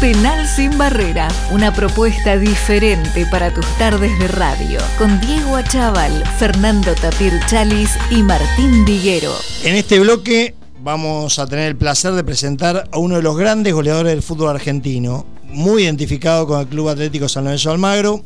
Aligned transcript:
Penal 0.00 0.48
sin 0.48 0.78
barrera, 0.78 1.28
una 1.52 1.74
propuesta 1.74 2.38
diferente 2.38 3.26
para 3.26 3.52
tus 3.52 3.66
tardes 3.76 4.18
de 4.18 4.28
radio, 4.28 4.78
con 4.96 5.20
Diego 5.20 5.56
Achával, 5.56 6.24
Fernando 6.38 6.94
Tapir 6.94 7.38
Chalis 7.46 7.90
y 8.10 8.22
Martín 8.22 8.86
Diguero. 8.86 9.34
En 9.62 9.74
este 9.74 10.00
bloque 10.00 10.54
vamos 10.82 11.38
a 11.38 11.46
tener 11.46 11.68
el 11.68 11.76
placer 11.76 12.14
de 12.14 12.24
presentar 12.24 12.88
a 12.90 12.98
uno 12.98 13.16
de 13.16 13.22
los 13.22 13.36
grandes 13.36 13.74
goleadores 13.74 14.12
del 14.12 14.22
fútbol 14.22 14.48
argentino, 14.48 15.26
muy 15.44 15.82
identificado 15.82 16.46
con 16.46 16.60
el 16.60 16.66
Club 16.68 16.88
Atlético 16.88 17.28
San 17.28 17.44
Lorenzo 17.44 17.70
Almagro, 17.70 18.24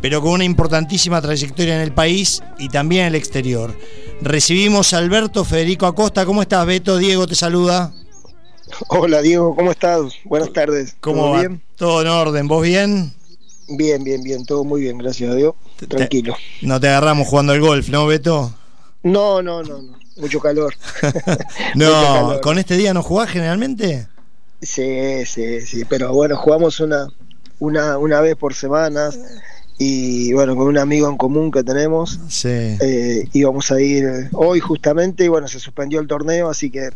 pero 0.00 0.20
con 0.20 0.32
una 0.32 0.44
importantísima 0.44 1.22
trayectoria 1.22 1.76
en 1.76 1.82
el 1.82 1.92
país 1.92 2.42
y 2.58 2.68
también 2.70 3.02
en 3.02 3.08
el 3.08 3.14
exterior. 3.14 3.78
Recibimos 4.20 4.92
a 4.92 4.98
Alberto 4.98 5.44
Federico 5.44 5.86
Acosta. 5.86 6.26
¿Cómo 6.26 6.42
estás, 6.42 6.66
Beto? 6.66 6.98
Diego 6.98 7.28
te 7.28 7.36
saluda. 7.36 7.92
Hola, 8.88 9.22
Diego, 9.22 9.54
¿cómo 9.54 9.70
estás? 9.70 10.14
Buenas 10.24 10.52
tardes. 10.52 10.96
¿Cómo 11.00 11.22
¿Todo 11.22 11.38
bien? 11.38 11.62
Todo 11.76 12.02
en 12.02 12.08
orden. 12.08 12.48
¿Vos 12.48 12.62
bien? 12.62 13.12
Bien, 13.68 14.02
bien, 14.02 14.22
bien. 14.22 14.44
Todo 14.44 14.64
muy 14.64 14.82
bien, 14.82 14.98
gracias 14.98 15.30
a 15.30 15.34
Dios. 15.34 15.54
Tranquilo. 15.88 16.36
no 16.62 16.80
te 16.80 16.88
agarramos 16.88 17.28
jugando 17.28 17.52
al 17.52 17.60
golf, 17.60 17.88
¿no, 17.88 18.06
Beto? 18.06 18.54
No, 19.02 19.42
no, 19.42 19.62
no, 19.62 19.82
no. 19.82 19.98
Mucho 20.16 20.40
calor. 20.40 20.74
no, 21.74 22.40
¿con 22.42 22.58
este 22.58 22.76
día 22.76 22.94
no 22.94 23.02
jugás 23.02 23.30
generalmente? 23.30 24.06
Sí, 24.62 25.24
sí, 25.26 25.60
sí. 25.60 25.84
Pero 25.88 26.12
bueno, 26.12 26.36
jugamos 26.36 26.80
una, 26.80 27.08
una, 27.58 27.98
una 27.98 28.20
vez 28.20 28.36
por 28.36 28.54
semana 28.54 29.10
y 29.78 30.32
bueno, 30.32 30.54
con 30.54 30.68
un 30.68 30.78
amigo 30.78 31.08
en 31.08 31.16
común 31.16 31.50
que 31.50 31.64
tenemos, 31.64 32.20
sí. 32.28 32.48
eh, 32.48 33.28
íbamos 33.32 33.72
a 33.72 33.80
ir 33.80 34.28
hoy 34.32 34.60
justamente 34.60 35.24
y 35.24 35.28
bueno, 35.28 35.48
se 35.48 35.58
suspendió 35.58 35.98
el 35.98 36.06
torneo, 36.06 36.48
así 36.48 36.70
que 36.70 36.90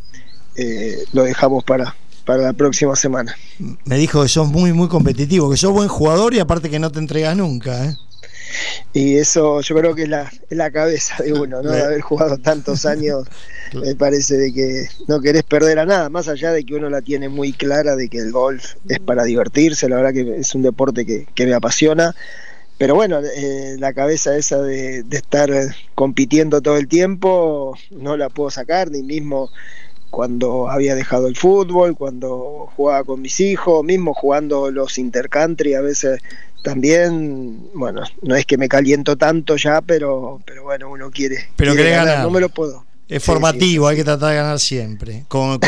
eh, 0.59 1.05
lo 1.13 1.23
dejamos 1.23 1.65
para, 1.65 1.95
para 2.25 2.43
la 2.43 2.53
próxima 2.53 2.97
semana. 2.97 3.35
Me 3.85 3.97
dijo 3.97 4.23
que 4.23 4.29
sos 4.29 4.49
muy, 4.49 4.73
muy 4.73 4.89
competitivo, 4.89 5.51
que 5.51 5.57
sos 5.57 5.73
buen 5.73 5.89
jugador 5.89 6.35
y 6.35 6.41
aparte 6.41 6.69
que 6.69 6.79
no 6.79 6.91
te 6.91 6.99
entregas 6.99 7.37
nunca. 7.37 7.87
¿eh? 7.87 7.97
Y 8.93 9.17
eso 9.17 9.61
yo 9.61 9.77
creo 9.77 9.95
que 9.95 10.03
es 10.03 10.09
la, 10.09 10.31
es 10.51 10.57
la 10.59 10.71
cabeza 10.71 11.23
de 11.23 11.33
uno, 11.33 11.63
¿no? 11.63 11.71
De 11.71 11.83
haber 11.83 12.01
jugado 12.01 12.39
tantos 12.39 12.87
años, 12.87 13.25
me 13.75 13.95
parece 13.95 14.37
de 14.37 14.53
que 14.53 14.89
no 15.07 15.21
querés 15.21 15.45
perder 15.45 15.79
a 15.79 15.87
nada, 15.87 16.11
más 16.11 16.29
allá 16.29 16.53
de 16.53 16.65
que 16.65 16.75
uno 16.75 16.91
la 16.91 17.03
tiene 17.03 17.29
muy 17.29 17.53
clara 17.53 17.95
de 17.95 18.09
que 18.09 18.19
el 18.19 18.33
golf 18.33 18.75
es 18.89 18.99
para 18.99 19.25
divertirse, 19.25 19.89
la 19.89 19.97
verdad 19.97 20.13
que 20.13 20.41
es 20.41 20.55
un 20.55 20.63
deporte 20.63 21.07
que, 21.07 21.27
que 21.35 21.47
me 21.47 21.55
apasiona 21.55 22.15
pero 22.79 22.95
bueno, 22.95 23.19
eh, 23.19 23.75
la 23.79 23.93
cabeza 23.93 24.37
esa 24.37 24.63
de, 24.63 25.05
estar 25.11 25.51
compitiendo 25.97 26.63
todo 26.63 26.77
el 26.77 26.87
tiempo 26.87 27.77
no 27.91 28.17
la 28.17 28.29
puedo 28.31 28.51
sacar, 28.51 28.89
ni 28.93 29.03
mismo 29.03 29.51
cuando 30.11 30.69
había 30.69 30.95
dejado 30.95 31.29
el 31.29 31.37
fútbol, 31.37 31.97
cuando 31.97 32.71
jugaba 32.77 33.05
con 33.05 33.21
mis 33.21 33.41
hijos, 33.41 33.85
mismo 33.85 34.15
jugando 34.15 34.71
los 34.71 34.99
intercountry 34.99 35.75
a 35.75 35.81
veces 35.81 36.21
también, 36.63 37.71
bueno, 37.75 38.03
no 38.23 38.35
es 38.35 38.45
que 38.45 38.59
me 38.59 38.69
caliento 38.69 39.17
tanto 39.17 39.57
ya, 39.57 39.81
pero, 39.81 40.41
pero 40.45 40.65
bueno, 40.65 40.91
uno 40.91 41.11
quiere, 41.11 41.49
pero 41.57 41.75
ganar, 41.75 42.23
no 42.23 42.31
me 42.31 42.41
lo 42.41 42.49
puedo. 42.49 42.85
Es 43.09 43.25
formativo, 43.25 43.89
hay 43.89 43.97
que 43.97 44.05
tratar 44.05 44.31
de 44.31 44.37
ganar 44.37 44.61
siempre. 44.61 45.25
Con, 45.29 45.59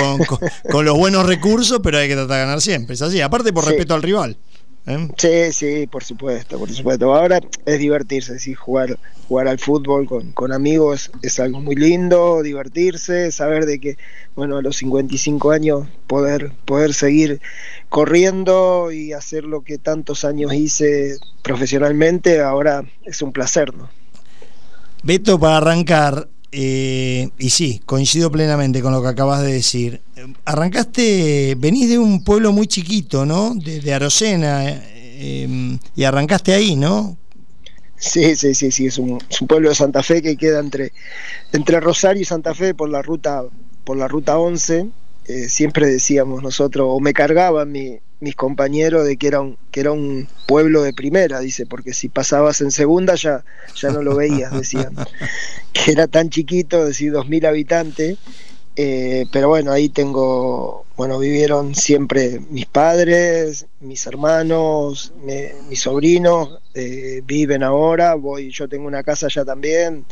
con, 0.70 0.84
los 0.84 0.96
buenos 0.96 1.24
recursos, 1.24 1.80
pero 1.82 1.96
hay 1.96 2.06
que 2.06 2.14
tratar 2.14 2.36
de 2.36 2.44
ganar 2.44 2.60
siempre. 2.60 2.94
Es 2.94 3.02
así, 3.02 3.22
aparte 3.22 3.50
por 3.50 3.64
respeto 3.64 3.94
al 3.94 4.02
rival. 4.02 4.36
¿Eh? 4.86 5.08
Sí, 5.16 5.52
sí, 5.52 5.86
por 5.86 6.02
supuesto, 6.02 6.58
por 6.58 6.70
supuesto. 6.70 7.14
Ahora 7.14 7.40
es 7.66 7.78
divertirse, 7.78 8.38
sí, 8.38 8.54
jugar, 8.54 8.98
jugar 9.28 9.46
al 9.46 9.58
fútbol 9.58 10.06
con, 10.06 10.32
con, 10.32 10.52
amigos 10.52 11.10
es 11.22 11.38
algo 11.38 11.60
muy 11.60 11.76
lindo, 11.76 12.42
divertirse, 12.42 13.30
saber 13.30 13.66
de 13.66 13.78
que, 13.78 13.96
bueno, 14.34 14.56
a 14.56 14.62
los 14.62 14.76
55 14.78 15.50
años 15.50 15.86
poder, 16.06 16.52
poder 16.64 16.94
seguir 16.94 17.40
corriendo 17.88 18.90
y 18.90 19.12
hacer 19.12 19.44
lo 19.44 19.62
que 19.62 19.78
tantos 19.78 20.24
años 20.24 20.54
hice 20.54 21.18
profesionalmente, 21.42 22.40
ahora 22.40 22.84
es 23.04 23.20
un 23.20 23.32
placer, 23.32 23.74
¿no? 23.74 23.90
Beto, 25.02 25.38
para 25.38 25.58
arrancar, 25.58 26.28
eh, 26.52 27.30
y 27.38 27.50
sí, 27.50 27.80
coincido 27.86 28.30
plenamente 28.30 28.82
con 28.82 28.92
lo 28.92 29.02
que 29.02 29.08
acabas 29.08 29.42
de 29.42 29.52
decir. 29.52 30.00
Arrancaste, 30.44 31.54
venís 31.58 31.88
de 31.88 31.98
un 31.98 32.24
pueblo 32.24 32.52
muy 32.52 32.66
chiquito, 32.66 33.24
¿no? 33.24 33.54
De, 33.54 33.94
Arocena, 33.94 34.64
em, 34.66 35.78
y 35.94 36.04
arrancaste 36.04 36.52
ahí, 36.52 36.76
¿no? 36.76 37.16
Sí, 37.96 38.34
sí, 38.34 38.54
sí, 38.54 38.72
sí, 38.72 38.86
es 38.86 38.98
un, 38.98 39.18
pueblo 39.46 39.68
de 39.68 39.74
Santa 39.74 40.02
Fe 40.02 40.22
que 40.22 40.36
queda 40.36 40.58
entre, 40.58 40.92
entre 41.52 41.80
Rosario 41.80 42.22
y 42.22 42.24
Santa 42.24 42.54
Fe 42.54 42.74
por 42.74 42.88
la 42.88 43.02
ruta, 43.02 43.44
por 43.84 43.96
la 43.96 44.08
ruta 44.08 44.38
11. 44.38 44.88
Eh, 45.30 45.48
siempre 45.48 45.86
decíamos 45.86 46.42
nosotros, 46.42 46.88
o 46.90 46.98
me 46.98 47.12
cargaban 47.12 47.70
mis 47.70 48.34
compañeros 48.34 49.06
de 49.06 49.16
que 49.16 49.28
era 49.28 49.40
un, 49.40 49.56
que 49.70 49.78
era 49.78 49.92
un 49.92 50.26
pueblo 50.48 50.82
de 50.82 50.92
primera, 50.92 51.38
dice, 51.38 51.66
porque 51.66 51.92
si 51.92 52.08
pasabas 52.08 52.60
en 52.62 52.72
segunda 52.72 53.14
ya, 53.14 53.44
ya 53.76 53.90
no 53.90 54.02
lo 54.02 54.16
veías, 54.16 54.52
decían. 54.52 54.92
que 55.72 55.92
era 55.92 56.08
tan 56.08 56.30
chiquito, 56.30 56.84
decir, 56.84 57.12
dos 57.12 57.28
mil 57.28 57.46
habitantes. 57.46 58.18
Eh, 58.74 59.26
pero 59.32 59.48
bueno, 59.48 59.70
ahí 59.70 59.88
tengo, 59.88 60.84
bueno, 60.96 61.20
vivieron 61.20 61.76
siempre 61.76 62.40
mis 62.50 62.66
padres, 62.66 63.66
mis 63.78 64.04
hermanos, 64.08 65.12
mis 65.68 65.80
sobrinos, 65.80 66.58
eh, 66.74 67.22
viven 67.24 67.62
ahora, 67.62 68.14
voy, 68.14 68.50
yo 68.50 68.68
tengo 68.68 68.88
una 68.88 69.04
casa 69.04 69.26
allá 69.26 69.44
también, 69.44 70.06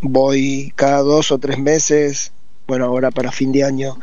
voy 0.00 0.72
cada 0.76 0.98
dos 0.98 1.32
o 1.32 1.38
tres 1.38 1.58
meses 1.58 2.32
bueno, 2.68 2.84
ahora 2.84 3.10
para 3.10 3.32
fin 3.32 3.50
de 3.50 3.64
año 3.64 3.98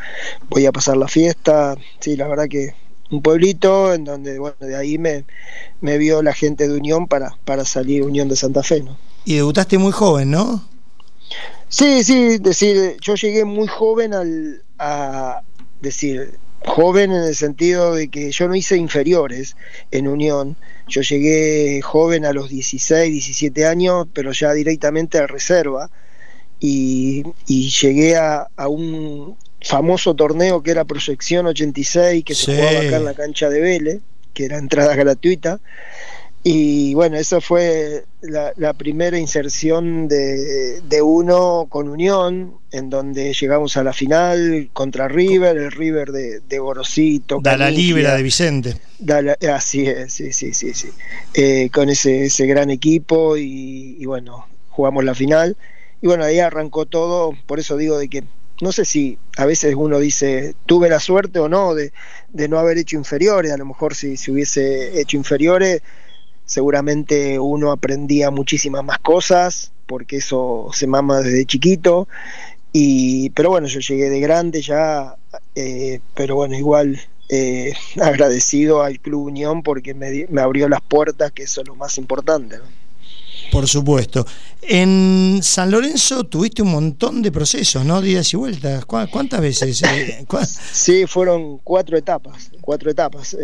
voy 0.50 0.66
a 0.66 0.72
pasar 0.72 0.98
la 0.98 1.08
fiesta. 1.08 1.78
Sí, 2.00 2.18
la 2.18 2.28
verdad 2.28 2.48
que 2.50 2.74
un 3.12 3.22
pueblito 3.22 3.94
en 3.94 4.04
donde, 4.04 4.40
bueno, 4.40 4.58
de 4.60 4.76
ahí 4.76 4.98
me, 4.98 5.24
me 5.82 6.00
vio 6.00 6.24
la 6.24 6.34
gente 6.34 6.68
de 6.68 6.76
Unión 6.76 7.08
para, 7.08 7.38
para 7.46 7.64
salir 7.64 8.02
Unión 8.02 8.28
de 8.28 8.36
Santa 8.36 8.64
Fe, 8.64 8.82
¿no? 8.82 8.98
Y 9.24 9.36
debutaste 9.36 9.78
muy 9.78 9.92
joven, 9.92 10.32
¿no? 10.32 10.68
Sí, 11.70 12.04
sí, 12.04 12.40
decir, 12.40 12.98
yo 13.02 13.14
llegué 13.14 13.46
muy 13.46 13.68
joven 13.68 14.16
al, 14.16 14.64
a 14.80 15.42
decir, 15.82 16.40
joven 16.66 17.12
en 17.12 17.24
el 17.24 17.36
sentido 17.36 17.94
de 17.94 18.08
que 18.08 18.32
yo 18.32 18.48
no 18.48 18.56
hice 18.56 18.78
inferiores 18.78 19.56
en 19.92 20.08
Unión, 20.08 20.58
yo 20.88 21.02
llegué 21.02 21.82
joven 21.84 22.26
a 22.26 22.34
los 22.34 22.50
16, 22.50 23.12
17 23.12 23.68
años, 23.68 24.08
pero 24.12 24.32
ya 24.32 24.54
directamente 24.54 25.20
a 25.20 25.28
reserva 25.28 25.92
y, 26.60 27.24
llegué 27.48 28.18
a, 28.18 28.48
un 28.68 29.36
famoso 29.62 30.14
torneo 30.14 30.62
que 30.62 30.72
era 30.72 30.86
Proyección 30.86 31.48
86, 31.48 32.24
que 32.24 32.36
se 32.36 32.56
jugaba 32.56 32.80
acá 32.80 32.98
en 32.98 33.06
la 33.06 33.14
cancha 33.14 33.50
de 33.50 33.62
Vélez, 33.62 34.00
que 34.34 34.46
era 34.46 34.58
entrada 34.58 34.96
gratuita. 34.96 35.60
Y 36.48 36.94
bueno, 36.94 37.18
esa 37.18 37.42
fue 37.42 38.06
la, 38.22 38.74
primera 38.74 39.18
inserción 39.18 40.08
de, 40.08 41.02
uno 41.02 41.66
con 41.70 41.90
Unión, 41.90 42.54
en 42.72 42.92
donde 42.92 43.34
llegamos 43.34 43.78
a 43.78 43.84
la 43.84 43.94
final 43.94 44.70
contra 44.72 45.08
River, 45.08 45.58
el 45.58 45.72
River 45.72 46.12
de, 46.12 46.42
de 46.42 46.60
Gorosito. 46.60 47.40
Da 47.42 47.58
la 47.58 47.72
Libera 47.72 48.16
de 48.16 48.22
Vicente. 48.22 48.76
así 49.52 49.88
es, 49.88 50.14
sí, 50.14 50.32
sí, 50.34 50.54
sí, 50.54 50.76
sí. 50.76 50.90
Eh, 51.34 51.72
con 51.74 51.90
ese, 51.90 52.26
ese 52.26 52.46
gran 52.46 52.70
equipo 52.70 53.38
y, 53.38 53.98
y 54.00 54.06
bueno, 54.06 54.46
jugamos 54.70 55.04
la 55.04 55.16
final 55.16 55.58
y 56.02 56.08
bueno, 56.08 56.24
ahí 56.24 56.40
arrancó 56.40 56.86
todo, 56.86 57.34
por 57.46 57.60
eso 57.60 57.78
digo 57.78 57.98
de 57.98 58.10
que 58.10 58.24
no 58.62 58.72
sé 58.72 58.86
si 58.86 59.18
a 59.38 59.46
veces 59.46 59.76
uno 59.76 60.00
dice 60.00 60.56
tuve 60.66 60.90
la 60.90 61.00
suerte 61.00 61.40
o 61.40 61.50
no 61.50 61.76
de, 61.76 61.92
no 62.34 62.58
haber 62.58 62.78
hecho 62.78 62.96
inferiores, 62.96 63.52
a 63.52 63.58
lo 63.58 63.66
mejor 63.66 63.96
si, 63.96 64.18
si 64.18 64.32
hubiese 64.32 65.00
hecho 65.00 65.18
inferiores 65.18 65.82
seguramente 66.46 67.40
uno 67.40 67.72
aprendía 67.72 68.30
muchísimas 68.32 68.84
más 68.84 69.00
cosas 69.00 69.72
porque 69.88 70.18
eso 70.18 70.70
se 70.74 70.88
mama 70.88 71.22
desde 71.22 71.46
chiquito 71.46 72.08
y 72.72 73.32
pero 73.32 73.50
bueno 73.50 73.68
yo 73.68 73.80
llegué 73.80 74.10
de 74.10 74.20
grande 74.20 74.62
ya 74.62 75.16
eh, 75.56 76.00
pero 76.14 76.36
bueno 76.36 76.56
igual 76.56 77.02
eh, 77.30 77.74
agradecido 78.02 78.84
al 78.84 79.00
Club 79.00 79.24
Unión 79.24 79.64
porque 79.64 79.94
me, 79.94 80.28
me, 80.30 80.42
abrió 80.42 80.70
las 80.70 80.82
puertas 80.82 81.32
que 81.32 81.44
eso 81.44 81.62
es 81.62 81.68
lo 81.68 81.76
más 81.76 81.98
importante 81.98 82.60
¿no? 82.60 82.85
Por 83.52 83.68
supuesto. 83.68 84.26
En 84.62 85.40
San 85.44 85.70
Lorenzo 85.70 86.24
tuviste 86.24 86.62
un 86.62 86.72
montón 86.72 87.22
de 87.22 87.32
procesos, 87.32 87.86
¿no? 87.86 88.02
Días 88.02 88.34
y 88.34 88.38
vueltas. 88.38 88.86
¿Cuántas 88.86 89.42
veces? 89.42 89.84
Eh, 89.84 90.26
sí, 90.72 91.06
fueron 91.08 91.60
cuatro 91.60 91.98
etapas. 91.98 92.52
Cuatro 92.62 92.90
etapas. 92.90 93.36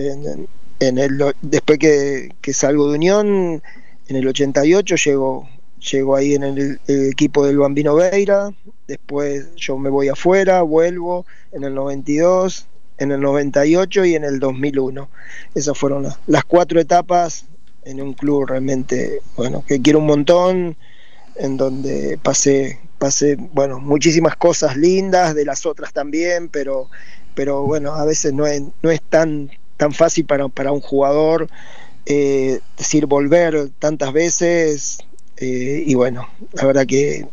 En, 0.80 0.98
el, 0.98 1.24
después 1.42 1.78
que, 1.78 2.54
salgo 2.54 2.90
de 2.90 2.96
Unión, 2.96 3.62
en 4.08 4.16
el 4.16 4.28
88 4.28 4.96
llego, 4.96 5.48
llego 5.92 6.16
ahí 6.16 6.34
en 6.34 6.44
el, 6.44 6.80
equipo 6.88 7.46
del 7.46 7.60
Bambino 7.60 7.96
Veira. 7.96 8.52
Después 8.88 9.54
yo 9.56 9.78
me 9.78 9.90
voy 9.90 10.10
afuera, 10.10 10.64
vuelvo 10.64 11.26
en 11.52 11.64
el 11.64 11.76
92, 11.76 12.66
en 12.98 13.12
el 13.12 13.22
98 13.22 14.06
y 14.06 14.16
en 14.16 14.24
el 14.24 14.40
2001. 14.40 15.08
Esas 15.54 15.78
fueron 15.78 16.08
las 16.26 16.44
cuatro 16.46 16.80
etapas 16.80 17.46
en 17.84 18.02
un 18.02 18.14
club 18.14 18.46
realmente, 18.48 19.22
bueno, 19.36 19.64
que 19.68 19.82
quiero 19.82 20.00
un 20.00 20.06
montón, 20.06 20.78
en 21.36 21.58
donde 21.58 22.20
pasé, 22.22 22.80
pasé, 22.98 23.36
bueno, 23.36 23.80
muchísimas 23.80 24.36
cosas 24.36 24.78
lindas, 24.78 25.34
de 25.34 25.46
las 25.46 25.66
otras 25.66 25.94
también, 25.94 26.50
pero, 26.50 26.90
pero 27.36 27.64
bueno, 27.64 27.94
a 27.94 28.06
veces 28.06 28.34
no 28.34 28.46
es, 28.46 28.62
no 28.82 28.92
es 28.92 29.02
tan, 29.02 29.52
tan 29.78 29.94
fácil 29.94 30.26
para, 30.26 30.48
para 30.50 30.72
un 30.72 30.82
jugador 30.82 31.48
eh, 32.06 32.60
decir 32.78 33.06
volver 33.06 33.70
tantas 33.80 34.12
veces 34.12 35.00
eh, 35.38 35.84
y 35.86 35.96
bueno, 35.96 36.28
la 36.54 36.66
verdad 36.66 36.86
que 36.86 37.28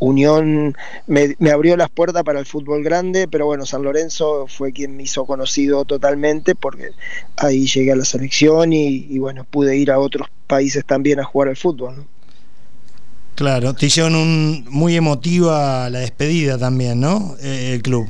Unión 0.00 0.74
me, 1.06 1.36
abrió 1.52 1.76
las 1.76 1.90
puertas 1.90 2.24
para 2.24 2.40
el 2.40 2.46
fútbol 2.46 2.82
grande, 2.82 3.28
pero 3.28 3.46
bueno, 3.46 3.66
San 3.66 3.82
Lorenzo 3.82 4.46
fue 4.48 4.72
quien 4.72 4.96
me 4.96 5.04
hizo 5.04 5.26
conocido 5.26 5.84
totalmente 5.84 6.54
porque 6.54 6.90
ahí 7.36 7.66
llegué 7.66 7.92
a 7.92 7.96
la 7.96 8.06
selección 8.06 8.72
y, 8.72 9.18
bueno, 9.18 9.44
pude 9.44 9.76
ir 9.76 9.90
a 9.90 9.98
otros 9.98 10.28
países 10.46 10.84
también 10.86 11.20
a 11.20 11.24
jugar 11.24 11.50
al 11.50 11.56
fútbol. 11.56 12.06
Claro, 13.34 13.74
te 13.74 13.86
hicieron 13.86 14.14
un, 14.14 14.64
muy 14.70 14.96
emotiva 14.96 15.88
la 15.90 16.00
despedida 16.00 16.58
también, 16.58 17.00
¿no? 17.00 17.36
Eh, 17.42 17.74
el 17.74 17.82
club. 17.82 18.08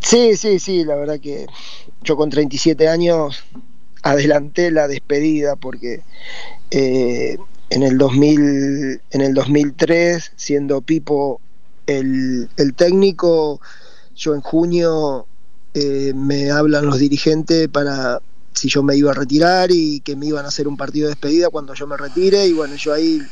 Sí, 0.00 0.36
sí, 0.36 0.60
sí, 0.60 0.84
la 0.84 0.94
verdad 0.94 1.20
que 1.20 1.46
yo 2.02 2.16
con 2.16 2.30
37 2.30 2.88
años 2.88 3.44
adelanté 4.02 4.70
la 4.70 4.88
despedida 4.88 5.56
porque 5.56 6.02
eh, 6.70 7.36
en 7.70 7.82
el 7.84 7.98
2000, 7.98 9.00
en 9.10 9.20
el 9.20 9.34
2003, 9.34 10.32
siendo 10.36 10.80
Pipo 10.80 11.40
el, 11.86 12.48
técnico, 12.76 13.60
yo 14.14 14.34
en 14.34 14.40
junio 14.40 15.26
eh, 15.74 16.12
me 16.14 16.50
hablan 16.50 16.86
los 16.86 16.98
dirigentes 16.98 17.68
para 17.68 18.20
si 18.52 18.68
yo 18.68 18.82
me 18.82 18.96
iba 18.96 19.12
a 19.12 19.14
retirar 19.14 19.70
y 19.70 20.00
que 20.00 20.16
me 20.16 20.26
iban 20.26 20.44
a 20.44 20.48
hacer 20.48 20.68
un 20.68 20.76
partido 20.76 21.06
de 21.06 21.14
despedida 21.14 21.48
cuando 21.48 21.74
yo 21.74 21.86
me 21.86 21.96
retire 21.96 22.46
y 22.46 22.52
bueno, 22.52 22.74
yo 22.74 22.92
ahí 22.92 23.22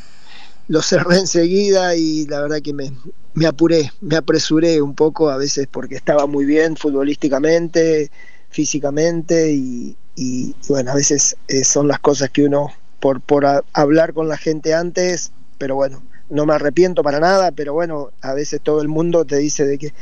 lo 0.69 0.83
cerré 0.83 1.19
enseguida 1.19 1.97
y 1.97 2.27
la 2.27 2.41
verdad 2.41 2.63
que 2.63 2.73
me, 2.73 2.93
me 3.35 3.47
apuré, 3.47 3.93
me 4.01 4.17
apresuré 4.17 4.81
un 4.81 4.95
poco 4.95 5.31
a 5.31 5.37
veces 5.37 5.67
porque 5.71 5.97
estaba 5.97 6.27
muy 6.27 6.45
bien 6.45 6.77
futbolísticamente, 6.77 8.11
físicamente 8.51 9.53
y, 9.53 9.97
y 10.15 10.55
bueno, 10.69 10.93
a 10.93 10.95
veces 10.95 11.37
eh, 11.49 11.65
son 11.65 11.89
las 11.89 11.99
cosas 12.01 12.31
que 12.31 12.45
uno 12.45 12.71
por, 13.01 13.21
por 13.21 13.47
hablar 13.73 14.13
con 14.13 14.29
la 14.29 14.37
gente 14.37 14.75
antes, 14.75 15.33
pero 15.59 15.75
bueno, 15.75 16.03
no 16.31 16.47
me 16.47 16.55
arrepiento 16.55 17.03
para 17.03 17.21
nada, 17.21 17.53
pero 17.53 17.73
bueno, 17.73 18.11
a 18.21 18.35
veces 18.35 18.61
todo 18.63 18.81
el 18.83 18.89
mundo 18.89 19.25
te 19.25 19.37
dice 19.37 19.65
de 19.65 19.79
que 19.79 19.93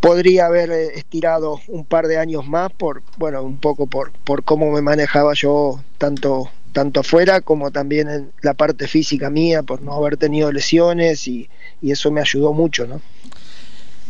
podría 0.00 0.46
haber 0.46 0.70
eh, 0.70 0.98
estirado 0.98 1.60
un 1.68 1.84
par 1.84 2.06
de 2.06 2.18
años 2.18 2.46
más 2.46 2.70
por, 2.72 3.02
bueno, 3.16 3.42
un 3.42 3.58
poco 3.58 3.86
por, 3.86 4.12
por 4.24 4.44
cómo 4.44 4.70
me 4.70 4.82
manejaba 4.82 5.32
yo 5.34 5.82
tanto 5.98 6.48
tanto 6.74 7.00
afuera 7.00 7.40
como 7.40 7.70
también 7.70 8.08
en 8.08 8.32
la 8.42 8.52
parte 8.52 8.88
física 8.88 9.30
mía, 9.30 9.62
por 9.62 9.80
no 9.80 9.94
haber 9.94 10.16
tenido 10.16 10.50
lesiones 10.50 11.28
y, 11.28 11.48
y 11.80 11.92
eso 11.92 12.10
me 12.10 12.20
ayudó 12.20 12.52
mucho, 12.52 12.84
¿no? 12.86 13.00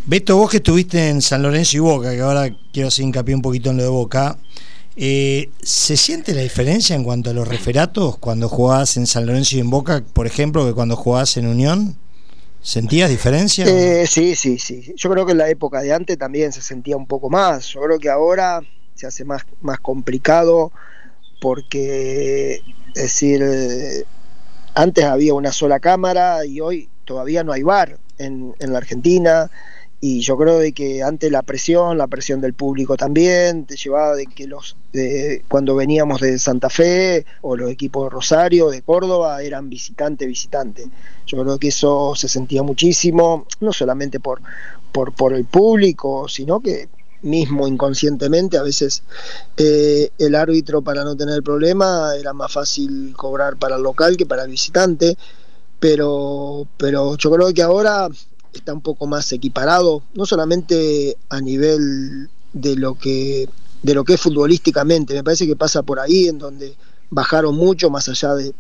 Beto, 0.07 0.37
vos 0.39 0.51
que 0.51 0.57
estuviste 0.57 1.11
en 1.11 1.21
San 1.21 1.43
Lorenzo 1.43 1.77
y 1.77 1.81
Boca, 1.81 2.11
que 2.13 2.21
ahora 2.21 2.49
quiero 2.73 2.89
hacer 2.89 3.05
hincapié 3.05 3.35
un 3.35 3.43
poquito 3.43 3.71
en 3.71 3.77
lo 3.77 3.83
de 3.83 3.89
Boca, 3.91 4.39
eh, 4.97 5.51
¿Se 5.63 5.97
siente 5.97 6.35
la 6.35 6.43
diferencia 6.43 6.95
en 6.95 7.05
cuanto 7.05 7.31
a 7.31 7.33
los 7.33 7.49
referatos 7.49 8.17
cuando 8.19 8.49
jugabas 8.49 8.97
en 8.97 9.07
San 9.07 9.27
Lorenzo 9.27 9.57
y 9.57 9.61
en 9.61 9.71
Boca, 9.71 10.03
por 10.13 10.27
ejemplo, 10.27 10.65
que 10.65 10.73
cuando 10.73 10.97
jugabas 10.97 11.37
en 11.37 11.47
Unión? 11.47 11.97
¿Sentías 12.63 13.11
diferencia? 13.11 13.67
Eh, 13.67 14.07
sí, 14.07 14.35
sí, 14.35 14.59
sí. 14.59 14.95
Yo 14.97 15.11
creo 15.11 15.27
que 15.27 15.33
en 15.33 15.39
la 15.39 15.49
época 15.51 15.83
de 15.83 15.93
antes 15.93 16.17
también 16.17 16.53
se 16.53 16.63
sentía 16.63 16.97
un 16.97 17.07
poco 17.07 17.29
más. 17.29 17.67
Yo 17.67 17.83
creo 17.83 17.99
que 17.99 18.09
ahora 18.09 18.61
se 18.95 19.07
hace 19.07 19.25
más, 19.25 19.43
más 19.61 19.81
complicado 19.81 20.73
porque, 21.41 22.63
es 22.95 23.03
decir, 23.03 23.45
antes 24.75 25.05
había 25.05 25.35
una 25.35 25.53
sola 25.53 25.81
cámara 25.81 26.47
y 26.47 26.61
hoy 26.61 26.89
todavía 27.05 27.45
no 27.45 27.53
hay 27.53 27.63
bar 27.63 27.99
en, 28.19 28.55
en 28.61 28.73
la 28.73 28.79
Argentina 28.79 29.51
y 30.01 30.21
yo 30.21 30.37
creo 30.37 30.59
de 30.59 30.73
que 30.73 31.03
ante 31.03 31.31
la 31.31 31.43
presión, 31.43 31.97
la 31.97 32.07
presión 32.07 32.41
del 32.41 32.55
público 32.55 32.97
también, 32.97 33.65
te 33.65 33.77
llevaba 33.77 34.15
de 34.15 34.27
que 34.27 34.47
los 34.47 34.77
cuando 35.49 35.75
veníamos 35.75 36.21
de 36.21 36.39
Santa 36.39 36.71
Fe 36.71 37.27
o 37.41 37.57
los 37.57 37.71
equipos 37.71 38.05
de 38.05 38.11
Rosario, 38.11 38.71
de 38.71 38.83
Córdoba, 38.83 39.43
eran 39.43 39.69
visitante, 39.69 40.27
visitante. 40.27 40.85
Yo 41.27 41.43
creo 41.43 41.59
que 41.59 41.69
eso 41.69 42.15
se 42.15 42.29
sentía 42.29 42.63
muchísimo, 42.63 43.47
no 43.61 43.73
solamente 43.73 44.21
por, 44.21 44.41
por, 44.93 45.13
por 45.13 45.33
el 45.33 45.47
público, 45.47 46.29
sino 46.29 46.61
que 46.61 46.89
mismo 47.23 47.67
inconscientemente 47.67 48.59
a 48.59 48.63
veces 48.63 49.03
eh, 49.57 50.11
el 50.19 50.35
árbitro 50.35 50.83
para 50.83 51.05
no 51.05 51.17
tener 51.17 51.43
problema 51.43 52.11
era 52.19 52.33
más 52.33 52.53
fácil 52.53 53.15
cobrar 53.17 53.57
para 53.57 53.77
el 53.77 53.83
local 53.83 54.17
que 54.17 54.27
para 54.27 54.45
el 54.45 54.51
visitante 54.51 55.17
pero 55.81 56.69
pero 56.77 57.17
yo 57.17 57.31
creo 57.31 57.55
que 57.55 57.63
ahora 57.63 58.09
está 58.59 58.73
un 58.73 58.81
poco 58.81 59.07
más 59.07 59.31
equiparado, 59.33 60.03
no 60.15 60.27
solamente 60.27 61.17
a 61.29 61.41
nivel 61.41 62.29
de 62.53 62.77
lo 62.77 62.95
que 62.95 63.49
de 63.83 63.95
lo 63.95 64.03
que 64.05 64.15
es 64.15 64.21
futbolísticamente, 64.21 65.13
me 65.13 65.23
parece 65.23 65.47
que 65.47 65.57
pasa 65.57 65.83
por 65.83 66.01
ahí 66.01 66.29
en 66.29 66.39
donde 66.39 66.75
bajaron 67.11 67.55
mucho 67.55 67.91
más 67.91 68.09
allá 68.09 68.35
de, 68.35 68.55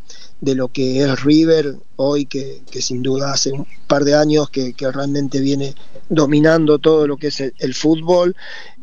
lo 0.55 0.69
que 0.69 1.02
es 1.02 1.23
River 1.23 1.76
hoy, 1.96 2.26
que, 2.26 2.61
sin 2.81 3.02
duda 3.02 3.32
hace 3.32 3.52
un 3.52 3.67
par 3.87 4.05
de 4.05 4.14
años 4.14 4.50
que, 4.50 4.75
realmente 4.79 5.41
viene 5.41 5.75
dominando 6.11 6.79
todo 6.79 7.06
lo 7.06 7.17
que 7.17 7.29
es 7.29 7.40
el, 7.40 7.75
fútbol, 7.75 8.37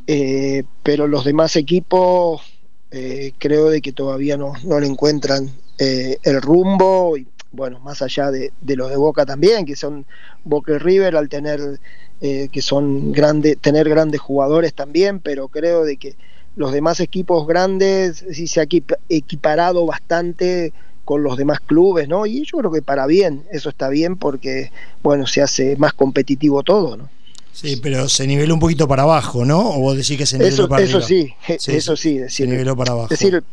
eh, 0.08 0.64
pero 0.82 1.08
los 1.08 1.24
demás 1.24 1.56
equipos 1.56 2.42
eh, 2.90 3.34
creo 3.38 3.70
de 3.70 3.82
que 3.82 3.94
todavía 3.94 4.36
no, 4.36 4.54
no 4.64 4.80
le 4.80 4.88
encuentran 4.88 5.52
eh, 5.78 6.18
el 6.24 6.42
rumbo 6.42 7.18
y 7.18 7.28
bueno, 7.52 7.80
más 7.80 8.02
allá 8.02 8.32
de, 8.32 8.52
de 8.62 8.76
los 8.76 8.90
de 8.90 8.96
Boca 8.98 9.26
también, 9.26 9.66
que 9.66 9.76
son 9.76 10.06
Boca 10.44 10.74
y 10.74 10.78
River 10.78 11.16
al 11.16 11.30
tener 11.30 11.80
eh, 12.22 12.50
que 12.52 12.62
son 12.62 13.12
grandes, 13.12 13.58
tener 13.58 13.90
grandes 13.90 14.22
jugadores 14.22 14.74
también, 14.74 15.20
pero 15.20 15.48
creo 15.48 15.84
de 15.84 15.98
que 15.98 16.16
los 16.56 16.72
demás 16.72 17.00
equipos 17.00 17.48
grandes 17.48 18.26
sí 18.32 18.48
se 18.48 18.62
ha 18.62 18.68
equiparado 19.10 19.86
bastante 19.86 20.74
con 21.06 21.24
los 21.24 21.36
demás 21.38 21.60
clubes, 21.60 22.08
¿no? 22.08 22.26
Y 22.26 22.46
yo 22.46 22.60
creo 22.60 22.72
que 22.72 22.82
para 22.82 23.06
bien, 23.08 23.44
eso 23.52 23.70
está 23.70 23.90
bien 23.90 24.18
porque, 24.18 24.72
bueno, 25.02 25.28
se 25.28 25.42
hace 25.42 25.76
más 25.78 25.94
competitivo 25.94 26.64
todo, 26.64 26.96
¿no? 26.96 27.10
Sí, 27.54 27.80
pero 27.82 28.08
se 28.08 28.28
niveló 28.28 28.54
un 28.54 28.60
poquito 28.60 28.88
para 28.88 29.04
abajo, 29.04 29.44
¿no? 29.44 29.72
O 29.72 29.80
vos 29.80 29.98
decís 29.98 30.18
que 30.18 30.26
se 30.26 30.38
niveló 30.38 30.54
eso, 30.54 30.70
para 30.70 30.84
eso 30.84 31.02
Sí, 31.02 31.34
eso 31.48 31.98
sí, 31.98 32.18
decir, 32.18 32.48
se 32.48 32.52
niveló 32.52 32.78
para 32.78 32.94
abajo. 32.94 33.08
decir, 33.10 33.44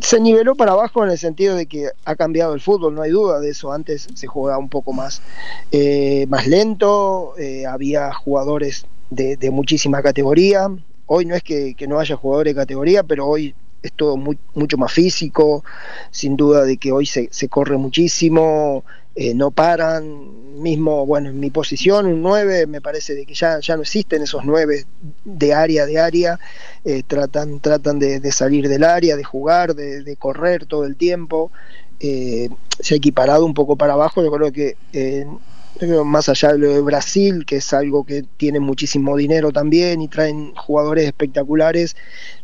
se 0.00 0.20
niveló 0.20 0.54
para 0.54 0.72
abajo 0.72 1.04
en 1.04 1.10
el 1.10 1.18
sentido 1.18 1.56
de 1.56 1.66
que 1.66 1.90
ha 2.04 2.16
cambiado 2.16 2.54
el 2.54 2.60
fútbol, 2.60 2.94
no 2.94 3.02
hay 3.02 3.10
duda 3.10 3.40
de 3.40 3.50
eso. 3.50 3.72
Antes 3.72 4.08
se 4.14 4.26
jugaba 4.26 4.58
un 4.58 4.68
poco 4.68 4.92
más, 4.92 5.22
eh, 5.70 6.26
más 6.28 6.46
lento, 6.46 7.34
eh, 7.38 7.66
había 7.66 8.12
jugadores 8.12 8.86
de, 9.10 9.50
muchísima 9.50 10.02
categoría. 10.02 10.68
Hoy 11.06 11.26
no 11.26 11.34
es 11.34 11.42
que, 11.42 11.74
no 11.88 11.98
haya 11.98 12.16
jugadores 12.16 12.54
de 12.54 12.60
categoría, 12.60 13.02
pero 13.02 13.26
hoy 13.26 13.54
es 13.82 13.92
todo 13.92 14.16
mucho 14.16 14.78
más 14.78 14.92
físico, 14.92 15.64
sin 16.10 16.36
duda 16.36 16.64
de 16.64 16.76
que 16.76 16.92
hoy 16.92 17.04
se, 17.04 17.28
se 17.32 17.48
corre 17.48 17.76
muchísimo, 17.76 18.84
eh, 19.14 19.34
no 19.34 19.50
paran, 19.50 20.62
mismo, 20.62 21.04
bueno, 21.04 21.28
en 21.28 21.38
mi 21.38 21.50
posición, 21.50 22.06
un 22.06 22.22
9, 22.22 22.66
me 22.66 22.80
parece 22.80 23.14
de 23.14 23.26
que 23.26 23.34
ya, 23.34 23.60
ya 23.60 23.76
no 23.76 23.82
existen 23.82 24.22
esos 24.22 24.44
9 24.44 24.86
de 25.24 25.54
área 25.54 25.84
de 25.84 25.98
área, 25.98 26.40
eh, 26.84 27.02
tratan, 27.06 27.60
tratan 27.60 27.98
de, 27.98 28.32
salir 28.32 28.68
del 28.68 28.84
área, 28.84 29.16
de 29.16 29.24
jugar, 29.24 29.74
de, 29.74 30.16
correr 30.16 30.64
todo 30.64 30.86
el 30.86 30.96
tiempo, 30.96 31.52
eh, 32.00 32.48
se 32.80 32.94
ha 32.94 32.96
equiparado 32.96 33.44
un 33.44 33.54
poco 33.54 33.76
para 33.76 33.92
abajo, 33.92 34.22
yo 34.22 34.32
creo 34.32 34.50
que 34.50 34.76
más 36.04 36.28
allá 36.28 36.52
de 36.52 36.58
lo 36.58 36.72
de 36.72 36.80
Brasil, 36.80 37.44
que 37.44 37.56
es 37.56 37.72
algo 37.72 38.04
que 38.04 38.24
tiene 38.36 38.60
muchísimo 38.60 39.16
dinero 39.16 39.52
también 39.52 40.00
y 40.00 40.08
traen 40.08 40.54
jugadores 40.54 41.06
espectaculares, 41.06 41.96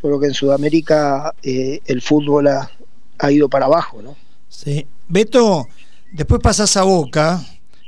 yo 0.02 0.08
creo 0.08 0.20
que 0.20 0.26
en 0.26 0.34
Sudamérica 0.34 1.34
el 1.42 2.02
fútbol 2.02 2.48
ha, 2.48 2.70
ha 3.18 3.32
ido 3.32 3.48
para 3.48 3.66
abajo, 3.66 4.02
¿no? 4.02 4.16
Sí. 4.48 4.87
Beto, 5.08 5.68
Después 6.12 6.40
pasas 6.42 6.76
a 6.76 6.82
Boca, 6.82 7.44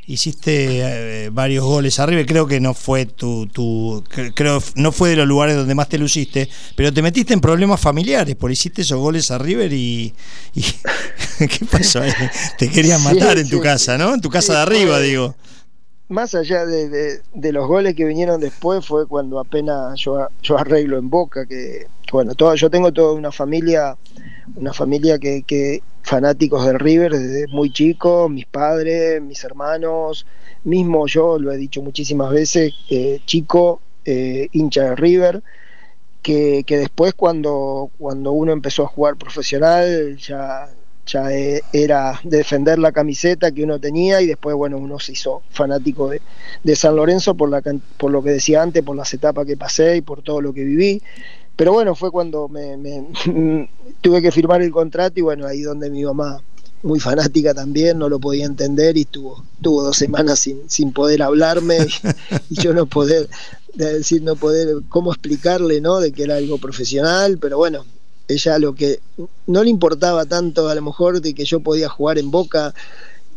hiciste 0.06 0.80
eh, 1.24 1.30
varios 1.30 1.64
goles 1.64 1.98
arriba, 2.00 2.22
creo 2.26 2.46
que 2.46 2.60
no 2.60 2.74
fue 2.74 3.06
tu, 3.06 3.46
tu, 3.46 4.04
creo 4.34 4.62
no 4.74 4.92
fue 4.92 5.10
de 5.10 5.16
los 5.16 5.26
lugares 5.26 5.56
donde 5.56 5.74
más 5.74 5.88
te 5.88 5.98
luciste, 5.98 6.48
pero 6.76 6.92
te 6.92 7.00
metiste 7.00 7.32
en 7.32 7.40
problemas 7.40 7.80
familiares, 7.80 8.34
por 8.36 8.50
hiciste 8.50 8.82
esos 8.82 8.98
goles 8.98 9.30
a 9.30 9.38
River 9.38 9.72
y, 9.72 10.12
¿qué 11.38 11.64
pasó? 11.70 12.00
Te 12.58 12.68
querían 12.70 13.02
matar 13.02 13.38
en 13.38 13.48
tu 13.48 13.60
casa, 13.60 13.96
¿no? 13.96 14.14
En 14.14 14.20
tu 14.20 14.30
casa 14.30 14.54
de 14.54 14.58
arriba, 14.60 15.00
digo. 15.00 15.34
Más 16.10 16.34
allá 16.34 16.66
de, 16.66 17.22
los 17.52 17.68
goles 17.68 17.94
que 17.94 18.04
vinieron 18.04 18.40
después 18.40 18.84
fue 18.84 19.06
cuando 19.06 19.38
apenas 19.38 19.98
yo, 20.00 20.26
yo 20.42 20.58
arreglo 20.58 20.98
en 20.98 21.08
Boca, 21.08 21.46
que 21.46 21.86
bueno, 22.10 22.34
todo, 22.34 22.52
yo 22.56 22.68
tengo 22.68 22.92
toda 22.92 23.14
una 23.14 23.30
familia, 23.30 23.96
una 24.56 24.72
familia 24.72 25.20
que, 25.20 25.44
que 25.44 25.84
fanáticos 26.02 26.66
del 26.66 26.80
River 26.80 27.12
desde 27.12 27.46
muy 27.46 27.72
chico, 27.72 28.28
mis 28.28 28.44
padres, 28.44 29.22
mis 29.22 29.44
hermanos, 29.44 30.26
mismo 30.64 31.06
yo 31.06 31.38
lo 31.38 31.52
he 31.52 31.56
dicho 31.56 31.80
muchísimas 31.80 32.32
veces, 32.32 32.74
eh, 32.90 33.20
chico, 33.24 33.80
eh, 34.04 34.48
hincha 34.50 34.82
de 34.82 34.96
River, 34.96 35.44
que, 36.22 36.64
después 36.66 37.14
cuando, 37.14 37.88
cuando 37.98 38.32
uno 38.32 38.50
empezó 38.50 38.82
a 38.82 38.88
jugar 38.88 39.14
profesional 39.14 40.16
ya, 40.16 40.68
ya 41.12 41.32
e, 41.32 41.62
era 41.72 42.20
defender 42.24 42.78
la 42.78 42.92
camiseta 42.92 43.52
que 43.52 43.64
uno 43.64 43.78
tenía 43.78 44.20
y 44.20 44.26
después 44.26 44.56
bueno 44.56 44.78
uno 44.78 44.98
se 44.98 45.12
hizo 45.12 45.42
fanático 45.50 46.08
de, 46.08 46.20
de 46.64 46.76
San 46.76 46.96
Lorenzo 46.96 47.34
por, 47.34 47.48
la, 47.50 47.62
por 47.96 48.10
lo 48.10 48.22
que 48.22 48.30
decía 48.30 48.62
antes, 48.62 48.82
por 48.82 48.96
las 48.96 49.12
etapas 49.14 49.46
que 49.46 49.56
pasé 49.56 49.96
y 49.96 50.00
por 50.00 50.22
todo 50.22 50.40
lo 50.40 50.52
que 50.52 50.64
viví 50.64 51.02
pero 51.60 51.74
bueno, 51.74 51.94
fue 51.94 52.10
cuando 52.10 52.48
me, 52.48 52.78
tuve 54.00 54.22
que 54.22 54.32
firmar 54.32 54.62
el 54.62 54.70
contrato 54.70 55.20
y 55.20 55.22
bueno, 55.22 55.46
ahí 55.46 55.60
donde 55.60 55.90
mi 55.90 56.02
mamá, 56.02 56.42
muy 56.82 56.98
fanática 57.00 57.52
también, 57.52 57.98
no 57.98 58.08
lo 58.08 58.18
podía 58.18 58.46
entender 58.46 58.96
y 58.96 59.02
estuvo, 59.02 59.44
tuvo 59.60 59.82
dos 59.82 59.98
semanas 59.98 60.38
sin, 60.38 60.70
sin 60.70 60.90
poder 60.94 61.22
hablarme 61.22 61.86
y, 62.48 62.54
yo 62.62 62.72
no 62.72 62.86
poder, 62.86 63.28
decir, 63.74 64.22
no 64.22 64.36
poder, 64.36 64.68
cómo 64.88 65.12
explicarle, 65.12 65.82
¿no? 65.82 66.00
De 66.00 66.12
que 66.12 66.22
era 66.22 66.36
algo 66.36 66.56
profesional, 66.56 67.36
pero 67.38 67.58
bueno, 67.58 67.84
ella 68.30 68.58
lo 68.58 68.74
que 68.74 69.00
no 69.46 69.64
le 69.64 69.70
importaba 69.70 70.24
tanto 70.24 70.68
a 70.68 70.74
lo 70.74 70.82
mejor 70.82 71.20
de 71.20 71.34
que 71.34 71.44
yo 71.44 71.60
podía 71.60 71.88
jugar 71.88 72.18
en 72.18 72.30
Boca 72.30 72.74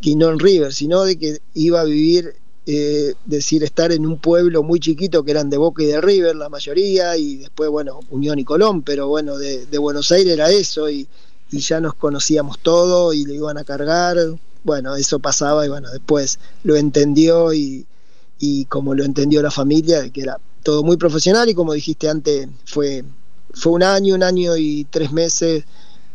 y 0.00 0.16
no 0.16 0.30
en 0.30 0.38
River, 0.38 0.72
sino 0.72 1.04
de 1.04 1.18
que 1.18 1.38
iba 1.54 1.80
a 1.80 1.84
vivir 1.84 2.34
eh, 2.66 3.14
decir, 3.26 3.62
estar 3.62 3.92
en 3.92 4.06
un 4.06 4.18
pueblo 4.18 4.62
muy 4.62 4.80
chiquito 4.80 5.22
que 5.22 5.32
eran 5.32 5.50
de 5.50 5.58
Boca 5.58 5.82
y 5.82 5.86
de 5.86 6.00
River, 6.00 6.34
la 6.34 6.48
mayoría, 6.48 7.14
y 7.16 7.36
después, 7.36 7.68
bueno, 7.68 8.00
Unión 8.10 8.38
y 8.38 8.44
Colón, 8.44 8.82
pero 8.82 9.06
bueno, 9.06 9.36
de, 9.36 9.66
Buenos 9.78 10.10
Aires 10.12 10.32
era 10.32 10.50
eso, 10.50 10.88
y, 10.88 11.06
ya 11.50 11.80
nos 11.80 11.94
conocíamos 11.94 12.58
todo 12.58 13.12
y 13.12 13.24
le 13.26 13.34
iban 13.34 13.58
a 13.58 13.64
cargar. 13.64 14.16
Bueno, 14.64 14.96
eso 14.96 15.20
pasaba 15.20 15.64
y 15.64 15.68
bueno, 15.68 15.88
después 15.90 16.40
lo 16.64 16.74
entendió 16.74 17.52
y, 17.52 17.86
y 18.40 18.64
como 18.64 18.94
lo 18.94 19.04
entendió 19.04 19.40
la 19.40 19.52
familia, 19.52 20.08
que 20.10 20.22
era 20.22 20.38
todo 20.64 20.82
muy 20.82 20.96
profesional 20.96 21.48
y 21.48 21.54
como 21.54 21.74
dijiste 21.74 22.08
antes, 22.08 22.48
fue, 22.64 23.04
fue 23.54 23.72
un 23.72 23.82
año, 23.82 24.14
un 24.14 24.22
año 24.22 24.56
y 24.56 24.84
tres 24.90 25.12
meses 25.12 25.64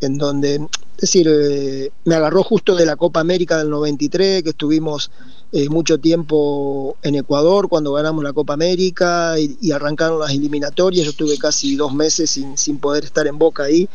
en 0.02 0.18
donde, 0.18 0.56
es 0.56 1.02
decir, 1.02 1.28
eh, 1.30 1.92
me 2.06 2.16
agarró 2.16 2.44
justo 2.44 2.76
de 2.76 2.86
la 2.86 2.96
Copa 2.96 3.20
América 3.20 3.58
del 3.58 3.70
93, 3.70 4.44
que 4.44 4.50
estuvimos 4.50 5.12
eh, 5.52 5.68
mucho 5.68 6.00
tiempo 6.00 6.96
en 7.02 7.16
Ecuador 7.16 7.68
cuando 7.70 7.94
ganamos 7.94 8.24
la 8.24 8.34
Copa 8.34 8.54
América 8.54 9.36
y, 9.40 9.72
arrancaron 9.72 10.20
las 10.20 10.32
eliminatorias. 10.32 11.06
Yo 11.06 11.12
estuve 11.12 11.38
casi 11.38 11.76
dos 11.76 11.94
meses 11.94 12.30
sin, 12.30 12.58
sin, 12.58 12.78
poder 12.78 13.04
estar 13.04 13.28
en 13.28 13.38
Boca 13.38 13.64
ahí. 13.64 13.90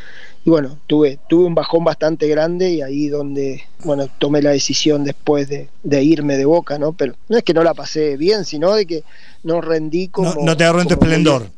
Y 0.44 0.50
bueno, 0.50 0.76
tuve, 0.86 1.18
tuve 1.28 1.46
un 1.46 1.54
bajón 1.54 1.84
bastante 1.84 2.28
grande 2.28 2.70
y 2.70 2.82
ahí 2.82 3.08
donde, 3.08 3.62
bueno, 3.82 4.08
tomé 4.18 4.42
la 4.42 4.50
decisión 4.50 5.04
después 5.04 5.48
de, 5.48 6.02
irme 6.02 6.36
de 6.36 6.44
Boca, 6.44 6.78
¿no? 6.78 6.92
Pero 6.92 7.14
no 7.28 7.38
es 7.38 7.44
que 7.44 7.54
no 7.54 7.62
la 7.62 7.72
pasé 7.72 8.18
bien, 8.18 8.44
sino 8.44 8.74
de 8.74 8.84
que 8.84 9.04
no 9.42 9.62
rendí 9.62 10.08
como... 10.08 10.34
No, 10.44 10.54
te 10.54 10.64
agarró 10.64 10.82
en 10.82 10.88
tu 10.88 10.94
esplendor. 10.94 11.48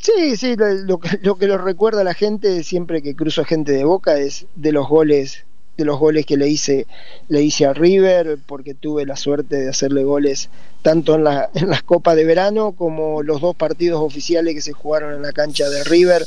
Sí, 0.00 0.36
sí, 0.36 0.56
lo, 0.56 0.98
lo 1.22 1.36
que 1.36 1.46
lo 1.46 1.58
recuerda 1.58 2.02
la 2.02 2.14
gente 2.14 2.62
siempre 2.64 3.02
que 3.02 3.14
cruzo 3.14 3.44
gente 3.44 3.72
de 3.72 3.84
Boca 3.84 4.18
es 4.18 4.46
de 4.56 4.72
los 4.72 4.88
goles 4.88 5.44
de 5.80 5.86
los 5.86 5.98
goles 5.98 6.26
que 6.26 6.36
le 6.36 6.46
hice, 6.46 6.86
le 7.28 7.42
hice 7.42 7.64
a 7.64 7.72
River, 7.72 8.38
porque 8.46 8.74
tuve 8.74 9.06
la 9.06 9.16
suerte 9.16 9.56
de 9.56 9.70
hacerle 9.70 10.04
goles 10.04 10.50
tanto 10.82 11.14
en, 11.14 11.24
la, 11.24 11.48
en 11.54 11.70
las 11.70 11.82
copas 11.82 12.16
de 12.16 12.24
verano 12.24 12.72
como 12.72 13.22
los 13.22 13.40
dos 13.40 13.56
partidos 13.56 14.00
oficiales 14.02 14.54
que 14.54 14.60
se 14.60 14.72
jugaron 14.72 15.14
en 15.14 15.22
la 15.22 15.32
cancha 15.32 15.68
de 15.70 15.82
River. 15.84 16.24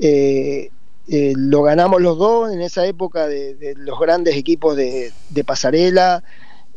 Eh, 0.00 0.70
eh, 1.08 1.32
lo 1.36 1.62
ganamos 1.62 2.00
los 2.00 2.16
dos 2.18 2.50
en 2.50 2.62
esa 2.62 2.86
época 2.86 3.28
de, 3.28 3.74
los 3.76 3.98
grandes 4.00 4.34
equipos 4.34 4.76
de, 4.76 5.12
pasarela, 5.44 6.24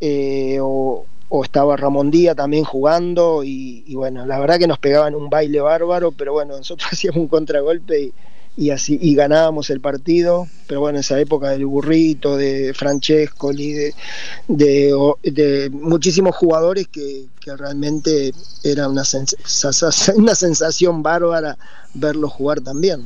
eh, 0.02 0.58
o, 0.62 1.06
estaba 1.44 1.78
Ramón 1.78 2.12
Díaz 2.12 2.36
también 2.36 2.64
jugando, 2.64 3.44
y, 3.44 3.94
bueno, 3.96 4.26
la 4.26 4.40
verdad 4.40 4.58
que 4.58 4.68
nos 4.68 4.80
pegaban 4.80 5.16
un 5.16 5.30
baile 5.30 5.62
bárbaro, 5.62 6.12
pero 6.12 6.34
bueno, 6.34 6.58
nosotros 6.58 6.90
hacíamos 6.92 7.22
un 7.22 7.28
contragolpe 7.28 8.12
y, 8.58 8.72
así 8.72 8.98
y 9.02 9.16
ganábamos 9.16 9.70
el 9.70 9.80
partido 9.80 10.46
pero 10.68 10.82
bueno 10.82 11.00
esa 11.00 11.18
época 11.18 11.52
del 11.52 11.66
burrito 11.66 12.36
de 12.36 12.74
Francesco 12.74 13.54
de, 13.54 13.94
de, 14.50 15.70
muchísimos 15.72 16.36
jugadores 16.36 16.88
que, 16.90 17.28
realmente 17.58 18.34
era 18.64 18.90
una, 18.90 19.04
una 20.16 20.36
sensación 20.36 21.02
bárbara 21.02 21.58
verlos 21.94 22.34
jugar 22.34 22.60
también 22.60 23.06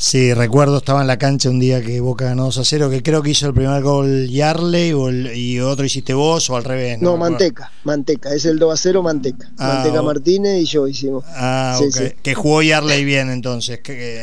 Sí, 0.00 0.32
recuerdo, 0.32 0.76
estaba 0.76 1.00
en 1.00 1.08
la 1.08 1.18
cancha 1.18 1.50
un 1.50 1.58
día 1.58 1.82
que 1.82 1.98
Boca 1.98 2.26
ganó 2.26 2.44
2 2.44 2.58
a 2.58 2.64
0, 2.64 2.88
que 2.88 3.02
creo 3.02 3.20
que 3.20 3.30
hizo 3.30 3.48
el 3.48 3.52
primer 3.52 3.82
gol 3.82 4.28
Yarley 4.28 4.94
y 5.34 5.58
otro 5.58 5.84
hiciste 5.84 6.14
vos 6.14 6.48
o 6.50 6.56
al 6.56 6.62
revés. 6.62 7.02
No, 7.02 7.16
Manteca, 7.16 7.72
Manteca, 7.82 8.32
es 8.32 8.44
el 8.44 8.60
2 8.60 8.72
a 8.72 8.76
0 8.76 9.02
Manteca. 9.02 9.50
Ah, 9.58 9.80
Manteca 9.82 10.00
Martínez 10.02 10.62
y 10.62 10.66
yo 10.66 10.86
hicimos. 10.86 11.24
Ah, 11.26 11.76
Que 12.22 12.34
jugó 12.36 12.62
Yarley 12.62 13.04
bien 13.04 13.28
entonces, 13.28 13.80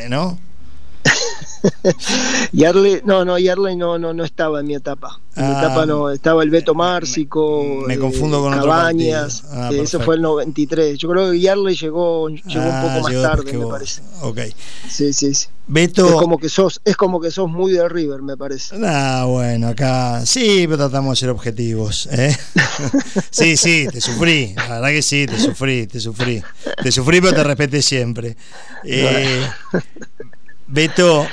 ¿no? 0.08 0.38
Yarley, 2.52 3.02
no, 3.04 3.24
no, 3.24 3.38
Yarley 3.38 3.76
no, 3.76 3.98
no, 3.98 4.12
no 4.12 4.24
estaba 4.24 4.60
en 4.60 4.66
mi 4.66 4.74
etapa. 4.74 5.20
En 5.34 5.48
mi 5.48 5.54
ah, 5.54 5.58
etapa 5.58 5.86
no, 5.86 6.10
estaba 6.10 6.42
el 6.42 6.50
Beto 6.50 6.74
Márcico, 6.74 7.84
me, 7.86 7.94
eh, 7.94 7.98
confundo 7.98 8.40
con 8.40 8.52
Cabañas, 8.52 9.44
ah, 9.50 9.70
eh, 9.72 9.80
eso 9.82 10.00
fue 10.00 10.16
el 10.16 10.22
93. 10.22 10.98
Yo 10.98 11.08
creo 11.08 11.30
que 11.30 11.40
Yarley 11.40 11.76
llegó, 11.76 12.28
llegó 12.28 12.64
un 12.64 12.80
poco 12.82 12.94
ah, 12.94 13.00
más 13.02 13.12
tarde, 13.12 13.52
me 13.52 13.66
parece. 13.66 14.02
Ok. 14.22 14.38
Sí, 14.88 15.12
sí, 15.12 15.34
sí. 15.34 15.46
Beto... 15.68 16.06
Es 16.06 16.12
como 16.12 16.38
que 16.38 16.48
sos, 16.48 16.80
es 16.84 16.96
como 16.96 17.20
que 17.20 17.32
sos 17.32 17.50
muy 17.50 17.72
de 17.72 17.88
River, 17.88 18.22
me 18.22 18.36
parece. 18.36 18.76
Ah, 18.84 19.24
bueno, 19.26 19.68
acá 19.68 20.24
sí, 20.24 20.64
pero 20.66 20.76
tratamos 20.76 21.18
de 21.18 21.20
ser 21.20 21.30
objetivos. 21.30 22.08
¿eh? 22.12 22.36
sí, 23.30 23.56
sí, 23.56 23.88
te 23.90 24.00
sufrí. 24.00 24.54
La 24.54 24.68
verdad 24.68 24.88
que 24.88 25.02
sí, 25.02 25.26
te 25.26 25.38
sufrí, 25.38 25.88
te 25.88 25.98
sufrí. 25.98 26.42
Te 26.82 26.92
sufrí, 26.92 27.20
pero 27.20 27.34
te 27.34 27.42
respeté 27.42 27.82
siempre. 27.82 28.36
Eh, 28.84 29.50
Beto, 30.68 31.26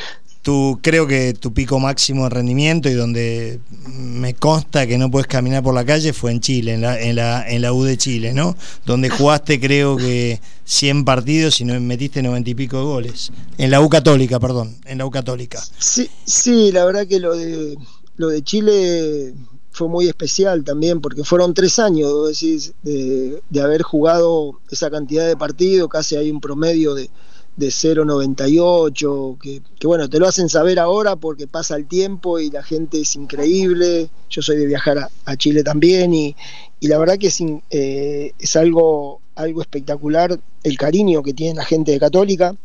tú 0.44 0.80
creo 0.84 1.08
que 1.08 1.34
tu 1.34 1.54
pico 1.54 1.80
máximo 1.80 2.26
de 2.26 2.30
rendimiento 2.30 2.90
y 2.90 2.94
donde 2.94 3.60
me 3.88 4.36
consta 4.36 4.86
que 4.86 4.98
no 4.98 5.10
puedes 5.10 5.28
caminar 5.28 5.64
por 5.64 5.74
la 5.74 5.86
calle 5.86 6.14
fue 6.14 6.32
en 6.32 6.42
Chile, 6.42 6.74
en 6.74 6.82
la, 6.82 7.02
en 7.02 7.16
la, 7.16 7.50
en 7.50 7.62
la 7.62 7.74
U 7.74 7.84
de 7.84 7.98
Chile, 7.98 8.34
¿no? 8.34 8.56
Donde 8.86 9.10
jugaste 9.10 9.60
creo 9.60 9.98
que 9.98 10.40
100 10.66 11.06
partidos 11.06 11.62
y 11.62 11.66
metiste 11.66 12.22
90 12.22 12.50
y 12.50 12.56
pico 12.56 12.78
de 12.78 12.84
goles. 12.84 13.32
En 13.58 13.72
la 13.72 13.82
U 13.82 13.90
Católica, 13.90 14.40
perdón, 14.40 14.76
en 14.86 14.98
la 14.98 15.06
U 15.06 15.12
Católica. 15.12 15.64
Sí, 15.80 16.10
sí, 16.26 16.72
la 16.72 16.86
verdad 16.86 17.08
que 17.08 17.20
lo 17.20 17.36
de, 17.36 17.78
lo 18.18 18.28
de 18.28 18.44
Chile 18.44 19.34
fue 19.72 19.88
muy 19.88 20.08
especial 20.08 20.64
también, 20.66 21.00
porque 21.02 21.24
fueron 21.24 21.54
tres 21.54 21.80
años, 21.80 22.12
decís, 22.28 22.74
de, 22.84 23.42
de 23.50 23.62
haber 23.62 23.82
jugado 23.82 24.60
esa 24.70 24.92
cantidad 24.92 25.26
de 25.26 25.38
partidos, 25.38 25.90
casi 25.90 26.18
hay 26.18 26.30
un 26.30 26.42
promedio 26.42 26.94
de 26.94 27.10
de 27.56 27.68
0,98, 27.68 29.38
que, 29.40 29.62
que 29.80 29.88
bueno, 29.88 30.10
te 30.10 30.20
lo 30.20 30.28
hacen 30.28 30.50
saber 30.50 30.80
ahora 30.80 31.16
porque 31.16 31.48
pasa 31.48 31.76
el 31.76 31.88
tiempo 31.88 32.40
y 32.40 32.50
la 32.50 32.64
gente 32.64 33.02
es 33.02 33.16
increíble. 33.16 34.10
Yo 34.30 34.42
soy 34.42 34.58
de 34.58 34.66
viajar 34.66 35.10
a, 35.26 35.38
Chile 35.38 35.64
también 35.64 36.14
y, 36.14 36.36
y, 36.80 36.88
la 36.88 36.98
verdad 36.98 37.18
que 37.18 37.28
es, 37.28 37.40
eh, 37.70 38.32
es 38.40 38.56
algo, 38.56 39.22
algo 39.36 39.62
espectacular 39.62 40.40
el 40.64 40.78
cariño 40.78 41.22
que 41.22 41.34
tiene 41.34 41.56
la 41.56 41.66
gente 41.66 41.92
de 41.92 42.00
Católica. 42.00 42.56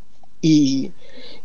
Y, 0.41 0.93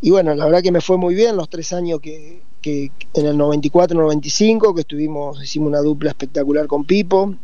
y 0.01 0.11
bueno, 0.11 0.33
la 0.35 0.45
verdad 0.45 0.61
que 0.61 0.71
me 0.71 0.81
fue 0.81 0.97
muy 0.97 1.15
bien 1.15 1.35
los 1.35 1.49
tres 1.49 1.73
años 1.73 1.99
que, 1.99 2.41
que 2.61 2.91
en 3.13 3.25
el 3.25 3.35
94-95, 3.37 4.73
que 4.73 4.81
estuvimos, 4.81 5.43
hicimos 5.43 5.67
una 5.67 5.79
dupla 5.79 6.11
espectacular 6.11 6.67
con 6.67 6.85
Pipo. 6.85 7.35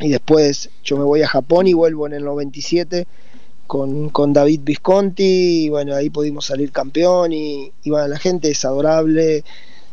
Y 0.00 0.08
después 0.08 0.70
yo 0.82 0.96
me 0.96 1.04
voy 1.04 1.22
a 1.22 1.28
Japón 1.28 1.66
y 1.66 1.74
vuelvo 1.74 2.06
en 2.06 2.14
el 2.14 2.24
97 2.24 3.06
con, 3.66 4.10
con, 4.10 4.32
David 4.32 4.60
Visconti, 4.64 5.64
y 5.64 5.68
bueno, 5.68 5.94
ahí 5.94 6.10
pudimos 6.10 6.46
salir 6.46 6.72
campeón 6.72 7.32
y, 7.32 7.72
bueno, 7.86 8.08
la 8.08 8.18
gente 8.18 8.50
es 8.50 8.64
adorable, 8.64 9.44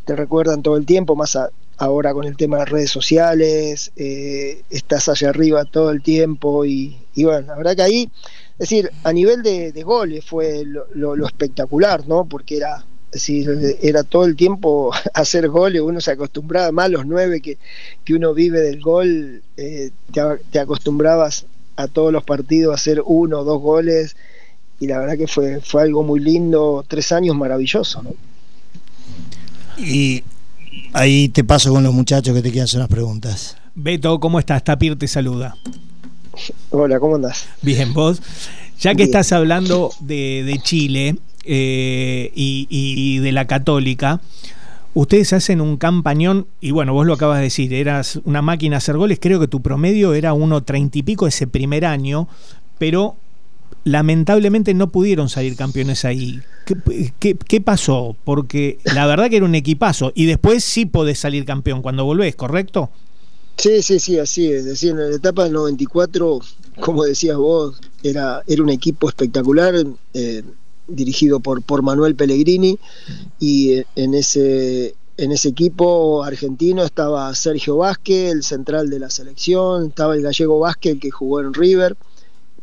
te 0.06 0.16
recuerdan 0.16 0.62
todo 0.62 0.78
el 0.78 0.86
tiempo, 0.86 1.16
más 1.16 1.38
ahora 1.78 2.13
con 2.13 2.25
el 2.25 2.38
tema 2.38 2.60
de 2.60 2.66
redes 2.66 2.92
sociales, 2.92 3.92
eh, 3.96 4.62
estás 4.70 5.10
allá 5.10 5.30
arriba 5.30 5.66
todo 5.66 5.90
el 5.90 6.04
tiempo 6.04 6.63
y, 6.66 6.96
bueno, 7.18 7.42
la 7.48 7.56
verdad 7.56 7.75
que 7.75 7.82
ahí, 7.82 8.10
es 8.54 8.70
decir, 8.70 8.92
a 9.04 9.12
nivel 9.12 9.42
de, 9.42 9.84
goles 9.84 10.24
fue 10.24 10.63
lo, 10.63 11.25
espectacular, 11.25 12.08
¿no? 12.08 12.25
Porque 12.25 12.58
era, 12.58 12.86
decir, 13.12 13.78
era 13.82 14.04
todo 14.04 14.25
el 14.25 14.36
tiempo 14.36 14.92
hacer 15.13 15.50
goles, 15.50 15.82
uno 15.82 16.01
se 16.01 16.12
acostumbraba 16.12 16.72
más 16.72 16.90
los 16.92 17.06
nueve 17.06 17.42
que, 17.42 17.58
que 18.06 18.13
uno 18.13 18.34
vive 18.34 18.60
del 18.62 18.80
gol, 18.80 19.42
eh, 19.58 19.90
te, 20.13 20.22
te 20.51 20.60
acostumbrabas 20.60 21.46
a 21.75 21.88
todos 21.88 22.12
los 22.12 22.24
partidos 22.24 22.75
hacer 22.75 23.01
uno 23.06 23.40
o 23.40 23.44
dos 23.44 23.62
goles 23.62 24.16
y 24.80 24.88
la 24.88 25.00
verdad 25.00 25.18
que 25.18 25.28
fue, 25.28 25.62
fue 25.62 25.84
algo 25.84 26.04
muy 26.04 26.20
lindo, 26.20 26.84
tres 26.88 27.12
años 27.12 27.36
maravilloso. 27.36 28.01
¿no? 28.01 28.13
Y 29.78 30.24
ahí 30.94 31.30
te 31.30 31.44
paso 31.44 31.72
con 31.72 31.84
los 31.84 31.94
muchachos 31.94 32.36
que 32.36 32.42
te 32.42 32.50
quieran 32.50 32.66
hacer 32.66 32.80
unas 32.80 32.90
preguntas. 32.90 33.58
Beto, 33.75 34.20
¿cómo 34.20 34.40
estás? 34.40 34.63
Tapir 34.63 34.98
te 34.98 35.08
saluda. 35.08 35.56
Hola, 36.72 37.00
¿cómo 37.00 37.16
andás? 37.16 37.48
Bien, 37.62 37.94
vos. 37.94 38.22
Ya 38.80 38.96
que 38.96 39.04
estás 39.04 39.32
hablando 39.32 39.92
de, 40.00 40.60
Chile 40.63 41.18
eh, 41.46 42.32
y, 42.34 42.68
y 42.70 43.20
de 43.20 43.32
la 43.32 43.46
católica, 43.46 44.20
Ustedes 44.94 45.32
hacen 45.32 45.62
un 45.62 45.78
campañón, 45.78 46.48
y 46.60 46.72
bueno, 46.72 46.94
vos 46.94 47.06
lo 47.06 47.14
acabas 47.14 47.38
de 47.38 47.46
decir, 47.46 47.74
eras 47.74 48.20
una 48.26 48.42
máquina 48.42 48.76
a 48.76 48.80
hacer 48.80 48.98
goles, 48.98 49.20
creo 49.22 49.40
que 49.40 49.48
tu 49.48 49.62
promedio 49.62 50.14
era 50.14 50.34
1.30 50.34 50.90
y 50.94 51.04
pico 51.04 51.28
ese 51.28 51.48
primer 51.48 51.86
año, 51.86 52.28
pero 52.78 53.16
lamentablemente 53.86 54.74
no 54.74 54.90
pudieron 54.92 55.30
salir 55.30 55.56
campeones 55.56 56.04
ahí. 56.04 56.42
¿Qué, 57.20 57.62
pasó? 57.62 58.18
Porque 58.26 58.80
la 58.84 59.06
verdad 59.08 59.30
que 59.30 59.38
era 59.38 59.46
un 59.46 59.56
equipazo, 59.56 60.12
y 60.14 60.26
después 60.26 60.64
sí 60.64 60.86
podés 60.86 61.20
salir 61.20 61.46
campeón 61.46 61.82
cuando 61.82 62.04
volvés, 62.04 62.36
¿correcto? 62.36 62.90
Sí, 63.58 63.82
sí, 63.84 64.00
sí, 64.00 64.20
así 64.20 64.52
es. 64.52 64.66
decir, 64.66 64.92
en 64.92 65.12
la 65.12 65.16
etapa 65.16 65.46
del 65.46 65.54
94, 65.54 66.40
como 66.82 67.04
decías 67.04 67.38
vos, 67.38 67.80
era, 68.04 68.42
era 68.48 68.64
un 68.64 68.70
equipo 68.70 69.08
espectacular. 69.08 69.76
Eh, 70.14 70.44
dirigido 70.96 71.40
por, 71.40 71.62
por 71.62 71.82
Manuel 71.82 72.16
Pellegrini, 72.16 72.78
y 73.40 73.84
en 73.96 74.14
ese, 74.14 74.96
en 75.18 75.32
ese 75.32 75.50
equipo 75.50 76.24
argentino 76.24 76.84
estaba 76.84 77.34
Sergio 77.36 77.78
Vázquez, 77.78 78.32
el 78.32 78.44
central 78.44 78.90
de 78.90 79.00
la 79.00 79.10
selección, 79.10 79.88
estaba 79.88 80.16
el 80.16 80.22
gallego 80.22 80.60
Vázquez, 80.60 80.94
el 80.94 81.00
que 81.00 81.12
jugó 81.12 81.42
en 81.42 81.54
River, 81.54 81.96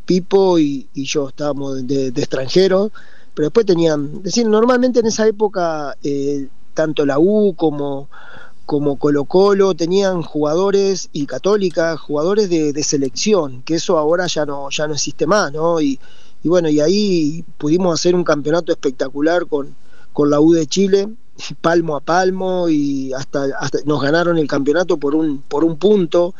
Pipo 0.05 0.59
y, 0.59 0.89
yo 0.95 1.29
estábamos 1.29 1.87
de, 1.87 2.09
extranjeros, 2.09 2.91
pero 3.35 3.49
después 3.49 3.67
tenían, 3.67 4.23
decir, 4.23 4.47
normalmente 4.47 5.01
en 5.01 5.07
esa 5.07 5.27
época 5.27 5.97
eh, 6.03 6.49
tanto 6.73 7.05
la 7.05 7.19
U 7.19 7.55
como, 7.55 8.09
como 8.65 8.99
Colo 8.99 9.25
Colo 9.25 9.75
tenían 9.75 10.23
jugadores 10.23 11.11
y 11.13 11.27
Católica, 11.27 11.97
jugadores 11.97 12.49
de, 12.49 12.83
selección, 12.83 13.63
que 13.63 13.75
eso 13.75 13.99
ahora 13.99 14.27
ya 14.27 14.47
no, 14.47 14.69
ya 14.71 14.87
no 14.87 14.95
existe 14.95 15.27
más, 15.27 15.53
¿no? 15.53 15.81
Y, 15.81 15.99
y 16.43 16.49
bueno, 16.49 16.69
y 16.69 16.81
ahí 16.81 17.45
pudimos 17.59 17.95
hacer 17.95 18.15
un 18.15 18.25
campeonato 18.25 18.73
espectacular 18.73 19.47
con, 19.47 19.75
con 20.13 20.31
la 20.31 20.41
U 20.41 20.53
de 20.53 20.67
Chile, 20.67 21.09
palmo 21.61 21.97
a 21.97 22.01
palmo, 22.01 22.69
y 22.69 23.13
hasta, 23.13 23.47
nos 23.85 24.03
ganaron 24.03 24.39
el 24.39 24.47
campeonato 24.47 24.99
por 24.99 25.15
un, 25.15 25.43
por 25.43 25.65
un 25.65 25.79
punto, 25.79 26.35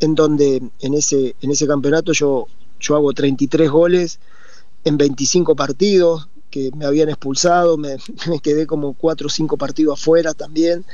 en 0.00 0.14
donde 0.14 0.62
en 0.80 0.94
ese, 0.94 1.34
en 1.40 1.50
ese 1.50 1.66
campeonato 1.66 2.12
yo, 2.12 2.46
yo 2.80 2.96
hago 2.96 3.12
33 3.12 3.70
goles 3.70 4.18
en 4.84 4.96
25 4.96 5.56
partidos, 5.56 6.28
que 6.50 6.70
me 6.76 6.84
habían 6.84 7.08
expulsado, 7.08 7.76
me, 7.76 7.96
quedé 8.42 8.66
como 8.66 8.94
4 8.94 9.26
o 9.26 9.30
5 9.30 9.56
partidos 9.56 10.00
afuera 10.00 10.34
también. 10.34 10.84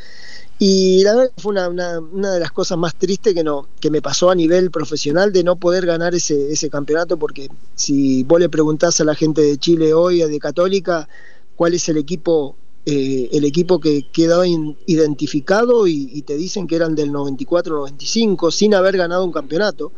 Y 0.63 1.03
la 1.05 1.15
verdad 1.15 1.33
fue 1.39 1.53
una, 1.53 1.69
una, 2.01 2.35
de 2.35 2.39
las 2.39 2.53
cosas 2.53 2.77
más 2.77 2.95
tristes 2.95 3.33
que, 3.33 3.43
no, 3.43 3.67
que 3.81 3.91
me 3.91 4.03
pasó 4.03 4.29
a 4.29 4.35
nivel 4.35 4.71
profesional 4.71 5.33
de 5.33 5.43
no 5.43 5.57
poder 5.57 5.87
ganar 5.87 6.15
ese, 6.15 6.53
ese 6.53 6.69
campeonato, 6.69 7.17
porque 7.17 7.49
si 7.75 8.25
vos 8.25 8.39
le 8.39 8.51
preguntás 8.51 9.01
a 9.01 9.05
la 9.05 9.15
gente 9.15 9.41
de 9.41 9.57
Chile 9.57 9.95
hoy, 9.95 10.19
de 10.19 10.39
Católica, 10.39 11.09
cuál 11.57 11.73
es 11.73 11.89
el 11.89 11.97
equipo, 11.97 12.57
eh, 12.85 13.31
el 13.33 13.47
equipo 13.47 13.81
que 13.81 14.11
quedó 14.13 14.45
identificado 14.45 15.87
y, 15.87 16.21
te 16.27 16.37
dicen 16.37 16.67
que 16.67 16.77
eran 16.77 16.95
del 16.95 17.11
94-95 17.11 18.51
sin 18.51 18.75
haber 18.75 18.99
ganado 18.99 19.25
un 19.25 19.33
campeonato, 19.33 19.93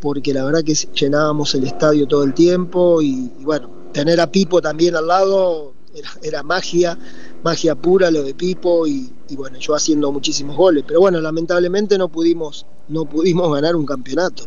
porque 0.00 0.34
la 0.34 0.44
verdad 0.44 0.64
que 0.64 0.74
llenábamos 0.74 1.54
el 1.54 1.62
estadio 1.62 2.08
todo 2.08 2.24
el 2.24 2.34
tiempo 2.34 3.00
y, 3.02 3.30
bueno, 3.42 3.70
tener 3.92 4.20
a 4.20 4.32
Pipo 4.32 4.60
también 4.60 4.96
al 4.96 5.06
lado 5.06 5.74
era 6.22 6.42
magia 6.42 6.98
magia 7.42 7.74
pura 7.74 8.10
lo 8.10 8.22
de 8.22 8.34
Pipo 8.34 8.86
y, 8.86 9.10
bueno, 9.36 9.58
yo 9.58 9.74
haciendo 9.74 10.12
muchísimos 10.12 10.56
goles. 10.56 10.84
Pero 10.86 11.00
bueno, 11.00 11.20
lamentablemente 11.20 11.98
no 11.98 12.08
pudimos, 12.08 12.66
no 12.88 13.04
pudimos 13.04 13.52
ganar 13.52 13.76
un 13.76 13.86
campeonato. 13.86 14.44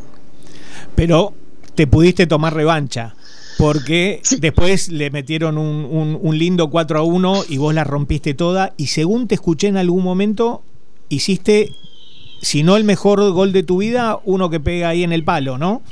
Pero 0.95 1.33
te 1.75 1.87
pudiste 1.87 2.27
tomar 2.27 2.53
revancha. 2.53 3.15
Porque 3.57 4.21
después 4.39 4.89
le 4.89 5.09
metieron 5.11 5.57
un, 5.57 6.19
un, 6.21 6.37
lindo 6.37 6.69
4 6.69 6.99
a 6.99 7.03
1 7.03 7.43
y 7.47 7.57
vos 7.57 7.73
la 7.73 7.85
rompiste 7.85 8.33
toda. 8.33 8.73
Y 8.75 8.87
según 8.87 9.29
te 9.29 9.35
escuché 9.35 9.67
en 9.67 9.77
algún 9.77 10.03
momento, 10.03 10.61
hiciste, 11.07 11.71
si 12.41 12.63
no 12.63 12.75
el 12.75 12.83
mejor 12.83 13.31
gol 13.31 13.53
de 13.53 13.63
tu 13.63 13.77
vida, 13.77 14.19
uno 14.25 14.49
que 14.49 14.59
pega 14.59 14.89
ahí 14.89 15.03
en 15.03 15.13
el 15.13 15.23
palo, 15.23 15.57
¿no? 15.57 15.83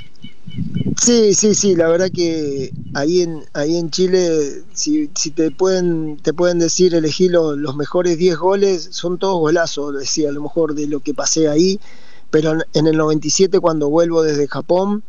Sí, 1.01 1.33
sí, 1.33 1.55
sí, 1.55 1.75
la 1.75 1.87
verdad 1.87 2.09
que 2.13 2.71
ahí 2.93 3.21
en, 3.21 3.43
ahí 3.53 3.77
en 3.77 3.89
Chile, 3.89 4.63
si, 4.73 5.09
si 5.15 5.31
te 5.31 5.51
pueden 5.51 6.17
te 6.17 6.33
pueden 6.33 6.59
decir 6.59 6.93
elegir 6.93 7.31
los 7.31 7.75
mejores 7.75 8.17
10 8.17 8.37
goles, 8.37 8.89
son 8.91 9.17
todos 9.17 9.39
golazos, 9.39 9.97
decía, 9.97 10.29
a 10.29 10.31
lo 10.31 10.41
mejor 10.41 10.75
de 10.75 10.87
lo 10.87 10.99
que 10.99 11.13
pasé 11.13 11.47
ahí, 11.47 11.79
pero 12.29 12.57
en, 12.73 12.87
el 12.87 12.97
97 12.97 13.59
cuando 13.59 13.89
vuelvo 13.89 14.21
desde 14.21 14.47
Japón 14.47 15.03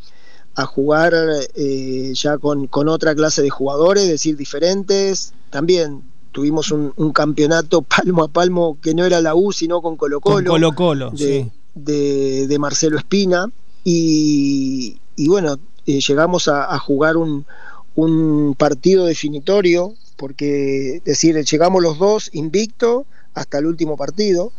a 0.54 0.64
jugar 0.66 1.12
eh, 1.54 2.12
ya 2.14 2.38
con, 2.38 2.68
otra 2.88 3.14
clase 3.14 3.42
de 3.42 3.50
jugadores, 3.50 4.04
es 4.04 4.10
decir, 4.10 4.36
diferentes, 4.36 5.34
también 5.50 6.02
tuvimos 6.32 6.70
un, 6.72 7.12
campeonato 7.12 7.82
palmo 7.82 8.24
a 8.24 8.28
palmo 8.28 8.78
que 8.80 8.94
no 8.94 9.04
era 9.04 9.20
la 9.20 9.34
U, 9.34 9.52
sino 9.52 9.82
con 9.82 9.96
Colo 9.96 10.20
Colo. 10.20 10.50
Colo 10.50 10.72
Colo, 10.72 11.10
de, 11.10 11.50
de, 11.74 12.46
de 12.46 12.58
Marcelo 12.58 12.98
Espina. 12.98 13.46
Y, 13.86 14.96
y 15.16 15.28
bueno, 15.28 15.58
eh, 15.86 16.00
llegamos 16.00 16.48
a, 16.48 16.78
jugar 16.78 17.16
un, 17.16 17.46
un, 17.94 18.54
partido 18.56 19.06
definitorio, 19.06 19.94
porque 20.16 20.96
es 20.96 21.04
decir, 21.04 21.36
llegamos 21.44 21.82
los 21.82 21.98
dos 21.98 22.30
invicto 22.32 23.06
hasta 23.34 23.58
el 23.58 23.66
último 23.66 23.96
partido, 23.96 24.52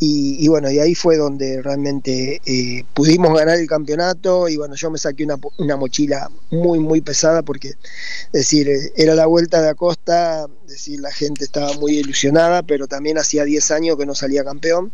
y, 0.00 0.48
bueno, 0.48 0.70
y 0.70 0.78
ahí 0.78 0.94
fue 0.94 1.18
donde 1.18 1.60
realmente 1.60 2.40
eh, 2.46 2.84
pudimos 2.94 3.34
ganar 3.38 3.58
el 3.58 3.66
campeonato, 3.66 4.48
y 4.48 4.56
bueno, 4.56 4.74
yo 4.76 4.90
me 4.90 4.96
saqué 4.98 5.24
una, 5.24 5.36
una 5.58 5.76
mochila 5.76 6.30
muy, 6.50 6.78
muy 6.78 7.02
pesada, 7.02 7.42
porque 7.42 7.68
es 7.68 7.76
decir, 8.32 8.68
eh, 8.68 8.92
era 8.96 9.14
la 9.14 9.26
vuelta 9.26 9.60
de 9.60 9.68
Acosta, 9.68 10.46
es 10.64 10.70
decir, 10.70 11.00
la 11.00 11.12
gente 11.12 11.44
estaba 11.44 11.74
muy 11.74 11.98
ilusionada, 11.98 12.62
pero 12.62 12.86
también 12.86 13.18
hacía 13.18 13.44
10 13.44 13.70
años 13.72 13.98
que 13.98 14.06
no 14.06 14.14
salía 14.14 14.42
campeón 14.42 14.90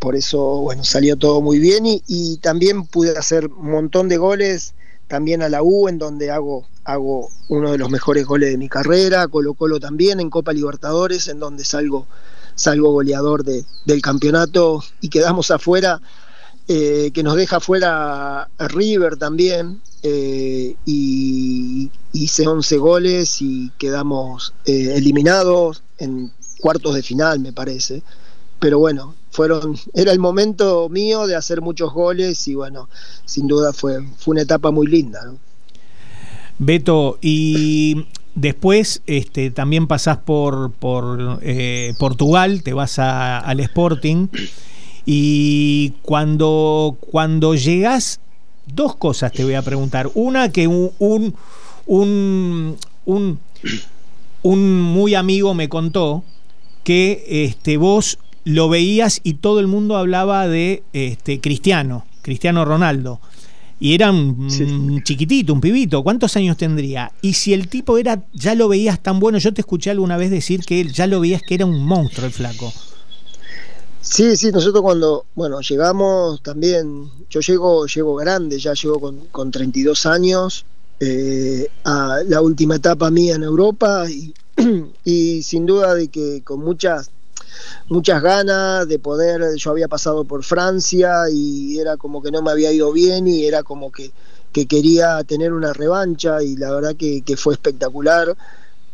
por 0.00 0.16
eso, 0.16 0.40
bueno, 0.62 0.82
salió 0.82 1.16
todo 1.16 1.40
muy 1.42 1.58
bien 1.58 1.84
y, 1.84 2.38
también 2.38 2.86
pude 2.86 3.16
hacer 3.16 3.46
un 3.46 3.70
montón 3.70 4.08
de 4.08 4.16
goles 4.16 4.74
también 5.06 5.42
a 5.42 5.48
la 5.48 5.62
U, 5.62 5.88
en 5.88 5.98
donde 5.98 6.30
hago, 6.30 6.66
hago 6.84 7.28
uno 7.48 7.70
de 7.72 7.78
los 7.78 7.90
mejores 7.90 8.24
goles 8.24 8.50
de 8.50 8.56
mi 8.56 8.68
carrera, 8.68 9.28
Colo 9.28 9.54
Colo 9.54 9.78
también 9.78 10.18
en 10.18 10.30
Copa 10.30 10.52
Libertadores, 10.52 11.28
en 11.28 11.38
donde 11.38 11.64
salgo, 11.64 12.06
salgo 12.54 12.92
goleador 12.92 13.44
de, 13.44 13.64
del 13.84 14.00
campeonato 14.00 14.82
y 15.00 15.10
quedamos 15.10 15.50
afuera, 15.50 16.00
eh, 16.66 17.10
que 17.12 17.22
nos 17.22 17.36
deja 17.36 17.56
afuera 17.56 18.42
a 18.56 18.68
River 18.68 19.16
también, 19.16 19.82
eh, 20.02 20.76
y 20.86 21.90
hice 22.12 22.46
11 22.46 22.76
goles 22.78 23.42
y 23.42 23.70
quedamos 23.76 24.54
eh, 24.64 24.94
eliminados 24.96 25.82
en 25.98 26.32
cuartos 26.60 26.94
de 26.94 27.02
final, 27.02 27.40
me 27.40 27.52
parece 27.52 28.02
pero 28.60 28.78
bueno, 28.78 29.14
fueron, 29.30 29.76
era 29.94 30.12
el 30.12 30.20
momento 30.20 30.88
mío 30.88 31.26
de 31.26 31.34
hacer 31.34 31.60
muchos 31.60 31.92
goles 31.92 32.46
y 32.46 32.54
bueno, 32.54 32.88
sin 33.24 33.48
duda 33.48 33.72
fue, 33.72 34.00
fue 34.18 34.32
una 34.32 34.42
etapa 34.42 34.70
muy 34.70 34.86
linda. 34.86 35.32
Beto, 36.58 37.18
y 37.22 38.06
después 38.34 39.02
este, 39.06 39.50
también 39.50 39.86
pasás 39.86 40.18
por, 40.18 40.72
por 40.72 41.38
eh, 41.42 41.94
Portugal, 41.98 42.62
te 42.62 42.74
vas 42.74 42.98
al 42.98 43.60
Sporting 43.60 44.28
y 45.06 45.94
cuando, 46.02 46.98
cuando 47.00 47.54
llegas, 47.54 48.20
dos 48.66 48.94
cosas 48.96 49.32
te 49.32 49.42
voy 49.42 49.54
a 49.54 49.62
preguntar. 49.62 50.10
Una 50.14 50.52
que 50.52 50.66
un, 50.66 50.92
un, 50.98 51.34
un, 51.86 52.76
un, 53.06 53.38
un 54.42 54.80
muy 54.82 55.14
amigo 55.14 55.54
me 55.54 55.70
contó 55.70 56.22
que 56.84 57.24
este, 57.26 57.78
vos 57.78 58.18
lo 58.50 58.68
veías 58.68 59.20
y 59.22 59.34
todo 59.34 59.60
el 59.60 59.66
mundo 59.66 59.96
hablaba 59.96 60.48
de 60.48 60.82
este, 60.92 61.40
Cristiano, 61.40 62.06
Cristiano 62.22 62.64
Ronaldo. 62.64 63.20
Y 63.78 63.94
era 63.94 64.10
un 64.10 65.02
chiquitito, 65.04 65.54
un 65.54 65.60
pibito. 65.60 66.02
¿Cuántos 66.02 66.36
años 66.36 66.58
tendría? 66.58 67.12
Y 67.22 67.32
si 67.32 67.54
el 67.54 67.68
tipo 67.68 67.96
era, 67.96 68.22
ya 68.34 68.54
lo 68.54 68.68
veías 68.68 69.00
tan 69.00 69.20
bueno, 69.20 69.38
yo 69.38 69.54
te 69.54 69.62
escuché 69.62 69.90
alguna 69.90 70.18
vez 70.18 70.30
decir 70.30 70.60
que 70.60 70.84
ya 70.84 71.06
lo 71.06 71.20
veías 71.20 71.40
que 71.40 71.54
era 71.54 71.64
un 71.64 71.82
monstruo 71.82 72.26
el 72.26 72.32
flaco. 72.32 72.70
Sí, 74.02 74.36
sí, 74.36 74.50
nosotros 74.50 74.82
cuando, 74.82 75.24
bueno, 75.34 75.60
llegamos 75.60 76.42
también, 76.42 77.10
yo 77.30 77.40
llego, 77.40 77.86
llego 77.86 78.16
grande, 78.16 78.58
ya 78.58 78.74
llego 78.74 79.00
con, 79.00 79.16
con 79.30 79.50
32 79.50 80.04
años, 80.04 80.66
eh, 81.00 81.68
a 81.84 82.18
la 82.26 82.42
última 82.42 82.76
etapa 82.76 83.10
mía 83.10 83.36
en 83.36 83.42
Europa 83.42 84.04
y, 84.10 84.34
y 85.04 85.42
sin 85.42 85.64
duda 85.64 85.94
de 85.94 86.08
que 86.08 86.42
con 86.42 86.60
muchas 86.60 87.10
muchas 87.88 88.22
ganas 88.22 88.88
de 88.88 88.98
poder, 88.98 89.56
yo 89.56 89.70
había 89.70 89.88
pasado 89.88 90.24
por 90.24 90.44
Francia 90.44 91.24
y 91.30 91.78
era 91.78 91.96
como 91.96 92.22
que 92.22 92.30
no 92.30 92.40
me 92.40 92.50
había 92.50 92.72
ido 92.72 92.92
bien 92.92 93.26
y 93.26 93.44
era 93.44 93.62
como 93.62 93.90
que, 93.92 94.12
quería 94.52 95.22
tener 95.24 95.52
una 95.52 95.72
revancha 95.72 96.42
y 96.42 96.56
la 96.56 96.72
verdad 96.72 96.96
que, 96.96 97.22
fue 97.36 97.54
espectacular 97.54 98.36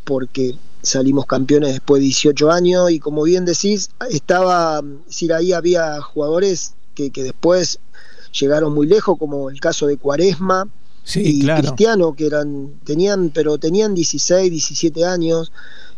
porque 0.05 0.55
salimos 0.83 1.27
campeones 1.27 1.73
después 1.73 2.01
de 2.01 2.05
18 2.05 2.51
años 2.51 2.91
y 2.91 3.01
como 3.01 3.23
bien 3.23 3.45
decís, 3.45 3.91
estaba, 4.11 4.81
decir, 5.07 5.33
ahí 5.33 5.53
había 5.53 6.01
jugadores 6.01 6.75
que, 6.95 7.11
después 7.11 7.79
llegaron 8.33 8.73
muy 8.73 8.87
lejos, 8.87 9.19
como 9.19 9.51
el 9.51 9.61
caso 9.61 9.87
de 9.87 9.97
Cuaresma 9.97 10.69
y 11.15 11.47
Cristiano, 11.47 12.15
que 12.15 12.27
eran, 12.27 12.81
tenían, 12.85 13.31
pero 13.31 13.59
tenían 13.59 13.95
16, 13.95 14.51
17 14.51 15.05
años, 15.05 15.53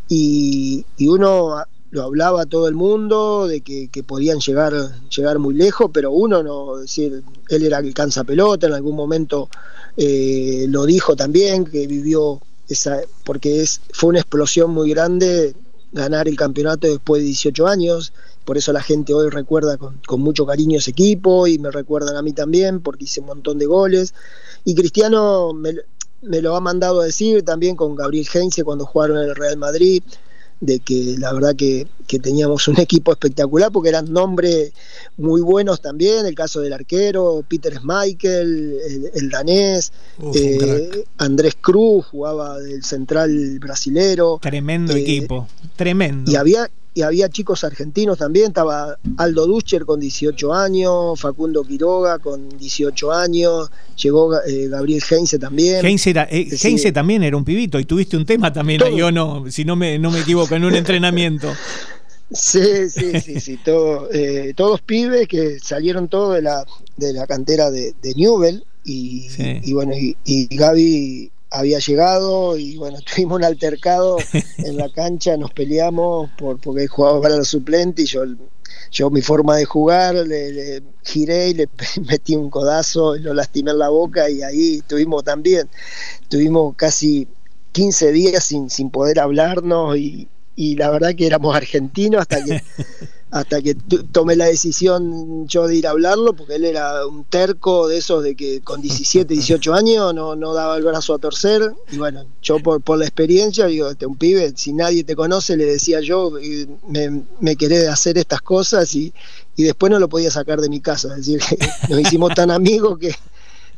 y, 0.09 0.85
y 0.97 1.09
uno 1.09 1.63
lo 1.91 2.03
hablaba 2.03 2.47
todo 2.47 2.69
el 2.69 2.75
mundo 2.75 3.47
de 3.47 3.61
que, 3.63 3.89
podían 4.07 4.39
llegar, 4.41 4.73
llegar 5.09 5.39
muy 5.39 5.55
lejos, 5.55 5.91
pero 5.93 6.13
uno 6.13 6.43
no, 6.43 6.77
decir, 6.77 7.23
él 7.49 7.63
era 7.63 7.79
el 7.79 7.95
cansa 7.95 8.25
pelota, 8.25 8.67
en 8.67 8.75
algún 8.75 8.97
momento 8.97 9.49
eh, 9.97 10.67
lo 10.69 10.85
dijo 10.85 11.17
también, 11.17 11.65
que 11.65 11.87
vivió 11.87 12.41
esa, 12.69 13.01
porque 13.25 13.63
es, 13.63 13.81
fue 13.93 14.11
una 14.11 14.21
explosión 14.21 14.71
muy 14.71 14.91
grande 14.91 15.55
ganar 15.93 16.29
el 16.29 16.37
campeonato 16.37 16.87
después 16.87 17.23
de 17.23 17.27
18 17.27 17.67
años, 17.67 18.13
por 18.45 18.59
eso 18.59 18.73
la 18.73 18.83
gente 18.83 19.15
hoy 19.15 19.31
recuerda 19.31 19.79
con, 19.79 20.21
mucho 20.21 20.45
cariño 20.45 20.79
ese 20.79 20.91
equipo 20.91 21.47
y 21.47 21.59
me 21.59 21.71
recuerdan 21.71 22.17
a 22.17 22.23
mí 22.23 22.33
también 22.33 22.81
porque 22.81 23.05
hice 23.05 23.21
un 23.21 23.27
montón 23.27 23.59
de 23.59 23.67
goles. 23.67 24.15
Y 24.65 24.75
Cristiano, 24.75 25.53
me 25.53 26.41
lo 26.41 26.57
ha 26.57 26.61
mandado 26.61 27.03
a 27.03 27.05
decir 27.05 27.43
también 27.43 27.77
con 27.77 27.95
Gabriel 27.95 28.27
Heinze 28.33 28.65
cuando 28.65 28.87
jugaron 28.87 29.19
en 29.19 29.25
el 29.25 29.37
Real 29.37 29.59
Madrid 29.59 30.03
de 30.61 30.81
que 30.81 31.17
la 31.19 31.33
verdad 31.33 31.55
que, 31.55 31.87
teníamos 32.23 32.69
un 32.69 32.79
equipo 32.81 33.13
espectacular 33.13 33.71
porque 33.71 33.91
eran 33.91 34.11
nombres 34.13 34.73
muy 35.17 35.41
buenos 35.41 35.81
también, 35.81 36.27
el 36.27 36.35
caso 36.35 36.61
del 36.61 36.73
arquero, 36.73 37.45
Peter 37.47 37.75
Schmeichel, 37.75 38.79
el, 39.15 39.31
danés, 39.31 39.93
eh, 40.35 41.05
Andrés 41.19 41.57
Cruz 41.61 42.07
jugaba 42.07 42.59
del 42.59 42.83
central 42.83 43.59
brasilero. 43.61 44.39
Tremendo 44.41 44.95
eh, 44.95 45.01
equipo, 45.01 45.49
tremendo. 45.77 46.31
Y 46.31 46.37
había, 46.37 46.71
y 46.95 47.03
había 47.03 47.29
chicos 47.29 47.65
argentinos 47.65 48.19
también, 48.19 48.49
estaba 48.49 48.99
Aldo 49.19 49.47
Duscher 49.47 49.85
con 49.85 50.01
18 50.01 50.53
años, 50.53 51.21
Facundo 51.21 51.63
Quiroga 51.63 52.19
con 52.19 52.49
18 52.59 53.13
años, 53.13 53.71
llegó 53.97 54.35
eh, 54.43 54.69
Gabriel 54.69 55.03
Heinze 55.09 55.39
también. 55.39 55.85
Heinze, 55.85 56.11
eh, 56.31 56.93
también 56.93 57.23
era 57.23 57.37
un 57.37 57.45
pibito 57.45 57.79
y 57.79 57.85
tuviste 57.85 58.17
un 58.17 58.27
tema 58.27 58.53
también 58.53 58.81
yo 58.97 59.13
no, 59.13 59.45
si 59.51 59.65
no 59.65 59.77
me, 59.77 59.99
no 59.99 60.11
me 60.11 60.21
equivoco, 60.21 60.55
en 60.55 60.65
un 60.65 60.75
entrenamiento. 60.75 61.53
Sí, 62.31 62.91
sí, 62.91 63.21
sí, 63.21 63.41
sí, 63.41 63.59
eh, 64.13 64.53
todos 64.55 64.83
pibes 64.83 65.27
que 65.29 65.59
salieron 65.61 66.09
todos 66.09 66.35
de 66.35 66.43
la, 66.43 66.67
de 66.97 67.15
la 67.15 67.27
cantera 67.27 67.71
de, 67.71 67.95
Newell 68.17 68.65
y, 68.85 69.29
y 69.39 69.73
bueno, 69.73 69.95
y, 69.95 70.15
y 70.25 70.55
Gaby 70.55 71.31
había 71.51 71.79
llegado 71.79 72.57
y 72.57 72.77
bueno, 72.77 72.99
tuvimos 73.15 73.37
un 73.37 73.45
altercado 73.45 74.19
en 74.59 74.77
la 74.77 74.91
cancha, 74.91 75.37
nos 75.37 75.53
peleamos 75.53 76.31
por, 76.39 76.61
porque 76.61 76.87
jugaba 76.87 77.21
para 77.21 77.37
los 77.37 77.49
suplentes 77.49 78.05
y 78.05 78.09
yo, 78.09 78.25
yo 78.91 79.11
mi 79.11 79.23
forma 79.23 79.57
de 79.57 79.65
jugar, 79.65 80.15
le, 80.15 80.83
giré 81.05 81.49
y 81.49 81.55
le 81.55 81.69
metí 82.09 82.37
un 82.37 82.51
codazo 82.51 83.17
y 83.17 83.21
lo 83.21 83.35
lastimé 83.35 83.71
en 83.71 83.79
la 83.79 83.89
boca 83.89 84.29
y 84.29 84.43
ahí 84.43 84.83
tuvimos 84.87 85.25
también, 85.25 85.69
tuvimos 86.29 86.75
casi 86.77 87.29
15 87.73 88.13
días 88.13 88.45
sin, 88.45 88.71
sin 88.71 88.91
poder 88.91 89.21
hablarnos 89.21 89.97
y, 89.97 90.29
y 90.57 90.75
la 90.77 90.91
verdad 90.91 91.15
que 91.15 91.27
éramos 91.27 91.55
argentinos 91.55 92.23
hasta 92.23 92.45
que 92.45 92.63
hasta 93.31 93.61
que 93.61 93.75
tomé 94.11 94.37
la 94.37 94.47
decisión 94.47 95.47
yo 95.47 95.67
de 95.67 95.77
ir 95.77 95.87
a 95.87 95.91
hablarlo, 95.91 96.33
porque 96.33 96.55
él 96.55 96.65
era 96.65 97.07
un 97.07 97.25
terco 97.25 97.87
de 97.87 97.99
esos 97.99 98.23
de 98.23 98.35
que 98.35 98.61
con 98.63 98.81
17, 98.81 99.35
18 99.35 99.75
años 99.75 100.15
no, 100.15 100.35
no 100.35 100.55
daba 100.55 100.77
el 100.77 100.83
brazo 100.83 101.15
a 101.15 101.19
torcer. 101.19 101.75
Y 101.93 101.99
bueno, 101.99 102.25
yo 102.43 102.59
por, 102.61 102.81
por 102.81 102.99
la 102.99 103.05
experiencia, 103.05 103.67
digo, 103.67 103.91
este, 103.91 104.07
un 104.07 104.17
pibe, 104.17 104.53
si 104.57 104.73
nadie 104.73 105.05
te 105.05 105.15
conoce, 105.15 105.57
le 105.57 105.67
decía 105.67 106.01
yo, 106.01 106.33
me, 106.89 107.23
me 107.41 107.57
querés 107.57 107.89
hacer 107.89 108.17
estas 108.17 108.41
cosas 108.41 108.95
y, 108.95 109.13
y 109.57 109.65
después 109.65 109.93
no 109.93 109.99
lo 109.99 110.09
podía 110.09 110.31
sacar 110.31 110.61
de 110.61 110.71
mi 110.71 110.81
casa. 110.81 111.09
Es 111.09 111.27
decir, 111.27 111.43
nos 111.91 112.01
hicimos 112.01 112.35
tan 112.35 112.51
amigos 112.51 112.99
que, 112.99 113.15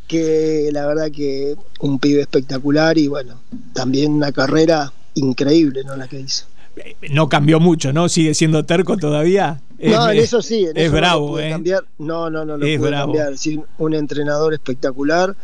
que 0.07 0.71
la 0.73 0.87
verdad 0.87 1.11
que 1.11 1.57
un 1.81 1.99
pibe 1.99 2.21
espectacular 2.21 2.99
y 2.99 3.09
bueno, 3.09 3.41
también 3.73 4.13
una 4.13 4.31
carrera 4.31 4.93
increíble, 5.15 5.83
¿no? 5.83 5.97
La 5.97 6.07
que 6.07 6.21
hizo 6.21 6.47
no 7.11 7.29
cambió 7.29 7.61
mucho, 7.61 7.93
¿no? 7.93 8.09
Sigue 8.09 8.35
siendo 8.35 8.65
terco 8.65 8.97
todavía. 8.97 9.61
no, 9.79 10.11
en 10.11 10.19
eso 10.19 10.43
sí. 10.43 10.67
En 10.67 10.77
es 10.77 10.93
bravo, 10.93 11.33
no 11.33 11.39
¿eh? 11.39 11.51
Cambiar. 11.51 11.85
No, 11.99 12.31
no, 12.31 12.45
no 12.45 12.57
lo 12.57 12.79
puede 12.79 12.93
cambiar. 12.93 13.39
Sí, 13.39 13.61
un 13.79 13.95
entrenador 13.95 14.55
espectacular, 14.55 15.37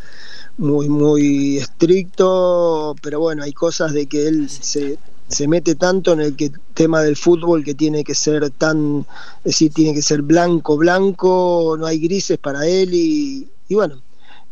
muy, 0.57 0.89
muy 0.89 1.57
estricto, 1.57 2.95
pero 3.01 3.19
bueno, 3.19 3.43
hay 3.43 3.53
cosas 3.53 3.93
de 3.93 4.07
que 4.07 4.27
él 4.27 4.49
se, 4.49 4.97
se 5.27 5.47
mete 5.47 5.75
tanto 5.75 6.13
en 6.13 6.21
el 6.21 6.35
que, 6.35 6.51
tema 6.73 7.01
del 7.01 7.15
fútbol 7.15 7.63
que 7.63 7.73
tiene 7.73 8.03
que 8.03 8.15
ser 8.15 8.49
tan, 8.51 9.05
es 9.39 9.53
decir, 9.53 9.73
tiene 9.73 9.93
que 9.93 10.01
ser 10.01 10.21
blanco, 10.21 10.77
blanco, 10.77 11.75
no 11.77 11.85
hay 11.85 11.99
grises 11.99 12.37
para 12.37 12.65
él 12.67 12.93
y, 12.93 13.47
y 13.67 13.75
bueno, 13.75 14.01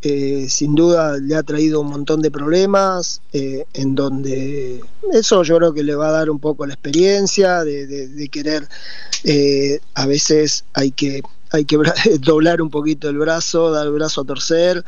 eh, 0.01 0.45
sin 0.49 0.75
duda 0.75 1.17
le 1.17 1.35
ha 1.35 1.43
traído 1.43 1.81
un 1.81 1.87
montón 1.87 2.21
de 2.21 2.29
problemas, 2.29 3.21
eh, 3.33 3.65
en 3.73 3.95
donde 3.95 4.79
eso 5.11 5.41
yo 5.43 5.57
creo 5.57 5.73
que 5.73 5.83
le 5.83 5.95
va 5.95 6.09
a 6.09 6.11
dar 6.11 6.29
un 6.29 6.39
poco 6.39 6.65
la 6.65 6.73
experiencia 6.73 7.63
de, 7.63 8.29
querer, 8.31 8.67
eh, 9.23 9.79
a 9.95 10.05
veces 10.05 10.65
hay 10.73 10.91
que, 10.91 11.23
hay 11.51 11.65
que 11.65 11.77
doblar 12.19 12.61
un 12.61 12.69
poquito 12.69 13.09
el 13.09 13.17
brazo, 13.17 13.71
dar 13.71 13.87
el 13.87 13.93
brazo 13.93 14.21
a 14.21 14.25
torcer, 14.25 14.83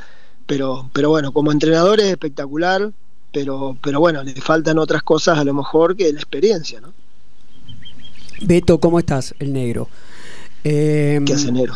pero, 0.46 0.90
pero 0.94 1.10
bueno, 1.10 1.32
como 1.32 1.52
entrenador 1.52 2.00
es 2.00 2.08
espectacular, 2.08 2.92
pero, 3.34 3.76
pero 3.82 4.00
bueno, 4.00 4.22
le 4.24 4.36
faltan 4.36 4.78
otras 4.78 5.02
cosas 5.02 5.40
a 5.40 5.44
lo 5.44 5.54
mejor 5.54 5.96
que 5.96 6.12
la 6.14 6.20
experiencia, 6.20 6.80
¿no? 6.80 6.94
Beto, 8.42 8.80
¿cómo 8.80 9.00
estás? 9.00 9.34
El 9.40 9.52
negro. 9.52 9.90
¿Qué 10.64 11.24
hace 11.34 11.52
negro? 11.52 11.76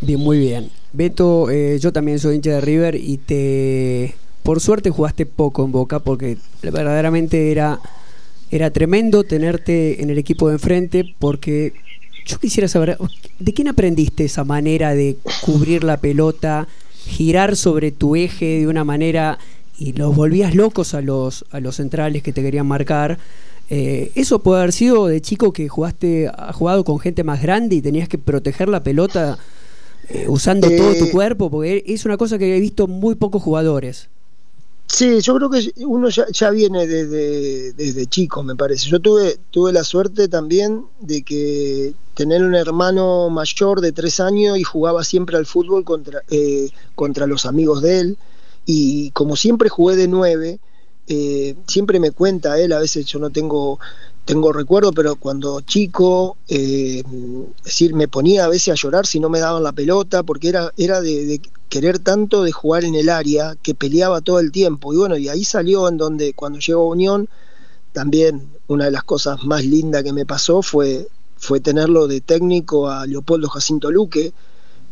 Bien, 0.00 0.18
muy 0.18 0.38
bien. 0.38 0.70
Beto, 0.96 1.50
eh, 1.50 1.78
yo 1.78 1.92
también 1.92 2.18
soy 2.18 2.36
hincha 2.36 2.50
de 2.52 2.60
River 2.60 2.94
y 2.94 3.18
te. 3.18 4.14
Por 4.42 4.60
suerte 4.60 4.90
jugaste 4.90 5.26
poco 5.26 5.64
en 5.64 5.72
Boca 5.72 5.98
porque 5.98 6.38
verdaderamente 6.62 7.50
era, 7.50 7.80
era 8.50 8.70
tremendo 8.70 9.24
tenerte 9.24 10.02
en 10.02 10.10
el 10.10 10.18
equipo 10.18 10.48
de 10.48 10.54
enfrente 10.54 11.14
porque 11.18 11.72
yo 12.24 12.38
quisiera 12.38 12.68
saber, 12.68 12.96
¿de 13.40 13.54
quién 13.54 13.68
aprendiste 13.68 14.24
esa 14.24 14.44
manera 14.44 14.94
de 14.94 15.16
cubrir 15.42 15.82
la 15.82 15.96
pelota, 15.96 16.68
girar 17.04 17.56
sobre 17.56 17.90
tu 17.90 18.14
eje 18.14 18.60
de 18.60 18.68
una 18.68 18.84
manera 18.84 19.38
y 19.78 19.92
los 19.92 20.14
volvías 20.14 20.54
locos 20.54 20.94
a 20.94 21.00
los, 21.00 21.44
a 21.50 21.60
los 21.60 21.76
centrales 21.76 22.22
que 22.22 22.32
te 22.32 22.42
querían 22.42 22.66
marcar? 22.66 23.18
Eh, 23.68 24.12
eso 24.14 24.38
puede 24.38 24.60
haber 24.60 24.72
sido 24.72 25.08
de 25.08 25.20
chico 25.20 25.52
que 25.52 25.68
jugaste, 25.68 26.28
has 26.28 26.54
jugado 26.54 26.84
con 26.84 27.00
gente 27.00 27.24
más 27.24 27.42
grande 27.42 27.76
y 27.76 27.82
tenías 27.82 28.08
que 28.08 28.16
proteger 28.18 28.68
la 28.68 28.84
pelota 28.84 29.38
eh, 30.08 30.26
usando 30.28 30.68
todo 30.68 30.94
tu 30.94 31.04
eh, 31.06 31.10
cuerpo, 31.10 31.50
porque 31.50 31.82
es 31.86 32.04
una 32.04 32.16
cosa 32.16 32.38
que 32.38 32.56
he 32.56 32.60
visto 32.60 32.86
muy 32.86 33.14
pocos 33.14 33.42
jugadores. 33.42 34.08
Sí, 34.86 35.20
yo 35.20 35.34
creo 35.36 35.50
que 35.50 35.72
uno 35.84 36.08
ya, 36.08 36.50
viene 36.50 36.86
desde, 36.86 37.72
desde, 37.72 38.06
chico, 38.06 38.42
me 38.42 38.54
parece. 38.54 38.88
Yo 38.88 39.00
tuve, 39.00 39.38
tuve 39.50 39.72
la 39.72 39.82
suerte 39.82 40.28
también 40.28 40.84
de 41.00 41.22
que 41.22 41.92
tener 42.14 42.42
un 42.42 42.54
hermano 42.54 43.28
mayor 43.28 43.80
de 43.80 43.92
tres 43.92 44.20
años 44.20 44.56
y 44.58 44.62
jugaba 44.62 45.02
siempre 45.02 45.36
al 45.36 45.44
fútbol 45.44 45.84
contra, 45.84 46.22
eh, 46.30 46.70
contra 46.94 47.26
los 47.26 47.46
amigos 47.46 47.82
de 47.82 48.00
él. 48.00 48.18
Y 48.64 49.10
como 49.10 49.36
siempre 49.36 49.68
jugué 49.68 49.96
de 49.96 50.08
nueve, 50.08 50.60
siempre 51.66 52.00
me 52.00 52.10
cuenta 52.10 52.58
él, 52.58 52.72
a 52.72 52.80
veces 52.80 53.06
yo 53.06 53.18
no 53.18 53.30
tengo 53.30 53.78
tengo 54.26 54.52
recuerdo, 54.52 54.92
pero 54.92 55.14
cuando 55.14 55.60
chico, 55.60 56.36
eh, 56.48 57.00
es 57.58 57.64
decir, 57.64 57.94
me 57.94 58.08
ponía 58.08 58.44
a 58.44 58.48
veces 58.48 58.72
a 58.72 58.74
llorar 58.74 59.06
si 59.06 59.20
no 59.20 59.28
me 59.28 59.38
daban 59.38 59.62
la 59.62 59.70
pelota, 59.70 60.24
porque 60.24 60.48
era, 60.48 60.72
era 60.76 61.00
de, 61.00 61.40
querer 61.68 62.00
tanto 62.00 62.42
de 62.42 62.50
jugar 62.50 62.84
en 62.84 62.96
el 62.96 63.08
área 63.08 63.56
que 63.62 63.74
peleaba 63.74 64.20
todo 64.20 64.40
el 64.40 64.50
tiempo. 64.50 64.92
Y 64.92 64.96
bueno, 64.96 65.16
y 65.16 65.28
ahí 65.28 65.44
salió 65.44 65.88
en 65.88 65.96
donde 65.96 66.34
cuando 66.34 66.58
llegó 66.58 66.88
Unión, 66.88 67.28
también 67.92 68.48
una 68.66 68.86
de 68.86 68.90
las 68.90 69.04
cosas 69.04 69.44
más 69.44 69.64
lindas 69.64 70.02
que 70.02 70.12
me 70.12 70.26
pasó 70.26 70.60
fue, 70.60 71.06
fue 71.36 71.60
tenerlo 71.60 72.08
de 72.08 72.20
técnico 72.20 72.88
a 72.88 73.06
Leopoldo 73.06 73.48
Jacinto 73.48 73.92
Luque, 73.92 74.32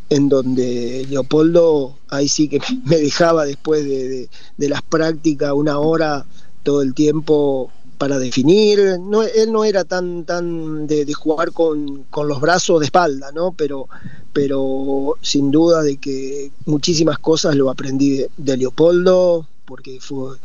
en 0.09 0.29
donde 0.29 1.05
Leopoldo 1.09 1.95
ahí 2.09 2.27
sí 2.27 2.47
que 2.47 2.59
me 2.85 2.97
dejaba 2.97 3.45
después 3.45 3.83
de, 3.85 4.29
las 4.57 4.81
prácticas 4.81 5.51
una 5.53 5.79
hora 5.79 6.25
todo 6.63 6.81
el 6.81 6.93
tiempo 6.93 7.71
para 7.97 8.19
definir. 8.19 8.99
No, 8.99 9.23
él 9.23 9.51
no 9.51 9.63
era 9.63 9.83
tan, 9.83 10.25
tan 10.25 10.87
de, 10.87 11.11
jugar 11.13 11.51
con, 11.51 12.03
con, 12.09 12.27
los 12.27 12.41
brazos 12.41 12.79
de 12.79 12.87
espalda, 12.87 13.31
¿no? 13.33 13.53
Pero, 13.53 13.87
pero 14.33 15.15
sin 15.21 15.51
duda 15.51 15.81
de 15.81 15.97
que 15.97 16.51
muchísimas 16.65 17.19
cosas 17.19 17.55
lo 17.55 17.69
aprendí 17.69 18.25
de, 18.37 18.57
Leopoldo, 18.57 19.47
porque 19.65 19.99
fue, 20.01 20.37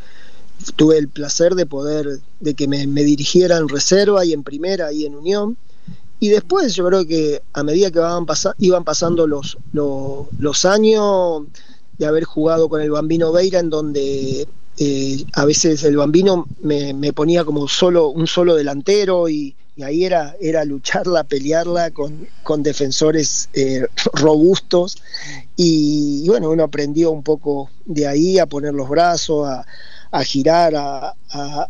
tuve 0.75 0.97
el 0.97 1.09
placer 1.09 1.55
de 1.55 1.65
poder, 1.65 2.19
de 2.39 2.53
que 2.53 2.67
me, 2.67 2.87
me 2.87 3.03
dirigiera 3.03 3.57
en 3.57 3.67
reserva 3.67 4.23
y 4.23 4.33
en 4.33 4.43
primera 4.43 4.93
y 4.93 5.05
en 5.05 5.15
unión. 5.15 5.57
Y 6.21 6.29
después 6.29 6.75
yo 6.75 6.85
creo 6.85 7.07
que 7.07 7.41
a 7.51 7.63
medida 7.63 7.89
que 7.89 7.97
iban, 8.59 8.83
pasando 8.83 9.25
los, 9.25 10.65
años 10.65 11.43
de 11.97 12.05
haber 12.05 12.25
jugado 12.25 12.69
con 12.69 12.79
el 12.79 12.91
Bambino 12.91 13.31
Veira, 13.31 13.57
en 13.57 13.71
donde 13.71 14.47
eh, 14.77 15.25
a 15.33 15.45
veces 15.45 15.83
el 15.83 15.97
bambino 15.97 16.45
me, 16.61 17.11
ponía 17.11 17.43
como 17.43 17.67
solo 17.67 18.09
un 18.09 18.27
solo 18.27 18.53
delantero 18.53 19.29
y, 19.29 19.55
ahí 19.83 20.05
era, 20.05 20.35
lucharla, 20.63 21.23
pelearla 21.23 21.89
con, 21.89 22.27
con 22.43 22.61
defensores 22.61 23.49
eh, 23.53 23.87
robustos. 24.13 25.01
Y, 25.55 26.27
bueno, 26.27 26.51
uno 26.51 26.65
aprendió 26.65 27.09
un 27.09 27.23
poco 27.23 27.71
de 27.85 28.05
ahí 28.05 28.37
a 28.37 28.45
poner 28.45 28.75
los 28.75 28.89
brazos, 28.89 29.49
a, 30.11 30.23
girar, 30.23 30.75
a, 30.75 31.15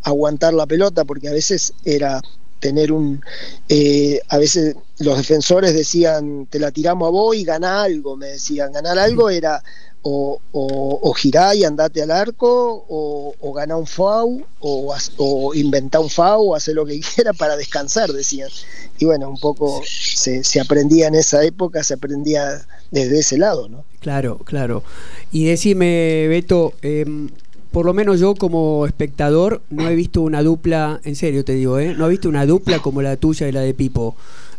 aguantar 0.03 0.53
la 0.53 0.65
pelota, 0.65 1.05
porque 1.05 1.29
a 1.29 1.31
veces 1.31 1.73
era 1.85 2.21
tener 2.61 2.93
un... 2.93 3.21
Eh, 3.67 4.21
a 4.29 4.37
veces 4.37 4.77
los 4.99 5.17
defensores 5.17 5.73
decían, 5.73 6.45
te 6.45 6.59
la 6.59 6.71
tiramos 6.71 7.07
a 7.07 7.11
vos 7.11 7.35
y 7.35 7.43
gana 7.43 7.83
algo, 7.83 8.15
me 8.15 8.27
decían, 8.27 8.71
ganar 8.71 8.97
algo 8.97 9.29
era 9.29 9.61
o, 10.03 10.39
o, 10.51 11.13
girá 11.13 11.53
y 11.53 11.63
andate 11.63 12.01
al 12.01 12.11
arco, 12.11 12.85
o, 12.89 13.35
o 13.39 13.53
ganá 13.53 13.77
un 13.77 13.85
FAU, 13.85 14.43
o, 14.59 14.95
o 15.17 15.53
inventá 15.53 15.99
un 15.99 16.09
FAU, 16.09 16.51
o 16.51 16.55
hacer 16.55 16.75
lo 16.75 16.85
que 16.85 16.99
quiera 17.15 17.33
para 17.33 17.55
descansar, 17.55 18.11
decían. 18.11 18.49
Y 18.97 19.05
bueno, 19.05 19.29
un 19.29 19.37
poco 19.37 19.81
se, 19.85 20.43
se, 20.43 20.59
aprendía 20.59 21.07
en 21.07 21.15
esa 21.15 21.43
época, 21.43 21.83
se 21.83 21.95
aprendía 21.95 22.65
desde 22.89 23.19
ese 23.19 23.37
lado, 23.37 23.69
¿no? 23.69 23.83
Claro, 23.99 24.39
claro. 24.39 24.83
Y 25.31 25.45
decime, 25.45 26.27
Beto, 26.27 26.73
em, 26.81 27.29
por 27.71 27.85
lo 27.85 27.93
menos 27.93 28.19
yo 28.19 28.35
como 28.35 28.85
espectador 28.85 29.61
no 29.69 29.87
he 29.87 29.95
visto 29.95 30.21
una 30.21 30.43
dupla, 30.43 30.99
en 31.03 31.15
serio 31.15 31.45
te 31.45 31.53
digo, 31.53 31.79
¿eh? 31.79 31.95
no 31.97 32.05
he 32.05 32.09
visto 32.09 32.29
una 32.29 32.45
dupla 32.45 32.79
como 32.79 33.01
la 33.01 33.15
tuya 33.15 33.47
y 33.47 33.51
la 33.51 33.61
de 33.61 33.73
Pipo. 33.73 34.15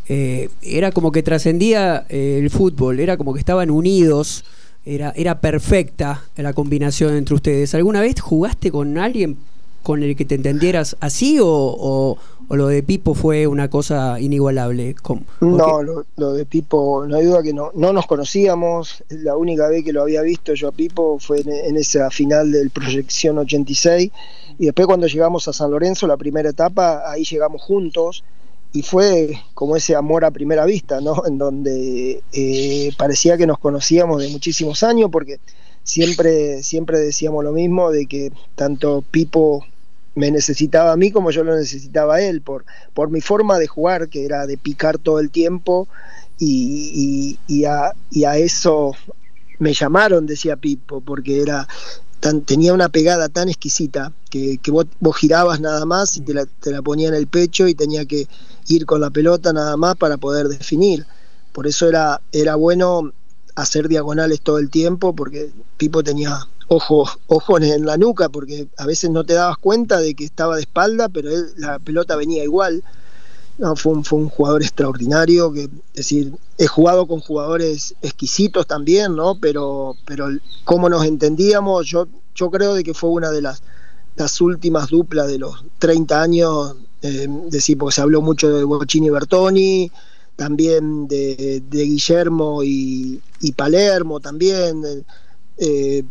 Eh, 0.08 0.48
era 0.62 0.90
como 0.92 1.12
que 1.12 1.22
trascendía 1.22 2.06
eh, 2.08 2.38
el 2.40 2.50
fútbol, 2.50 3.00
era 3.00 3.16
como 3.16 3.34
que 3.34 3.38
estaban 3.38 3.70
unidos, 3.70 4.44
era, 4.84 5.12
era 5.14 5.40
perfecta 5.40 6.24
la 6.36 6.54
combinación 6.54 7.14
entre 7.14 7.34
ustedes. 7.34 7.74
¿Alguna 7.74 8.00
vez 8.00 8.20
jugaste 8.20 8.70
con 8.70 8.98
alguien 8.98 9.36
con 9.82 10.02
el 10.02 10.16
que 10.16 10.24
te 10.24 10.36
entendieras 10.36 10.96
así 11.00 11.38
o, 11.40 12.16
lo 12.50 12.66
de 12.66 12.82
Pipo 12.82 13.14
fue 13.14 13.46
una 13.46 13.68
cosa 13.70 14.20
inigualable? 14.20 14.94
No, 15.40 15.82
lo, 15.82 16.32
de 16.34 16.44
Pipo, 16.44 17.06
no 17.06 17.16
hay 17.16 17.24
duda 17.24 17.42
que 17.42 17.54
no, 17.54 17.70
no 17.74 17.92
nos 17.92 18.06
conocíamos, 18.06 19.02
la 19.08 19.36
única 19.36 19.68
vez 19.68 19.84
que 19.84 19.92
lo 19.92 20.02
había 20.02 20.22
visto 20.22 20.52
yo 20.54 20.68
a 20.68 20.72
Pipo 20.72 21.18
fue 21.18 21.40
en, 21.40 21.76
esa 21.76 22.10
final 22.10 22.52
del 22.52 22.70
Proyección 22.70 23.38
86 23.38 24.10
y 24.58 24.66
después 24.66 24.86
cuando 24.86 25.06
llegamos 25.06 25.48
a 25.48 25.52
San 25.52 25.70
Lorenzo, 25.70 26.06
la 26.06 26.16
primera 26.16 26.50
etapa, 26.50 27.10
ahí 27.10 27.24
llegamos 27.24 27.62
juntos. 27.62 28.24
Y 28.74 28.82
fue 28.82 29.38
como 29.52 29.76
ese 29.76 29.94
amor 29.94 30.24
a 30.24 30.30
primera 30.30 30.64
vista, 30.64 31.00
¿no? 31.00 31.26
En 31.26 31.36
donde 31.36 32.22
eh, 32.32 32.90
parecía 32.96 33.36
que 33.36 33.46
nos 33.46 33.58
conocíamos 33.58 34.22
de 34.22 34.28
muchísimos 34.28 34.82
años 34.82 35.10
porque 35.12 35.40
siempre, 35.82 36.62
siempre 36.62 36.98
decíamos 36.98 37.44
lo 37.44 37.52
mismo 37.52 37.90
de 37.90 38.06
que 38.06 38.32
tanto 38.54 39.04
Pipo 39.10 39.64
me 40.14 40.30
necesitaba 40.30 40.92
a 40.92 40.96
mí 40.96 41.10
como 41.10 41.30
yo 41.30 41.44
lo 41.44 41.56
necesitaba 41.56 42.16
a 42.16 42.20
él, 42.22 42.42
por, 42.42 42.64
por 42.94 43.10
mi 43.10 43.20
forma 43.20 43.58
de 43.58 43.66
jugar, 43.66 44.08
que 44.08 44.24
era 44.24 44.46
de 44.46 44.58
picar 44.58 44.98
todo 44.98 45.18
el 45.20 45.30
tiempo, 45.30 45.88
y, 46.38 47.38
y, 47.46 47.64
a, 47.64 47.92
y 48.10 48.24
a, 48.24 48.36
eso 48.36 48.92
me 49.58 49.72
llamaron, 49.72 50.26
decía 50.26 50.56
Pipo, 50.56 51.00
porque 51.00 51.40
era 51.40 51.68
tan, 52.20 52.42
tenía 52.42 52.72
una 52.74 52.88
pegada 52.88 53.28
tan 53.28 53.48
exquisita 53.48 54.12
que, 54.28 54.58
que 54.58 54.70
vos, 54.70 54.86
girabas 55.16 55.60
nada 55.60 55.84
más 55.86 56.16
y 56.16 56.22
te 56.22 56.34
la, 56.34 56.46
te 56.46 56.72
la 56.72 56.82
ponía 56.82 57.08
en 57.08 57.14
el 57.14 57.28
pecho 57.28 57.68
y 57.68 57.74
tenía 57.74 58.06
que 58.06 58.26
ir 58.68 58.86
con 58.86 59.00
la 59.00 59.10
pelota 59.10 59.52
nada 59.52 59.76
más 59.76 59.96
para 59.96 60.16
poder 60.16 60.48
definir. 60.48 61.06
Por 61.52 61.66
eso 61.66 61.88
era, 61.88 62.20
era 62.32 62.56
bueno 62.56 63.12
hacer 63.54 63.88
diagonales 63.88 64.40
todo 64.40 64.58
el 64.58 64.70
tiempo, 64.70 65.14
porque 65.14 65.52
Pipo 65.76 66.02
tenía 66.02 66.48
ojos, 66.72 67.18
ojos 67.26 67.62
en 67.62 67.84
la 67.86 67.96
nuca, 67.96 68.28
porque 68.28 68.68
a 68.78 68.86
veces 68.86 69.10
no 69.10 69.24
te 69.24 69.34
dabas 69.34 69.58
cuenta 69.58 70.00
de 70.00 70.14
que 70.14 70.24
estaba 70.24 70.56
de 70.56 70.62
espalda, 70.62 71.08
pero 71.08 71.30
la 71.56 71.78
pelota 71.78 72.16
venía 72.16 72.42
igual. 72.42 72.82
No, 73.58 73.76
fue, 73.76 73.92
un, 73.92 74.04
fue 74.04 74.18
un 74.18 74.30
jugador 74.30 74.62
extraordinario, 74.62 75.52
que, 75.52 75.64
es 75.64 75.70
decir, 75.94 76.32
he 76.56 76.66
jugado 76.66 77.06
con 77.06 77.20
jugadores 77.20 77.94
exquisitos 78.00 78.66
también, 78.66 79.14
¿no? 79.14 79.38
Pero, 79.38 79.94
pero 80.06 80.28
cómo 80.64 80.88
nos 80.88 81.04
entendíamos, 81.04 81.86
yo, 81.86 82.08
yo 82.34 82.50
creo 82.50 82.74
de 82.74 82.82
que 82.82 82.94
fue 82.94 83.10
una 83.10 83.30
de 83.30 83.42
las, 83.42 83.62
las 84.16 84.40
últimas 84.40 84.88
duplas 84.88 85.28
de 85.28 85.38
los 85.38 85.64
30 85.78 86.22
años, 86.22 86.76
eh, 87.02 87.28
decir, 87.50 87.76
porque 87.76 87.94
se 87.94 88.00
habló 88.00 88.22
mucho 88.22 88.48
de 88.48 88.64
Bochini 88.64 89.08
y 89.08 89.10
Bertoni, 89.10 89.92
también 90.36 91.06
de, 91.08 91.62
Guillermo 91.70 92.62
y, 92.64 93.20
Palermo 93.54 94.20
también, 94.20 95.04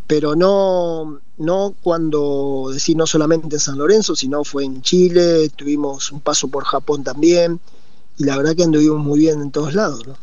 pero 0.07 0.35
no, 0.35 1.19
no 1.37 1.75
cuando, 1.81 2.69
decir, 2.73 2.95
no 2.95 3.05
solamente 3.05 3.55
en 3.55 3.59
San 3.59 3.77
Lorenzo, 3.77 4.15
sino 4.15 4.43
fue 4.43 4.63
en 4.63 4.81
Chile, 4.81 5.49
tuvimos 5.49 6.11
un 6.11 6.21
paso 6.21 6.47
por 6.47 6.63
Japón 6.63 7.03
también, 7.03 7.59
y 8.17 8.23
la 8.23 8.37
verdad 8.37 8.55
que 8.55 8.63
anduvimos 8.63 8.99
muy 8.99 9.19
bien 9.19 9.41
en 9.41 9.51
todos 9.51 9.73
lados. 9.73 10.07
¿no? 10.07 10.15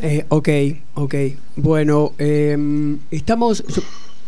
Eh, 0.00 0.24
ok, 0.28 0.48
ok. 0.94 1.14
Bueno, 1.56 2.12
em, 2.18 2.98
estamos... 3.10 3.62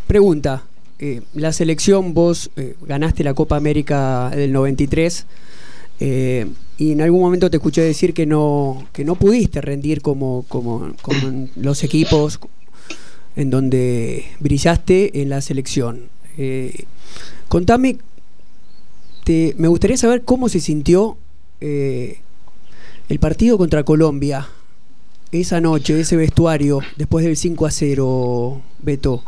Pregunta, 0.06 0.64
eh, 0.98 1.22
la 1.34 1.52
selección, 1.52 2.14
vos 2.14 2.50
ganaste 2.82 3.22
la 3.22 3.32
Copa 3.32 3.56
América 3.56 4.30
del 4.30 4.52
93 4.52 5.26
y 6.80 6.92
en 6.92 7.02
algún 7.02 7.20
momento 7.20 7.50
te 7.50 7.58
escuché 7.58 7.82
decir 7.82 8.14
que 8.14 8.24
no, 8.24 8.88
que 8.94 9.04
no 9.04 9.14
pudiste 9.14 9.60
rendir 9.60 10.00
como, 10.00 10.46
como, 10.48 10.94
los 11.56 11.84
equipos 11.84 12.40
en 13.36 13.50
donde 13.50 14.26
brillaste 14.40 15.22
en 15.22 15.28
la 15.30 15.40
selección. 15.40 16.08
Eh, 16.36 16.84
contame, 17.48 17.98
me 19.56 19.68
gustaría 19.68 19.96
saber 19.96 20.22
cómo 20.22 20.48
se 20.48 20.60
sintió 20.60 21.16
eh, 21.60 22.18
el 23.08 23.18
partido 23.18 23.58
contra 23.58 23.84
Colombia 23.84 24.48
esa 25.32 25.60
noche, 25.60 26.00
ese 26.00 26.16
vestuario, 26.16 26.80
después 26.96 27.24
del 27.24 27.36
5 27.36 27.66
a 27.66 27.70
0, 27.70 28.62
Beto. 28.80 29.22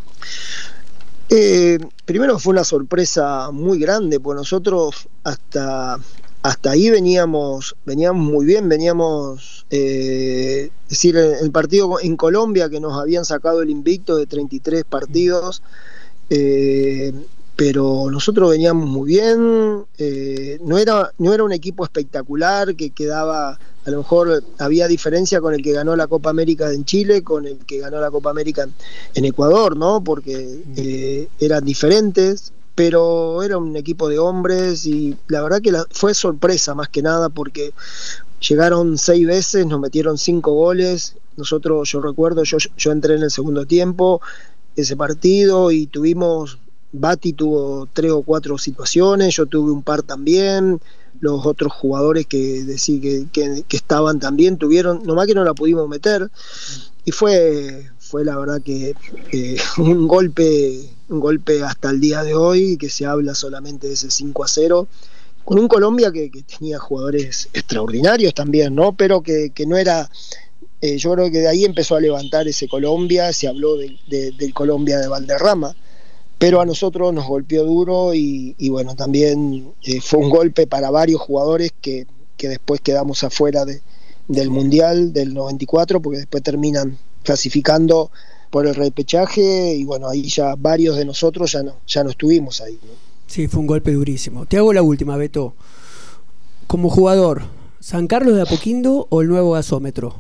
Eh, 1.29 1.79
primero 2.05 2.38
fue 2.38 2.53
una 2.53 2.65
sorpresa 2.65 3.51
muy 3.53 3.79
grande, 3.79 4.19
pues 4.19 4.37
nosotros 4.37 5.09
hasta 5.23 5.99
hasta 6.42 6.72
ahí 6.72 6.90
veníamos, 6.90 7.76
veníamos 7.87 8.26
muy 8.26 8.44
bien, 8.44 8.68
veníamos, 8.68 9.64
eh, 9.70 10.70
es 10.85 10.88
decir, 10.88 11.16
el 11.16 11.50
partido 11.52 12.00
en 12.00 12.16
Colombia 12.16 12.68
que 12.68 12.81
nos 12.81 13.00
habían 13.00 13.24
sacado 13.24 13.62
el 13.62 13.70
invicto 13.70 14.16
de 14.16 14.26
33 14.26 14.85
partidos, 14.85 15.62
eh, 16.31 17.12
pero 17.55 18.11
nosotros 18.11 18.50
veníamos 18.50 18.88
muy 18.88 19.07
bien, 19.09 19.85
eh, 19.98 20.59
no, 20.64 20.78
era, 20.78 21.12
no 21.18 21.33
era 21.33 21.44
un 21.44 21.52
equipo 21.52 21.85
espectacular 21.85 22.74
que 22.74 22.90
quedaba, 22.90 23.61
a 23.85 23.90
lo 23.90 23.98
mejor 23.98 24.42
había 24.59 24.88
diferencia 24.88 25.40
con 25.40 25.55
el 25.55 25.62
que 25.62 25.72
ganó 25.72 25.94
la 25.94 26.09
Copa 26.09 26.31
América 26.31 26.72
en 26.72 26.85
Chile, 26.85 27.22
con 27.22 27.46
el 27.46 27.59
que 27.59 27.78
ganó 27.78 28.00
la 28.00 28.11
Copa 28.11 28.31
América 28.31 28.68
en 29.14 29.24
Ecuador, 29.24 29.76
¿no? 29.76 30.02
Porque 30.02 31.28
eran 31.38 31.64
diferentes, 31.64 32.52
pero 32.75 33.43
era 33.43 33.59
un 33.59 33.77
equipo 33.77 34.09
de 34.09 34.19
hombres 34.19 34.87
y 34.87 35.17
la 35.29 35.43
verdad 35.43 35.61
que 35.61 35.73
fue 35.91 36.15
sorpresa 36.15 36.75
más 36.75 36.89
que 36.89 37.03
nada 37.03 37.29
porque 37.29 37.73
llegaron 38.41 38.99
seis 38.99 39.27
veces, 39.27 39.67
nos 39.67 39.81
metieron 39.81 40.19
cinco 40.19 40.53
goles, 40.53 41.17
nosotros, 41.37 41.91
yo 41.91 42.01
recuerdo, 42.01 42.45
yo, 42.45 42.59
yo 42.77 42.93
entré 42.93 43.15
en 43.15 43.23
el 43.23 43.31
segundo 43.31 43.67
tiempo 43.67 44.21
ese 44.75 44.97
partido 44.97 45.71
y 45.71 45.87
tuvimos, 45.87 46.59
Bati 46.93 47.35
tuvo 47.35 47.89
tres 47.93 48.11
o 48.13 48.23
cuatro 48.23 48.59
situaciones, 48.59 49.37
yo 49.37 49.47
tuve 49.47 49.71
un 49.71 49.83
par 49.83 50.03
también, 50.03 50.81
los 51.21 51.47
otros 51.47 51.73
jugadores 51.73 52.27
que, 52.27 52.77
que, 52.85 53.27
que, 53.33 53.65
que 53.69 53.77
estaban 53.77 54.19
también 54.19 54.57
tuvieron, 54.57 55.03
nomás 55.05 55.27
que 55.27 55.35
no 55.35 55.45
la 55.45 55.55
pudimos 55.55 55.89
meter 55.89 56.31
y 57.05 57.11
fue, 57.11 57.91
fue 57.99 58.25
la 58.25 58.38
verdad 58.38 58.62
que 58.62 58.95
un 59.79 60.07
golpe 60.09 60.91
un 61.12 61.21
golpe 61.21 61.62
hasta 61.62 61.91
el 61.91 62.01
día 62.01 62.23
de 62.23 62.35
hoy, 62.35 62.77
que 62.79 62.88
se 62.88 63.05
habla 63.05 63.35
solamente 63.35 63.87
de 63.87 63.95
ese 63.95 64.11
5 64.11 64.45
a 64.45 64.49
0, 64.49 64.88
con 65.45 65.59
un 65.59 65.69
Colombia 65.69 66.11
que, 66.11 66.31
tenía 66.59 66.79
jugadores 66.79 67.49
extraordinarios 67.53 68.33
también, 68.35 68.75
¿no? 68.75 68.95
Pero 68.97 69.23
que, 69.23 69.53
no 69.67 69.77
era, 69.77 70.11
eh, 70.81 70.97
yo 70.97 71.12
creo 71.12 71.31
que 71.31 71.41
de 71.41 71.49
ahí 71.49 71.65
empezó 71.65 71.97
a 71.97 72.01
levantar 72.01 72.49
ese 72.49 72.67
Colombia, 72.67 73.33
se 73.33 73.47
habló 73.47 73.77
del 73.77 74.55
Colombia 74.55 74.99
de 74.99 75.09
Valderrama, 75.09 75.77
pero 76.38 76.61
a 76.61 76.67
nosotros 76.67 77.12
nos 77.12 77.27
golpeó 77.27 77.65
duro 77.65 78.15
y, 78.15 78.69
bueno, 78.71 78.97
también 78.97 79.75
eh, 79.83 80.01
fue 80.01 80.21
un 80.21 80.31
golpe 80.31 80.67
para 80.67 80.91
varios 80.91 81.21
jugadores 81.21 81.73
que, 81.81 82.07
después 82.38 82.81
quedamos 82.81 83.23
afuera 83.23 83.65
de, 83.65 83.83
del 84.33 84.51
Mundial 84.51 85.12
del 85.12 85.35
94, 85.35 86.01
porque 86.01 86.18
después 86.18 86.42
terminan 86.42 86.99
clasificando 87.23 88.11
por 88.51 88.66
el 88.66 88.75
repechaje 88.75 89.75
y 89.75 89.85
bueno, 89.85 90.09
ahí 90.09 90.29
ya 90.29 90.55
varios 90.57 90.97
de 90.97 91.05
nosotros 91.05 91.53
ya 91.53 91.62
no, 91.62 91.77
ya 91.87 92.05
no 92.05 92.11
estuvimos 92.11 92.61
ahí. 92.61 92.79
Sí, 93.27 93.49
fue 93.49 93.61
un 93.61 93.66
golpe 93.66 93.92
durísimo. 93.92 94.47
Te 94.47 94.59
hago 94.59 94.73
la 94.73 94.83
última, 94.83 95.16
Beto. 95.16 95.55
Como 96.66 96.90
jugador, 96.90 97.42
¿San 97.81 98.07
Carlos 98.07 98.37
de 98.37 98.42
Apoquindo 98.42 99.07
o 99.11 99.23
el 99.23 99.29
nuevo 99.29 99.53
gasómetro? 99.53 100.14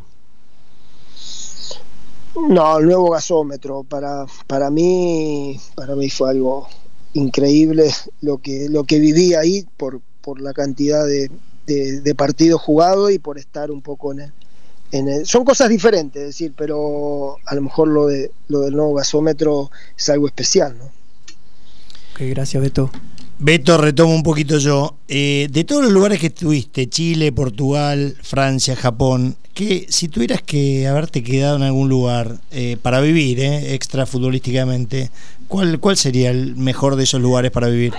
No, 2.48 2.78
el 2.78 2.86
nuevo 2.86 3.10
gasómetro. 3.10 3.84
Para, 3.84 4.26
para 4.46 4.70
mí, 4.70 5.60
para 5.74 5.94
mí 5.94 6.08
fue 6.08 6.30
algo 6.30 6.68
increíble 7.12 7.90
lo 8.20 8.38
que, 8.38 8.68
lo 8.70 8.84
que 8.84 8.98
viví 8.98 9.34
ahí 9.34 9.66
por, 9.76 10.00
por 10.22 10.40
la 10.40 10.54
cantidad 10.54 11.06
de, 11.06 11.30
de 11.66 12.14
partidos 12.14 12.60
jugados 12.60 13.12
y 13.12 13.18
por 13.18 13.38
estar 13.38 13.70
un 13.70 13.82
poco 13.82 14.12
en 14.12 14.20
el, 14.20 14.32
son 15.24 15.44
cosas 15.44 15.70
diferentes, 15.70 16.20
es 16.20 16.28
decir, 16.28 16.52
pero 16.56 17.38
a 17.46 17.54
lo 17.54 17.62
mejor 17.62 17.88
lo, 17.88 18.06
de, 18.06 18.30
lo 18.48 18.60
del 18.60 18.74
nuevo 18.76 18.94
gasómetro 18.94 19.70
es 19.96 20.08
algo 20.10 20.26
especial, 20.26 20.76
¿no? 20.78 20.84
Ok, 20.84 22.20
gracias 22.20 22.62
Beto. 22.62 22.90
Beto, 23.38 23.78
retomo 23.78 24.14
un 24.14 24.22
poquito 24.22 24.58
yo. 24.58 24.96
Eh, 25.08 25.48
de 25.50 25.64
todos 25.64 25.82
los 25.82 25.92
lugares 25.92 26.20
que 26.20 26.26
estuviste, 26.26 26.88
Chile, 26.88 27.32
Portugal, 27.32 28.16
Francia, 28.22 28.76
Japón, 28.76 29.36
que 29.54 29.86
si 29.88 30.08
tuvieras 30.08 30.42
que 30.42 30.86
haberte 30.86 31.24
quedado 31.24 31.56
en 31.56 31.62
algún 31.62 31.88
lugar 31.88 32.38
eh, 32.50 32.76
para 32.80 33.00
vivir, 33.00 33.40
eh, 33.40 33.74
extra 33.74 34.04
futbolísticamente, 34.04 35.10
¿cuál, 35.48 35.80
¿cuál 35.80 35.96
sería 35.96 36.30
el 36.30 36.54
mejor 36.54 36.96
de 36.96 37.04
esos 37.04 37.20
lugares 37.20 37.50
para 37.50 37.68
vivir? 37.68 37.94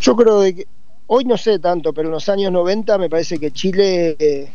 Yo 0.00 0.14
creo 0.14 0.40
que 0.40 0.66
hoy 1.06 1.24
no 1.24 1.36
sé 1.36 1.58
tanto, 1.58 1.92
pero 1.92 2.08
en 2.08 2.12
los 2.12 2.28
años 2.28 2.52
90 2.52 2.98
me 2.98 3.08
parece 3.08 3.38
que 3.38 3.50
Chile 3.50 4.50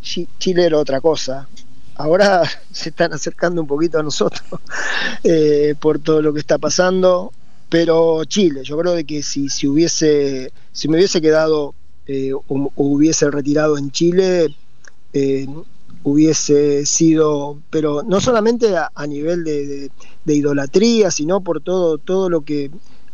Chile 0.00 0.66
era 0.66 0.78
otra 0.78 1.00
cosa. 1.00 1.48
ahora 1.96 2.42
se 2.72 2.90
están 2.90 3.12
acercando 3.12 3.60
un 3.60 3.66
poquito 3.66 3.98
a 3.98 4.02
nosotros 4.02 4.44
eh, 5.24 5.74
por 5.80 5.98
todo 5.98 6.22
lo 6.22 6.32
que 6.32 6.40
está 6.40 6.58
pasando. 6.58 7.32
Pero 7.70 8.24
Chile, 8.24 8.62
yo 8.64 8.78
creo 8.78 8.94
de 8.94 9.04
que 9.04 9.22
si, 9.22 9.50
si 9.50 9.66
hubiese, 9.66 10.52
si 10.72 10.88
me 10.88 10.96
hubiese 10.96 11.20
quedado 11.20 11.74
eh, 12.06 12.32
o, 12.32 12.42
hubiese 12.76 13.30
retirado 13.30 13.76
en 13.76 13.90
Chile, 13.90 14.56
eh, 15.12 15.46
hubiese 16.02 16.86
sido, 16.86 17.58
pero 17.68 18.02
no 18.02 18.22
solamente 18.22 18.74
a, 18.74 19.06
nivel 19.06 19.44
de, 19.44 19.90
idolatría, 20.24 21.10
sino 21.10 21.42
por 21.42 21.60
todo, 21.60 21.98
todo 21.98 22.30
lo 22.30 22.40
que, 22.40 22.70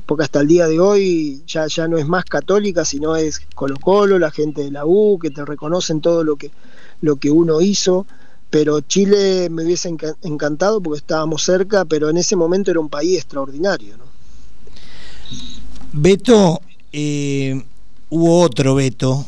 porque 0.06 0.24
hasta 0.24 0.40
el 0.40 0.48
día 0.48 0.66
de 0.66 0.80
hoy 0.80 1.42
ya, 1.46 1.66
ya 1.66 1.88
no 1.88 1.96
es 1.96 2.06
más 2.06 2.24
católica, 2.24 2.84
sino 2.84 3.16
es 3.16 3.40
Colo 3.54 3.76
Colo, 3.80 4.18
la 4.18 4.30
gente 4.30 4.62
de 4.62 4.70
la 4.70 4.84
U, 4.84 5.18
que 5.18 5.30
te 5.30 5.44
reconocen 5.44 6.00
todo 6.00 6.24
lo 6.24 6.36
que, 6.36 6.50
lo 7.00 7.16
que 7.16 7.30
uno 7.30 7.60
hizo. 7.60 8.06
Pero 8.50 8.80
Chile 8.82 9.48
me 9.50 9.64
hubiese 9.64 9.92
encantado 10.22 10.80
porque 10.80 10.98
estábamos 10.98 11.42
cerca, 11.42 11.84
pero 11.84 12.08
en 12.08 12.18
ese 12.18 12.36
momento 12.36 12.70
era 12.70 12.80
un 12.80 12.88
país 12.88 13.16
extraordinario. 13.16 13.96
¿no? 13.96 14.04
Beto, 15.92 16.60
eh, 16.92 17.64
hubo 18.10 18.40
otro 18.40 18.74
Beto 18.74 19.26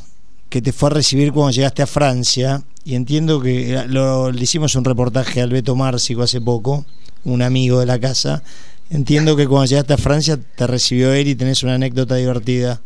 que 0.48 0.62
te 0.62 0.72
fue 0.72 0.90
a 0.90 0.94
recibir 0.94 1.32
cuando 1.32 1.50
llegaste 1.50 1.82
a 1.82 1.86
Francia 1.86 2.62
y 2.84 2.94
entiendo 2.94 3.40
que 3.40 3.84
lo, 3.88 4.30
le 4.30 4.42
hicimos 4.42 4.76
un 4.76 4.84
reportaje 4.84 5.40
al 5.40 5.50
Beto 5.50 5.74
Márcico 5.74 6.22
hace 6.22 6.40
poco, 6.40 6.84
un 7.24 7.42
amigo 7.42 7.80
de 7.80 7.86
la 7.86 7.98
casa. 7.98 8.44
Entiendo 8.90 9.36
que 9.36 9.48
cuando 9.48 9.66
llegaste 9.66 9.94
a 9.94 9.98
Francia 9.98 10.38
te 10.38 10.66
recibió 10.66 11.12
él 11.12 11.28
y 11.28 11.34
tenés 11.34 11.62
una 11.62 11.74
anécdota 11.74 12.14
divertida. 12.14 12.80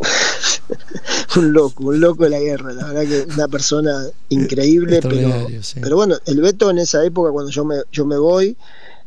un 1.36 1.52
loco, 1.52 1.84
un 1.84 2.00
loco 2.00 2.24
de 2.24 2.30
la 2.30 2.40
guerra, 2.40 2.72
la 2.72 2.86
verdad 2.86 3.02
que 3.02 3.34
una 3.34 3.48
persona 3.48 4.06
increíble, 4.30 5.00
pero, 5.02 5.46
pero 5.80 5.96
bueno, 5.96 6.16
el 6.26 6.40
Beto 6.40 6.70
en 6.70 6.78
esa 6.78 7.04
época 7.04 7.30
cuando 7.30 7.50
yo 7.50 7.64
me, 7.64 7.76
yo 7.92 8.04
me 8.04 8.16
voy 8.16 8.56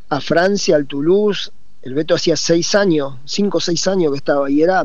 a 0.08 0.20
Francia, 0.20 0.76
al 0.76 0.86
Toulouse, 0.86 1.50
el 1.82 1.94
Beto 1.94 2.14
hacía 2.14 2.36
seis 2.36 2.74
años, 2.74 3.14
cinco 3.24 3.58
o 3.58 3.60
seis 3.60 3.86
años 3.86 4.12
que 4.12 4.18
estaba 4.18 4.50
y 4.50 4.62
era 4.62 4.84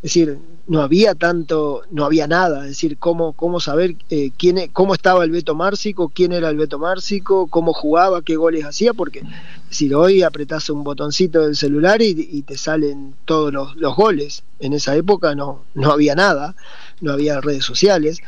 es 0.00 0.14
decir, 0.14 0.38
no 0.68 0.80
había 0.80 1.16
tanto, 1.16 1.82
no 1.90 2.04
había 2.04 2.28
nada, 2.28 2.62
es 2.62 2.68
decir, 2.68 2.98
cómo, 2.98 3.32
cómo 3.32 3.58
saber 3.58 3.96
eh, 4.10 4.30
quién, 4.38 4.58
e, 4.58 4.68
cómo 4.68 4.94
estaba 4.94 5.24
el 5.24 5.32
Beto 5.32 5.56
Márcico, 5.56 6.08
quién 6.08 6.32
era 6.32 6.50
el 6.50 6.56
Beto 6.56 6.78
Márcico, 6.78 7.48
cómo 7.48 7.72
jugaba, 7.72 8.22
qué 8.22 8.36
goles 8.36 8.64
hacía, 8.64 8.94
porque 8.94 9.22
si 9.70 9.92
hoy 9.92 10.22
apretás 10.22 10.70
un 10.70 10.84
botoncito 10.84 11.42
del 11.42 11.56
celular 11.56 12.00
y, 12.00 12.42
te 12.42 12.56
salen 12.56 13.14
todos 13.24 13.52
los, 13.52 13.96
goles, 13.96 14.44
en 14.60 14.72
esa 14.72 14.94
época 14.94 15.34
no, 15.34 15.64
no 15.74 15.90
había 15.90 16.14
nada, 16.14 16.54
no 17.00 17.12
había 17.12 17.40
redes 17.40 17.64
sociales, 17.64 18.20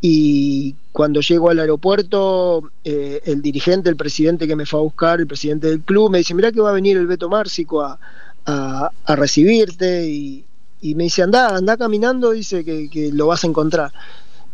y 0.00 0.76
cuando 0.92 1.20
llego 1.22 1.50
al 1.50 1.58
aeropuerto, 1.58 2.70
eh, 2.84 3.20
el 3.24 3.42
dirigente, 3.42 3.90
el 3.90 3.96
presidente 3.96 4.46
que 4.46 4.54
me 4.54 4.66
fue 4.66 4.78
a 4.78 4.82
buscar, 4.84 5.18
el 5.18 5.26
presidente 5.26 5.66
del 5.66 5.80
club, 5.80 6.08
me 6.10 6.18
dice, 6.18 6.34
mira 6.34 6.52
que 6.52 6.60
va 6.60 6.70
a 6.70 6.74
venir 6.74 6.96
el 6.96 7.08
Beto 7.08 7.28
Márcico 7.28 7.82
a, 7.82 7.98
a 8.44 9.16
recibirte 9.16 10.08
y, 10.08 10.45
y 10.80 10.94
me 10.94 11.04
dice, 11.04 11.22
anda, 11.22 11.56
anda 11.56 11.76
caminando, 11.76 12.32
dice 12.32 12.64
que, 12.64 13.10
lo 13.12 13.26
vas 13.28 13.44
a 13.44 13.48
encontrar. 13.48 13.92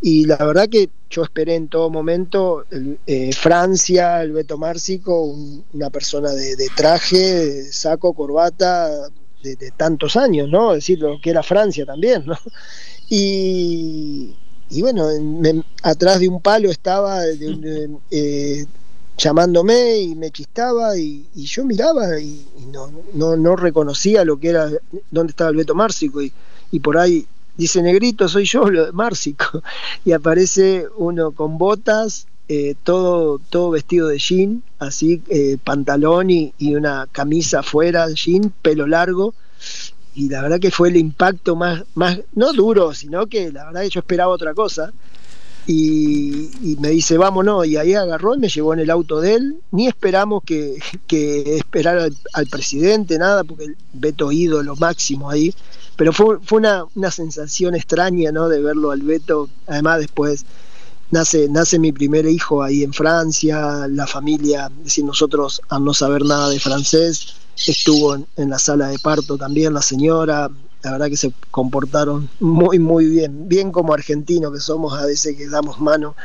Y 0.00 0.24
la 0.26 0.36
verdad 0.36 0.68
que 0.68 0.90
yo 1.10 1.22
esperé 1.22 1.54
en 1.54 1.68
todo 1.68 1.90
momento 1.90 2.64
eh, 3.06 3.32
Francia, 3.32 4.22
el 4.22 4.32
Beto 4.32 4.58
Márcico, 4.58 5.36
una 5.72 5.90
persona 5.90 6.30
de, 6.32 6.68
traje, 6.76 7.64
saco, 7.72 8.12
corbata, 8.12 8.90
de, 9.42 9.56
tantos 9.76 10.16
años, 10.16 10.48
¿no? 10.48 10.72
Es 10.72 10.78
decir, 10.78 10.98
lo 11.00 11.20
que 11.20 11.30
era 11.30 11.42
Francia 11.42 11.86
también, 11.86 12.24
¿no? 12.26 12.36
Y, 13.08 14.34
bueno, 14.80 15.06
atrás 15.82 16.18
de 16.18 16.28
un 16.28 16.40
palo 16.40 16.70
estaba 16.70 17.26
eh, 17.26 18.66
llamándome 19.16 19.98
y 19.98 20.14
me 20.14 20.30
chistaba 20.30 20.96
y, 20.96 21.26
yo 21.34 21.64
miraba 21.64 22.18
y, 22.20 22.44
no, 22.72 22.90
no, 23.14 23.36
no, 23.36 23.56
reconocía 23.56 24.24
lo 24.24 24.38
que 24.38 24.48
era, 24.48 24.70
dónde 25.10 25.30
estaba 25.30 25.50
el 25.50 25.56
Beto 25.56 25.74
Márcico 25.74 26.20
y, 26.22 26.32
por 26.80 26.98
ahí 26.98 27.26
dice 27.56 27.82
negrito, 27.82 28.28
soy 28.28 28.46
yo, 28.46 28.68
lo 28.70 28.92
Márcico, 28.92 29.62
y 30.04 30.12
aparece 30.12 30.86
uno 30.96 31.32
con 31.32 31.58
botas, 31.58 32.26
eh, 32.48 32.74
todo, 32.82 33.38
todo 33.50 33.70
vestido 33.70 34.08
de 34.08 34.18
jean, 34.18 34.62
así, 34.78 35.22
eh, 35.28 35.58
pantalón 35.62 36.30
y, 36.30 36.54
y, 36.58 36.74
una 36.74 37.06
camisa 37.12 37.60
afuera, 37.60 38.08
jean, 38.10 38.52
pelo 38.62 38.86
largo, 38.86 39.34
y 40.14 40.28
la 40.28 40.42
verdad 40.42 40.60
que 40.60 40.70
fue 40.70 40.88
el 40.88 40.96
impacto 40.96 41.56
más, 41.56 41.84
más, 41.94 42.20
no 42.34 42.52
duro, 42.52 42.92
sino 42.94 43.26
que 43.26 43.52
la 43.52 43.66
verdad 43.66 43.82
que 43.82 43.90
yo 43.90 44.00
esperaba 44.00 44.32
otra 44.32 44.54
cosa, 44.54 44.92
y, 45.66 46.76
me 46.80 46.88
dice, 46.88 47.16
vámonos, 47.16 47.66
y 47.66 47.76
ahí 47.76 47.94
agarró 47.94 48.34
y 48.34 48.38
me 48.38 48.48
llevó 48.48 48.74
en 48.74 48.80
el 48.80 48.90
auto 48.90 49.20
de 49.20 49.34
él, 49.34 49.56
ni 49.70 49.86
esperamos 49.86 50.42
que, 50.44 50.78
que 51.06 51.56
esperar 51.56 52.10
al, 52.32 52.46
presidente, 52.46 53.18
nada, 53.18 53.44
porque 53.44 53.64
el 53.64 53.76
Beto 53.92 54.32
ídolo 54.32 54.74
máximo 54.76 55.30
ahí, 55.30 55.54
pero 55.96 56.12
fue, 56.12 56.38
fue 56.42 56.58
una, 56.58 56.84
una, 56.96 57.10
sensación 57.10 57.74
extraña, 57.74 58.32
¿no? 58.32 58.48
De 58.48 58.60
verlo 58.60 58.90
al 58.90 59.02
Beto, 59.02 59.48
además 59.66 60.00
después 60.00 60.44
nace, 61.10 61.48
nace 61.48 61.78
mi 61.78 61.92
primer 61.92 62.26
hijo 62.26 62.62
ahí 62.62 62.82
en 62.82 62.92
Francia, 62.92 63.86
la 63.88 64.06
familia, 64.06 64.70
es 64.78 64.84
decir, 64.84 65.04
nosotros 65.04 65.60
al 65.68 65.84
no 65.84 65.94
saber 65.94 66.24
nada 66.24 66.48
de 66.48 66.58
francés, 66.58 67.36
estuvo 67.66 68.16
en 68.16 68.50
la 68.50 68.58
sala 68.58 68.88
de 68.88 68.98
parto 68.98 69.36
también 69.36 69.74
la 69.74 69.82
señora, 69.82 70.50
la 70.82 70.92
verdad 70.92 71.08
que 71.08 71.16
se 71.16 71.32
comportaron 71.50 72.28
muy, 72.40 72.78
muy 72.78 73.06
bien, 73.06 73.48
bien 73.48 73.70
como 73.70 73.94
argentinos 73.94 74.52
que 74.52 74.60
somos, 74.60 74.98
a 74.98 75.06
veces 75.06 75.36
que 75.36 75.48
damos 75.48 75.80
mano 75.80 76.16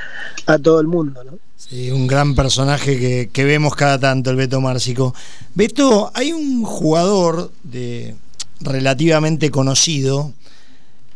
a 0.45 0.57
todo 0.57 0.79
el 0.79 0.87
mundo, 0.87 1.23
¿no? 1.23 1.37
Sí, 1.57 1.91
un 1.91 2.07
gran 2.07 2.35
personaje 2.35 3.29
que, 3.31 3.43
vemos 3.43 3.75
cada 3.75 3.99
tanto, 3.99 4.29
el 4.29 4.35
Beto 4.35 4.61
Márcico. 4.61 5.13
Beto, 5.55 6.11
hay 6.13 6.31
un 6.31 6.63
jugador 6.63 7.51
de 7.63 8.15
relativamente 8.59 9.51
conocido 9.51 10.33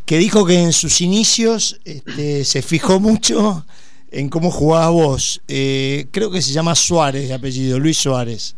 que 0.06 0.17
dijo 0.17 0.45
que 0.45 0.62
en 0.62 0.73
sus 0.73 0.99
inicios 1.01 1.80
este, 1.86 2.43
se 2.43 2.62
fijó 2.62 2.99
mucho 2.99 3.65
en 4.12 4.30
cómo 4.30 4.52
jugabas 4.52 4.91
vos. 4.91 5.41
Eh, 5.47 6.08
creo 6.12 6.30
que 6.30 6.41
se 6.41 6.52
llama 6.52 6.76
Suárez 6.76 7.30
de 7.30 7.34
apellido, 7.34 7.80
Luis 7.80 7.97
Suárez. 7.97 8.56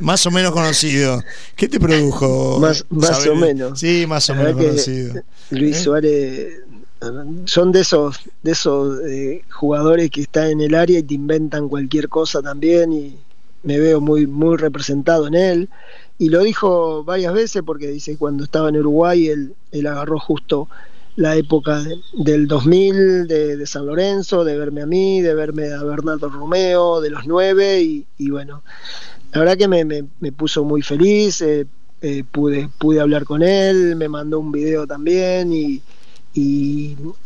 Más 0.00 0.26
o 0.26 0.30
menos 0.30 0.52
conocido. 0.52 1.22
¿Qué 1.56 1.68
te 1.68 1.80
produjo? 1.80 2.58
Más, 2.60 2.84
más 2.90 3.26
o 3.26 3.34
menos. 3.34 3.78
Sí, 3.78 4.04
más 4.06 4.28
o 4.30 4.34
menos 4.34 4.52
conocido. 4.52 5.22
Luis 5.50 5.76
¿Eh? 5.76 5.80
Suárez 5.80 6.62
son 7.44 7.70
de 7.72 7.80
esos 7.80 8.18
de 8.42 8.50
esos 8.50 9.00
eh, 9.06 9.44
jugadores 9.50 10.10
que 10.10 10.22
están 10.22 10.50
en 10.50 10.60
el 10.60 10.74
área 10.74 10.98
y 10.98 11.02
te 11.02 11.14
inventan 11.14 11.68
cualquier 11.68 12.08
cosa 12.08 12.42
también 12.42 12.92
y 12.92 13.16
me 13.62 13.78
veo 13.78 14.00
muy 14.00 14.26
muy 14.26 14.56
representado 14.56 15.28
en 15.28 15.34
él 15.34 15.68
y 16.18 16.28
lo 16.28 16.42
dijo 16.42 17.04
varias 17.04 17.32
veces 17.32 17.62
porque 17.64 17.86
dice 17.86 18.16
cuando 18.16 18.42
estaba 18.42 18.68
en 18.70 18.78
Uruguay 18.78 19.28
él, 19.28 19.54
él 19.70 19.86
agarró 19.86 20.18
justo 20.18 20.68
la 21.18 21.34
época 21.34 21.82
del 22.12 22.46
2000 22.46 23.26
de, 23.26 23.66
San 23.66 23.86
Lorenzo, 23.86 24.44
de 24.44 24.56
verme 24.56 24.82
a 24.82 24.86
mí, 24.86 25.20
de 25.20 25.34
verme 25.34 25.72
a 25.72 25.82
Bernardo 25.82 26.28
Romeo, 26.28 27.00
de 27.00 27.10
los 27.10 27.26
nueve, 27.26 27.82
y, 27.82 28.30
bueno, 28.30 28.62
la 29.32 29.40
verdad 29.40 29.56
que 29.56 29.66
me, 29.66 30.32
puso 30.32 30.62
muy 30.62 30.80
feliz, 30.80 31.42
eh, 31.42 31.66
eh, 32.02 32.22
pude, 32.30 32.70
pude 32.78 33.00
hablar 33.00 33.24
con 33.24 33.42
él, 33.42 33.96
me 33.96 34.08
mandó 34.08 34.38
un 34.38 34.52
video 34.52 34.86
también, 34.86 35.52
y, 35.52 35.82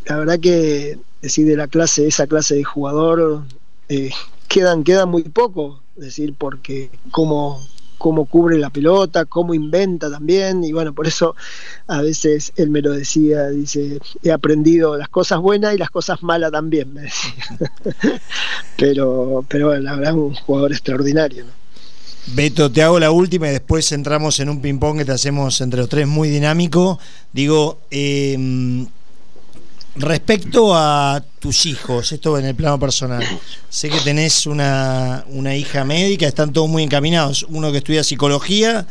la 0.06 0.16
verdad 0.16 0.40
que 0.40 0.98
decir 1.20 1.46
de 1.46 1.56
la 1.56 1.68
clase, 1.68 2.06
esa 2.06 2.26
clase 2.26 2.54
de 2.54 2.64
jugador, 2.64 3.42
eh, 3.90 4.10
quedan, 4.48 4.84
quedan 4.84 5.10
muy 5.10 5.24
poco, 5.24 5.82
decir, 5.96 6.34
porque 6.38 6.88
como 7.10 7.60
cómo 8.02 8.24
cubre 8.24 8.58
la 8.58 8.68
pelota, 8.68 9.26
cómo 9.26 9.54
inventa 9.54 10.10
también, 10.10 10.64
y 10.64 10.72
bueno, 10.72 10.92
por 10.92 11.06
eso 11.06 11.36
a 11.86 12.02
veces 12.02 12.52
él 12.56 12.68
me 12.68 12.82
lo 12.82 12.90
decía, 12.90 13.46
dice, 13.50 14.00
he 14.24 14.32
aprendido 14.32 14.96
las 14.96 15.08
cosas 15.08 15.38
buenas 15.38 15.72
y 15.72 15.78
las 15.78 15.88
cosas 15.88 16.20
malas 16.20 16.50
también, 16.50 16.92
me 16.92 17.02
decía. 17.02 17.32
pero, 18.76 19.44
pero 19.48 19.68
bueno, 19.68 19.82
la 19.82 19.94
verdad 19.94 20.10
es 20.10 20.16
un 20.16 20.34
jugador 20.34 20.72
extraordinario. 20.72 21.44
Beto, 22.34 22.72
te 22.72 22.82
hago 22.82 22.98
la 22.98 23.12
última 23.12 23.46
y 23.46 23.52
después 23.52 23.92
entramos 23.92 24.40
en 24.40 24.48
un 24.48 24.60
ping-pong 24.60 24.98
que 24.98 25.04
te 25.04 25.12
hacemos 25.12 25.60
entre 25.60 25.78
los 25.78 25.88
tres 25.88 26.08
muy 26.08 26.28
dinámico. 26.28 26.98
Digo, 27.32 27.78
eh, 27.92 28.36
Respecto 29.94 30.74
a 30.74 31.22
tus 31.38 31.66
hijos, 31.66 32.12
esto 32.12 32.38
en 32.38 32.46
el 32.46 32.54
plano 32.54 32.78
personal, 32.78 33.22
sé 33.68 33.90
que 33.90 34.00
tenés 34.00 34.46
una, 34.46 35.24
hija 35.54 35.84
médica, 35.84 36.26
están 36.26 36.52
todos 36.52 36.68
muy 36.68 36.82
encaminados, 36.82 37.44
uno 37.50 37.70
que 37.70 37.78
estudia 37.78 38.02
psicología 38.02 38.86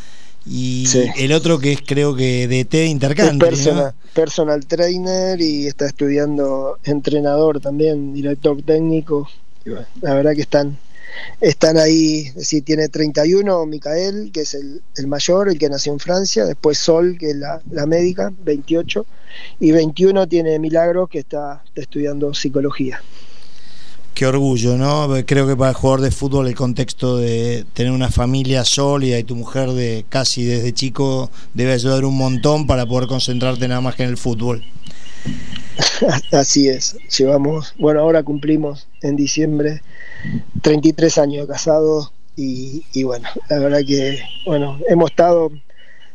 y 0.46 0.86
el 1.18 1.34
otro 1.34 1.58
que 1.58 1.74
es 1.74 1.82
creo 1.82 2.16
que 2.16 2.48
de 2.48 2.66
T 2.66 2.86
intercambio. 2.86 3.48
Personal, 3.48 3.94
personal 4.14 4.66
trainer 4.68 5.42
y 5.42 5.66
está 5.66 5.88
estudiando 5.88 6.78
entrenador 6.84 7.60
también, 7.60 8.14
director 8.14 8.62
técnico. 8.62 9.28
la 10.02 10.14
verdad 10.14 10.36
que 10.36 10.42
están 10.42 10.78
están 11.40 11.78
ahí, 11.78 12.28
es 12.28 12.36
decir, 12.36 12.64
tiene 12.64 12.90
31 12.90 13.66
Micael, 13.66 14.32
que 14.32 14.42
es 14.42 14.54
el, 14.54 15.08
mayor, 15.08 15.50
el 15.50 15.58
que 15.58 15.70
nació 15.70 15.94
en 15.94 16.00
Francia, 16.00 16.46
después 16.46 16.78
Sol, 16.78 17.18
que 17.20 17.32
es 17.32 17.36
la, 17.36 17.62
médica, 17.86 18.32
28, 18.44 19.06
y 19.60 19.72
21 19.72 20.28
tiene 20.28 20.60
Milagro, 20.60 21.08
que 21.08 21.20
está, 21.20 21.64
estudiando 21.76 22.34
psicología. 22.34 23.02
Qué 24.14 24.26
orgullo, 24.26 24.78
¿no? 24.78 25.08
Creo 25.26 25.48
que 25.48 25.56
para 25.56 25.70
el 25.70 25.76
jugador 25.76 26.02
de 26.02 26.12
fútbol 26.12 26.48
el 26.48 26.54
contexto 26.54 27.18
de 27.18 27.66
tener 27.74 27.92
una 27.92 28.10
familia 28.10 28.66
sólida 28.66 29.18
y 29.18 29.24
tu 29.24 29.36
mujer 29.36 29.72
de 29.72 30.06
casi 30.10 30.44
desde 30.44 30.74
chico 30.74 31.32
debe 31.54 31.74
ayudar 31.74 32.04
un 32.06 32.18
montón 32.18 32.68
para 32.68 32.86
poder 32.86 33.08
concentrarte 33.08 33.68
nada 33.68 33.82
más 33.82 33.96
que 33.96 34.04
en 34.04 34.10
el 34.10 34.18
fútbol. 34.18 34.64
Así 36.32 36.68
es, 36.68 36.98
llevamos, 37.18 37.74
bueno, 37.80 38.02
ahora 38.02 38.24
cumplimos 38.24 38.88
en 39.02 39.16
diciembre 39.16 39.82
33 40.62 41.18
años 41.18 41.48
casados 41.48 42.14
y, 42.36 43.04
bueno, 43.04 43.28
la 43.50 43.60
verdad 43.60 43.82
que, 43.86 44.20
bueno, 44.46 44.80
hemos 44.88 45.12
estado 45.12 45.52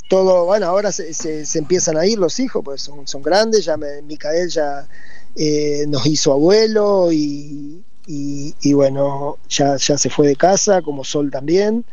todo, 0.08 0.44
bueno, 0.46 0.66
ahora 0.66 0.90
se, 0.90 1.12
se, 1.14 1.58
empiezan 1.58 1.96
a 1.96 2.06
ir 2.06 2.18
los 2.18 2.40
hijos, 2.40 2.62
pues 2.64 2.82
son, 2.82 3.06
son 3.06 3.22
grandes, 3.22 3.64
ya 3.64 3.76
me, 3.76 4.02
Micael 4.02 4.48
ya 4.48 4.88
eh, 5.36 5.84
nos 5.88 6.06
hizo 6.06 6.32
abuelo 6.32 7.12
y, 7.12 7.84
y, 8.06 8.72
bueno, 8.72 9.38
ya, 9.48 9.76
ya 9.76 9.98
se 9.98 10.10
fue 10.10 10.28
de 10.28 10.36
casa, 10.36 10.82
como 10.82 11.04
Sol 11.04 11.30
también, 11.30 11.84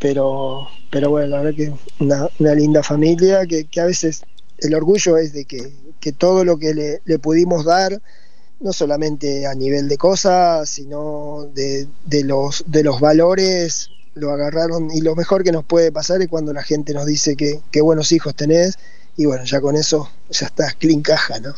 pero, 0.00 0.68
pero 0.90 1.10
bueno, 1.10 1.28
la 1.28 1.42
verdad 1.42 1.56
que 1.56 1.72
una, 2.00 2.28
una 2.38 2.54
linda 2.54 2.82
familia, 2.82 3.46
que, 3.46 3.64
que, 3.64 3.80
a 3.80 3.86
veces 3.86 4.22
el 4.58 4.74
orgullo 4.74 5.18
es 5.18 5.32
de 5.32 5.44
que, 5.44 5.72
que 6.00 6.12
todo 6.12 6.44
lo 6.44 6.58
que 6.58 6.74
le, 6.74 7.02
le, 7.04 7.18
pudimos 7.18 7.64
dar, 7.64 8.00
no 8.60 8.72
solamente 8.72 9.46
a 9.46 9.54
nivel 9.54 9.88
de 9.88 9.98
cosas, 9.98 10.68
sino 10.68 11.48
de, 11.54 11.86
de, 12.04 12.24
los, 12.24 12.64
de 12.66 12.82
los 12.82 13.00
valores, 13.00 13.90
lo 14.14 14.30
agarraron 14.30 14.90
y 14.92 15.00
lo 15.00 15.14
mejor 15.16 15.44
que 15.44 15.52
nos 15.52 15.64
puede 15.64 15.92
pasar 15.92 16.22
es 16.22 16.28
cuando 16.28 16.52
la 16.52 16.62
gente 16.62 16.94
nos 16.94 17.06
dice 17.06 17.36
que, 17.36 17.60
qué 17.70 17.80
buenos 17.80 18.12
hijos 18.12 18.34
tenés 18.34 18.78
y 19.16 19.26
bueno, 19.26 19.44
ya 19.44 19.60
con 19.60 19.76
eso 19.76 20.10
ya 20.30 20.46
estás 20.46 20.74
clean 20.74 21.02
caja, 21.02 21.38
¿no? 21.40 21.54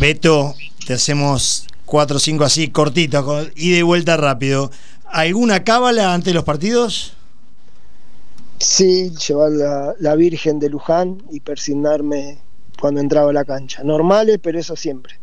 Beto, 0.00 0.54
te 0.86 0.94
hacemos 0.94 1.66
cuatro 1.84 2.16
o 2.16 2.20
cinco 2.20 2.44
así, 2.44 2.68
cortitos, 2.68 3.50
y 3.54 3.72
de 3.72 3.82
vuelta 3.82 4.16
rápido. 4.16 4.70
¿Alguna 5.04 5.62
cábala 5.64 6.14
ante 6.14 6.32
los 6.32 6.44
partidos? 6.44 7.14
Sí, 8.58 9.12
llevar 9.28 9.50
la, 9.52 9.94
la, 9.98 10.14
Virgen 10.14 10.58
de 10.58 10.70
Luján 10.70 11.22
y 11.30 11.40
persignarme 11.40 12.38
cuando 12.80 13.00
entraba 13.00 13.30
a 13.30 13.32
la 13.32 13.44
cancha. 13.44 13.82
Normales, 13.82 14.38
pero 14.42 14.58
eso 14.58 14.76
siempre. 14.76 15.18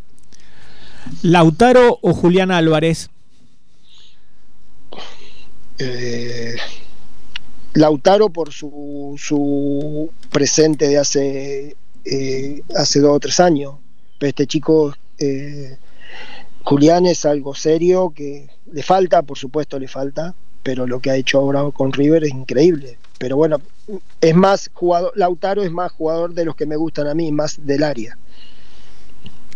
¿Lautaro 1.21 1.99
o 2.01 2.13
Julián 2.13 2.51
Álvarez? 2.51 3.09
Eh, 5.77 6.55
Lautaro 7.73 8.29
por 8.29 8.51
su, 8.51 9.15
su 9.17 10.09
presente 10.29 10.87
de 10.87 10.97
hace, 10.97 11.75
eh, 12.05 12.61
hace 12.75 12.99
dos 12.99 13.15
o 13.15 13.19
tres 13.19 13.39
años 13.39 13.75
este 14.27 14.47
chico, 14.47 14.93
eh, 15.17 15.77
Julián, 16.63 17.05
es 17.05 17.25
algo 17.25 17.55
serio 17.55 18.11
que 18.15 18.49
le 18.71 18.83
falta, 18.83 19.21
por 19.21 19.37
supuesto 19.37 19.79
le 19.79 19.87
falta, 19.87 20.35
pero 20.61 20.85
lo 20.85 20.99
que 20.99 21.11
ha 21.11 21.15
hecho 21.15 21.39
ahora 21.39 21.63
con 21.71 21.93
River 21.93 22.25
es 22.25 22.31
increíble. 22.31 22.97
Pero 23.17 23.37
bueno, 23.37 23.61
es 24.21 24.35
más 24.35 24.69
jugador, 24.73 25.13
Lautaro 25.15 25.63
es 25.63 25.71
más 25.71 25.91
jugador 25.91 26.33
de 26.33 26.45
los 26.45 26.55
que 26.55 26.65
me 26.65 26.75
gustan 26.75 27.07
a 27.07 27.13
mí, 27.13 27.31
más 27.31 27.65
del 27.65 27.83
área. 27.83 28.17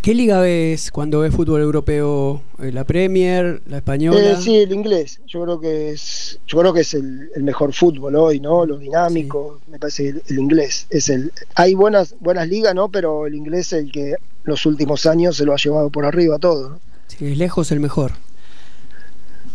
¿Qué 0.04 0.14
liga 0.14 0.42
ves 0.42 0.92
cuando 0.92 1.22
ves 1.22 1.34
fútbol 1.34 1.62
europeo? 1.62 2.42
Eh, 2.60 2.74
¿La 2.74 2.84
Premier, 2.84 3.62
la 3.68 3.78
española? 3.78 4.32
Eh, 4.32 4.36
sí, 4.38 4.58
el 4.58 4.74
inglés. 4.74 5.22
Yo 5.26 5.44
creo 5.44 5.62
que 5.62 5.92
es, 5.92 6.42
yo 6.46 6.60
creo 6.60 6.74
que 6.74 6.82
es 6.82 6.94
el, 6.94 7.30
mejor 7.38 7.72
fútbol 7.72 8.18
hoy, 8.18 8.42
¿no? 8.42 8.66
Lo 8.66 8.78
dinámico, 8.78 9.62
me 9.72 9.80
parece 9.80 10.10
el, 10.10 10.22
el, 10.28 10.40
inglés 10.40 10.88
es 10.90 11.08
el. 11.08 11.32
Hay 11.56 11.74
buenas 11.74 12.16
buenas 12.20 12.50
ligas, 12.50 12.76
¿no? 12.76 12.90
Pero 12.90 13.28
el 13.28 13.34
inglés 13.34 13.72
es 13.72 13.80
el 13.86 13.94
que 13.94 14.16
los 14.44 14.66
últimos 14.66 15.06
años 15.06 15.38
se 15.38 15.46
lo 15.46 15.54
ha 15.54 15.56
llevado 15.56 15.90
por 15.90 16.06
arriba 16.06 16.38
todo. 16.38 16.72
¿no? 16.72 16.80
Sí, 17.08 17.32
es 17.32 17.38
lejos 17.38 17.72
el 17.72 17.80
mejor. 17.80 18.12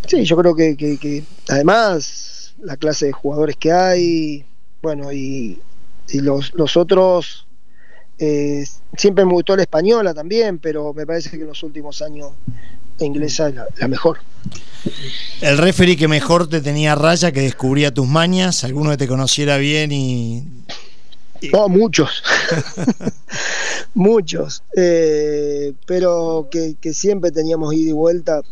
Sí, 0.06 0.24
yo 0.24 0.34
creo 0.38 0.56
que, 0.56 0.78
que, 0.78 0.96
que 0.96 1.24
además 1.50 2.54
la 2.62 2.78
clase 2.78 3.04
de 3.04 3.12
jugadores 3.12 3.56
que 3.56 3.70
hay, 3.70 4.46
bueno, 4.80 5.12
y, 5.12 5.60
y 6.08 6.20
los, 6.20 6.54
los 6.54 6.78
otros 6.78 7.47
eh, 8.18 8.66
siempre 8.96 9.24
me 9.24 9.32
gustó 9.32 9.54
la 9.56 9.62
española 9.62 10.12
también, 10.12 10.58
pero 10.58 10.92
me 10.92 11.06
parece 11.06 11.30
que 11.30 11.36
en 11.36 11.46
los 11.46 11.62
últimos 11.62 12.02
años 12.02 12.32
la 12.98 13.06
inglesa 13.06 13.48
es 13.48 13.54
la, 13.54 13.88
mejor. 13.88 14.18
El 15.40 15.58
referee 15.58 15.96
que 15.96 16.08
mejor 16.08 16.48
te 16.48 16.60
tenía 16.60 16.94
raya, 16.94 17.30
que 17.30 17.40
descubría 17.40 17.94
tus 17.94 18.08
mañas, 18.08 18.64
alguno 18.64 18.90
que 18.90 18.96
te 18.96 19.08
conociera 19.08 19.56
bien 19.56 19.92
y... 19.92 20.44
No, 21.52 21.68
muchos. 21.68 22.24
muchos. 23.94 24.64
Eh, 24.76 25.72
pero 25.86 26.48
que, 26.50 26.76
siempre 26.92 27.30
teníamos 27.30 27.72
ida 27.74 27.90
y 27.90 27.92
vuelta. 27.92 28.42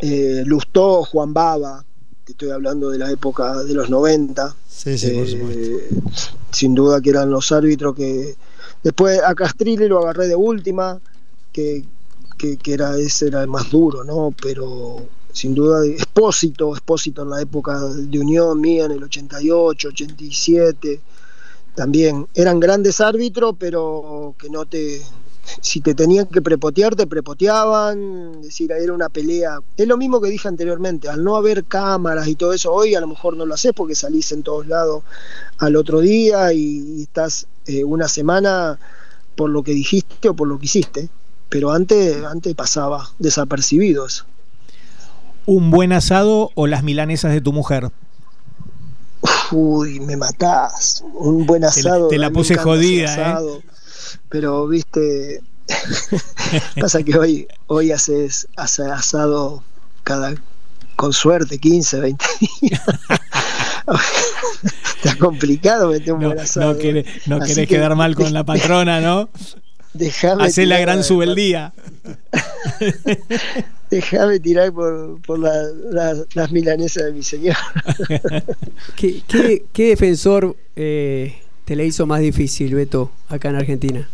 Eh, 0.00 0.42
Lustó, 0.44 1.04
Juan 1.04 1.32
Baba, 1.32 1.84
te 2.24 2.32
estoy 2.32 2.50
hablando 2.50 2.90
de 2.90 2.98
la 2.98 3.08
época 3.12 3.62
de 3.62 3.74
los 3.74 3.88
90. 3.88 4.56
Sí, 4.68 4.98
sí, 4.98 5.10
por 5.10 5.28
supuesto. 5.28 5.62
Sin 6.50 6.74
duda 6.74 7.00
que 7.00 7.10
eran 7.10 7.30
los 7.30 7.52
árbitros 7.52 7.94
que, 7.94 8.34
Después 8.82 9.20
a 9.22 9.34
Castrile 9.34 9.88
lo 9.88 10.00
agarré 10.00 10.28
de 10.28 10.34
última, 10.34 11.00
que, 11.52 11.84
que, 12.38 12.58
era 12.72 12.96
ese 12.98 13.28
era 13.28 13.42
el 13.42 13.48
más 13.48 13.70
duro, 13.70 14.04
¿no? 14.04 14.34
Pero 14.42 15.06
sin 15.32 15.54
duda 15.54 15.86
Expósito, 15.86 16.72
Expósito 16.72 17.22
en 17.22 17.30
la 17.30 17.40
época 17.40 17.78
de 17.80 18.18
Unión 18.18 18.60
mía, 18.60 18.86
en 18.86 18.92
el 18.92 19.04
88, 19.04 19.88
87, 19.88 21.00
también 21.74 22.26
eran 22.34 22.60
grandes 22.60 23.00
árbitros, 23.00 23.54
pero 23.58 24.34
que 24.38 24.50
no 24.50 24.66
te, 24.66 25.00
si 25.60 25.80
te 25.80 25.94
tenían 25.94 26.26
que 26.26 26.42
prepotear, 26.42 26.94
te 26.94 27.06
prepoteaban, 27.06 28.32
es 28.40 28.42
decir, 28.42 28.72
era 28.72 28.92
una 28.92 29.08
pelea. 29.08 29.58
Es 29.76 29.86
lo 29.86 29.96
mismo 29.96 30.20
que 30.20 30.28
dije 30.28 30.48
anteriormente, 30.48 31.08
al 31.08 31.24
no 31.24 31.36
haber 31.36 31.64
cámaras 31.64 32.28
y 32.28 32.34
todo 32.34 32.52
eso, 32.52 32.72
hoy 32.72 32.94
a 32.94 33.00
lo 33.00 33.08
mejor 33.08 33.36
no 33.36 33.46
lo 33.46 33.54
haces 33.54 33.72
porque 33.74 33.94
salís 33.94 34.32
en 34.32 34.42
todos 34.42 34.66
lados 34.66 35.02
al 35.58 35.76
otro 35.76 36.00
día 36.00 36.52
y, 36.52 37.02
estás 37.02 37.46
eh, 37.66 37.84
una 37.84 38.08
semana 38.08 38.78
por 39.36 39.50
lo 39.50 39.62
que 39.62 39.72
dijiste 39.72 40.28
o 40.28 40.34
por 40.34 40.48
lo 40.48 40.58
que 40.58 40.66
hiciste, 40.66 41.08
pero 41.48 41.72
antes, 41.72 42.24
antes 42.24 42.54
pasaba 42.54 43.10
desapercibido 43.18 44.06
eso. 44.06 44.24
¿Un 45.46 45.70
buen 45.70 45.92
asado 45.92 46.50
o 46.54 46.66
las 46.66 46.82
milanesas 46.82 47.32
de 47.32 47.40
tu 47.40 47.52
mujer? 47.52 47.90
Uy, 49.50 50.00
me 50.00 50.16
matás. 50.16 51.04
Un 51.14 51.46
buen 51.46 51.64
asado. 51.64 52.08
Te 52.08 52.18
la, 52.18 52.30
puse 52.30 52.56
jodida, 52.56 53.38
¿eh? 53.40 53.62
pero 54.28 54.66
viste, 54.66 55.42
pasa 56.80 57.02
que 57.02 57.18
hoy, 57.18 57.48
hoy 57.66 57.92
haces, 57.92 58.48
asado 58.56 59.62
cada, 60.04 60.34
con 61.02 61.12
suerte, 61.12 61.58
15, 61.58 61.98
20 61.98 62.24
días. 62.60 62.80
Está 65.02 65.18
complicado 65.18 65.88
meter 65.88 66.12
un 66.12 66.20
no. 66.20 66.34
No, 66.36 66.76
querés 66.76 67.66
quedar 67.66 67.96
mal 67.96 68.14
con 68.14 68.32
la 68.32 68.44
patrona, 68.44 69.00
¿no? 69.00 69.28
Déjame 69.94 70.44
Hacer 70.44 70.68
la 70.68 70.78
gran 70.78 71.02
subeldía. 71.02 71.72
Déjame 73.90 74.38
tirar 74.38 74.72
por, 74.72 75.20
por 75.22 75.40
las 75.40 76.52
milanesas 76.52 77.06
de 77.06 77.12
mi 77.12 77.24
señor. 77.24 77.56
¿Qué, 78.94 79.22
qué, 79.26 79.64
qué 79.72 79.88
defensor 79.88 80.56
eh, 80.76 81.34
te 81.64 81.74
le 81.74 81.84
hizo 81.84 82.06
más 82.06 82.20
difícil, 82.20 82.76
Beto, 82.76 83.10
acá 83.28 83.48
en 83.48 83.56
Argentina? 83.56 84.08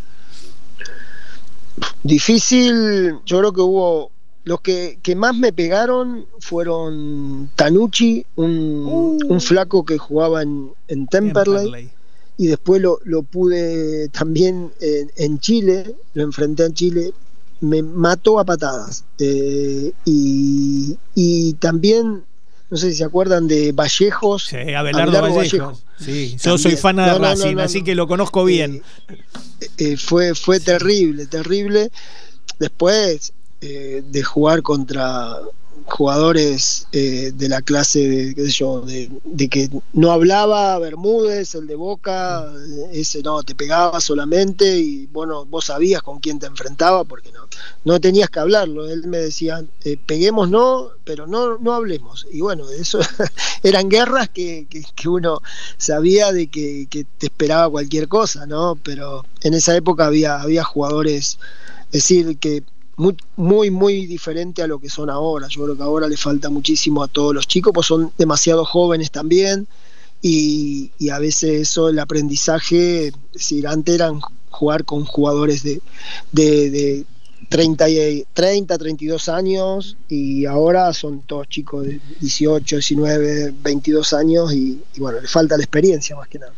Difícil, 2.03 3.19
yo 3.27 3.41
creo 3.41 3.53
que 3.53 3.61
hubo. 3.61 4.11
Los 4.49 4.63
que, 4.63 4.99
más 5.15 5.37
me 5.37 5.53
pegaron 5.53 6.25
fueron 6.41 7.51
Tanucci, 7.55 8.25
un, 8.37 9.19
uh. 9.29 9.41
flaco 9.41 9.85
que 9.85 9.99
jugaba 9.99 10.41
en, 10.41 10.73
Temperley, 11.11 11.91
y 12.39 12.47
después 12.47 12.81
lo, 12.81 13.23
pude 13.25 14.09
también 14.09 14.73
en, 14.81 15.39
Chile, 15.39 15.95
lo 16.15 16.23
enfrenté 16.23 16.65
en 16.65 16.73
Chile, 16.73 17.13
me 17.61 17.83
mató 17.83 18.39
a 18.39 18.45
patadas. 18.45 19.05
Eh, 19.19 19.93
y, 20.07 20.97
y 21.15 21.53
también 21.55 22.23
no 22.71 22.77
sé 22.79 22.93
si 22.93 22.97
se 22.97 23.05
acuerdan 23.05 23.49
de 23.49 23.73
Vallejos. 23.73 24.47
Sí, 24.47 24.73
Abelardo, 24.73 25.21
Vallejos. 25.21 25.85
Sí, 26.01 26.39
yo 26.43 26.57
soy 26.57 26.77
fan 26.77 26.97
de 26.97 27.19
Racing, 27.19 27.59
así 27.59 27.85
que 27.85 27.95
lo 27.95 28.09
conozco 28.09 28.47
bien. 28.47 28.83
Eh, 29.61 29.67
eh, 29.77 29.97
fue, 29.99 30.35
fue 30.35 30.59
terrible, 30.59 31.27
terrible. 31.27 31.91
Después 32.59 33.35
eh, 33.61 34.03
de 34.07 34.23
jugar 34.23 34.63
contra 34.63 35.41
jugadores 35.89 36.87
eh, 36.93 37.33
de 37.35 37.49
la 37.49 37.63
clase 37.63 38.35
de, 38.35 39.49
que 39.49 39.71
no 39.93 40.13
hablaba 40.13 40.79
Bermúdez, 40.79 41.55
el 41.55 41.67
de 41.67 41.75
Boca, 41.75 42.47
ese 42.93 43.23
no, 43.23 43.43
te 43.43 43.55
pegaba 43.55 44.01
solamente 44.01 44.79
y 44.79 45.07
bueno, 45.07 45.47
vos 45.47 45.67
sabías 45.67 46.03
con 46.03 46.21
quién 46.21 46.39
te 46.39 46.47
enfrentaba 46.47 47.05
porque 47.05 47.33
no, 47.33 47.49
no 47.85 48.01
tenías 48.01 48.29
que 48.29 48.41
hablarlo. 48.41 48.89
Él 48.89 49.07
me 49.07 49.19
decía, 49.19 49.65
eh, 49.85 49.97
peguemos 50.05 50.51
no, 50.51 50.91
pero 51.05 51.27
no, 51.27 51.59
no 51.59 51.73
hablemos. 51.73 52.27
Y 52.31 52.41
bueno, 52.41 52.69
eso 52.71 53.01
eran 53.63 53.89
guerras 53.89 54.29
que, 54.29 54.67
que, 54.69 55.09
uno 55.09 55.41
sabía 55.79 56.33
de 56.33 56.49
que, 56.49 56.87
que, 56.91 57.05
te 57.05 57.27
esperaba 57.27 57.71
cualquier 57.71 58.09
cosa, 58.09 58.47
¿no? 58.47 58.79
Pero 58.83 59.25
en 59.43 59.55
esa 59.55 59.75
época 59.75 60.07
había, 60.07 60.41
había 60.41 60.65
jugadores, 60.65 61.39
es 61.87 61.93
decir, 61.93 62.39
que 62.39 62.63
muy, 62.99 63.17
muy, 63.37 63.71
muy 63.71 64.07
diferente 64.07 64.61
a 64.61 64.67
lo 64.67 64.81
que 64.81 64.91
son 64.91 65.09
ahora. 65.09 65.47
Yo 65.49 65.65
creo 65.65 65.77
que 65.77 65.83
ahora 65.83 66.09
le 66.09 66.17
falta 66.17 66.51
muchísimo 66.51 67.03
a 67.03 67.09
todos 67.09 67.33
los 67.33 67.47
chicos, 67.47 67.73
pues 67.73 67.87
son 67.87 68.13
demasiado 68.19 68.65
jóvenes 68.65 69.11
también. 69.11 69.67
Y, 70.21 70.91
a 71.11 71.21
veces 71.21 71.69
eso, 71.69 71.89
el 71.89 71.99
aprendizaje, 72.01 73.07
es 73.07 73.13
decir, 73.33 73.69
antes 73.69 73.95
eran 73.95 74.21
jugar 74.51 74.85
con 74.85 75.05
jugadores 75.05 75.63
de, 75.63 75.81
de, 76.33 77.05
30, 77.49 77.87
30, 78.35 78.79
32 78.79 79.29
años 79.29 79.97
y 80.09 80.45
ahora 80.45 80.93
son 80.93 81.23
todos 81.23 81.49
chicos 81.49 81.87
de 81.87 82.01
18, 82.21 82.77
19, 82.77 83.55
22 83.63 84.13
años 84.13 84.53
y, 84.53 84.83
y 84.97 85.01
bueno, 85.01 85.21
le 85.21 85.29
falta 85.29 85.57
la 85.57 85.63
experiencia 85.63 86.17
más 86.17 86.29
que 86.29 86.41
nada. 86.41 86.53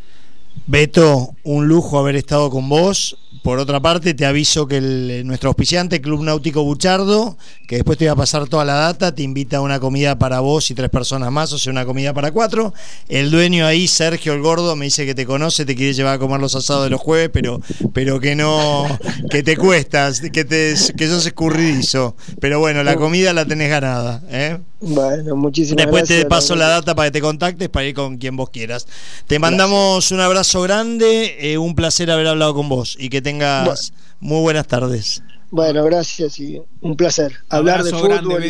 Beto, 0.66 1.34
un 1.42 1.66
lujo 1.66 1.98
haber 1.98 2.16
estado 2.16 2.50
con 2.50 2.68
vos. 2.68 3.16
Por 3.42 3.58
otra 3.58 3.80
parte, 3.80 4.12
te 4.12 4.26
aviso 4.26 4.66
que 4.66 4.76
el, 4.76 5.22
nuestro 5.26 5.48
auspiciante, 5.48 6.00
Club 6.02 6.22
Náutico 6.22 6.62
Buchardo, 6.62 7.38
que 7.66 7.76
después 7.76 7.96
te 7.96 8.04
voy 8.04 8.12
a 8.12 8.16
pasar 8.16 8.46
toda 8.48 8.66
la 8.66 8.74
data, 8.74 9.14
te 9.14 9.22
invita 9.22 9.56
a 9.56 9.60
una 9.62 9.80
comida 9.80 10.18
para 10.18 10.40
vos 10.40 10.70
y 10.70 10.74
tres 10.74 10.90
personas 10.90 11.32
más, 11.32 11.52
o 11.52 11.58
sea, 11.58 11.72
una 11.72 11.86
comida 11.86 12.12
para 12.12 12.32
cuatro. 12.32 12.74
El 13.08 13.30
dueño 13.30 13.66
ahí, 13.66 13.88
Sergio 13.88 14.34
el 14.34 14.42
Gordo, 14.42 14.76
me 14.76 14.84
dice 14.84 15.06
que 15.06 15.14
te 15.14 15.24
conoce, 15.24 15.64
te 15.64 15.74
quiere 15.74 15.94
llevar 15.94 16.16
a 16.16 16.18
comer 16.18 16.38
los 16.38 16.54
asados 16.54 16.84
de 16.84 16.90
los 16.90 17.00
jueves, 17.00 17.30
pero, 17.32 17.60
pero 17.94 18.20
que 18.20 18.36
no, 18.36 18.86
que 19.30 19.42
te 19.42 19.56
cuestas, 19.56 20.20
que, 20.20 20.44
te, 20.44 20.74
que 20.96 21.08
sos 21.08 21.24
escurridizo. 21.24 22.16
Pero 22.40 22.58
bueno, 22.58 22.84
la 22.84 22.96
comida 22.96 23.32
la 23.32 23.46
tenés 23.46 23.70
ganada. 23.70 24.22
¿eh? 24.28 24.58
Bueno, 24.80 25.36
muchísimas 25.36 25.84
Después 25.84 26.02
gracias. 26.02 26.22
te 26.22 26.26
paso 26.26 26.56
la 26.56 26.68
data 26.68 26.94
para 26.94 27.08
que 27.08 27.12
te 27.12 27.20
contactes, 27.20 27.68
para 27.68 27.86
ir 27.86 27.94
con 27.94 28.16
quien 28.16 28.36
vos 28.36 28.50
quieras. 28.50 28.86
Te 29.26 29.38
mandamos 29.38 30.10
un 30.10 30.20
abrazo 30.20 30.39
grande, 30.62 31.36
eh, 31.52 31.58
un 31.58 31.74
placer 31.74 32.10
haber 32.10 32.26
hablado 32.26 32.54
con 32.54 32.68
vos 32.68 32.96
y 32.98 33.08
que 33.08 33.22
tengas 33.22 33.92
muy 34.20 34.40
buenas 34.40 34.66
tardes. 34.66 35.22
Bueno, 35.50 35.84
gracias 35.84 36.38
y 36.38 36.62
un 36.80 36.96
placer 36.96 37.32
hablar 37.48 37.82
de 37.82 37.90
fútbol 37.90 38.44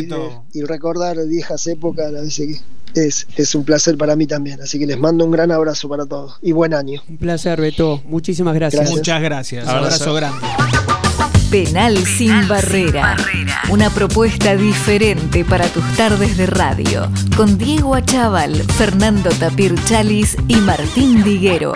y, 0.52 0.62
recordar 0.62 1.16
viejas 1.26 1.66
épocas, 1.66 2.08
a 2.08 2.20
veces 2.20 2.60
que 2.92 3.06
es, 3.06 3.26
es 3.36 3.54
un 3.54 3.64
placer 3.64 3.96
para 3.96 4.16
mí 4.16 4.26
también. 4.26 4.60
Así 4.60 4.78
que 4.78 4.86
les 4.86 4.98
mando 4.98 5.24
un 5.24 5.30
gran 5.30 5.50
abrazo 5.50 5.88
para 5.88 6.04
todos 6.04 6.38
y 6.42 6.52
buen 6.52 6.74
año. 6.74 7.02
Un 7.08 7.16
placer, 7.16 7.60
Beto. 7.60 8.02
Muchísimas 8.04 8.54
gracias. 8.54 8.90
Muchas 8.90 9.22
gracias. 9.22 9.66
Abrazo 9.66 10.14
grande. 10.14 10.46
Penal 11.50 11.96
sin 12.06 12.46
barrera. 12.46 13.16
Una 13.70 13.90
propuesta 13.90 14.54
diferente 14.54 15.44
para 15.44 15.66
tus 15.66 15.84
tardes 15.96 16.36
de 16.36 16.46
radio. 16.46 17.10
Con 17.36 17.58
Diego 17.58 17.96
Achával, 17.96 18.54
Fernando 18.54 19.30
Tapir 19.30 19.74
Chalis 19.84 20.36
y 20.46 20.54
Martín 20.56 21.24
Diguero. 21.24 21.72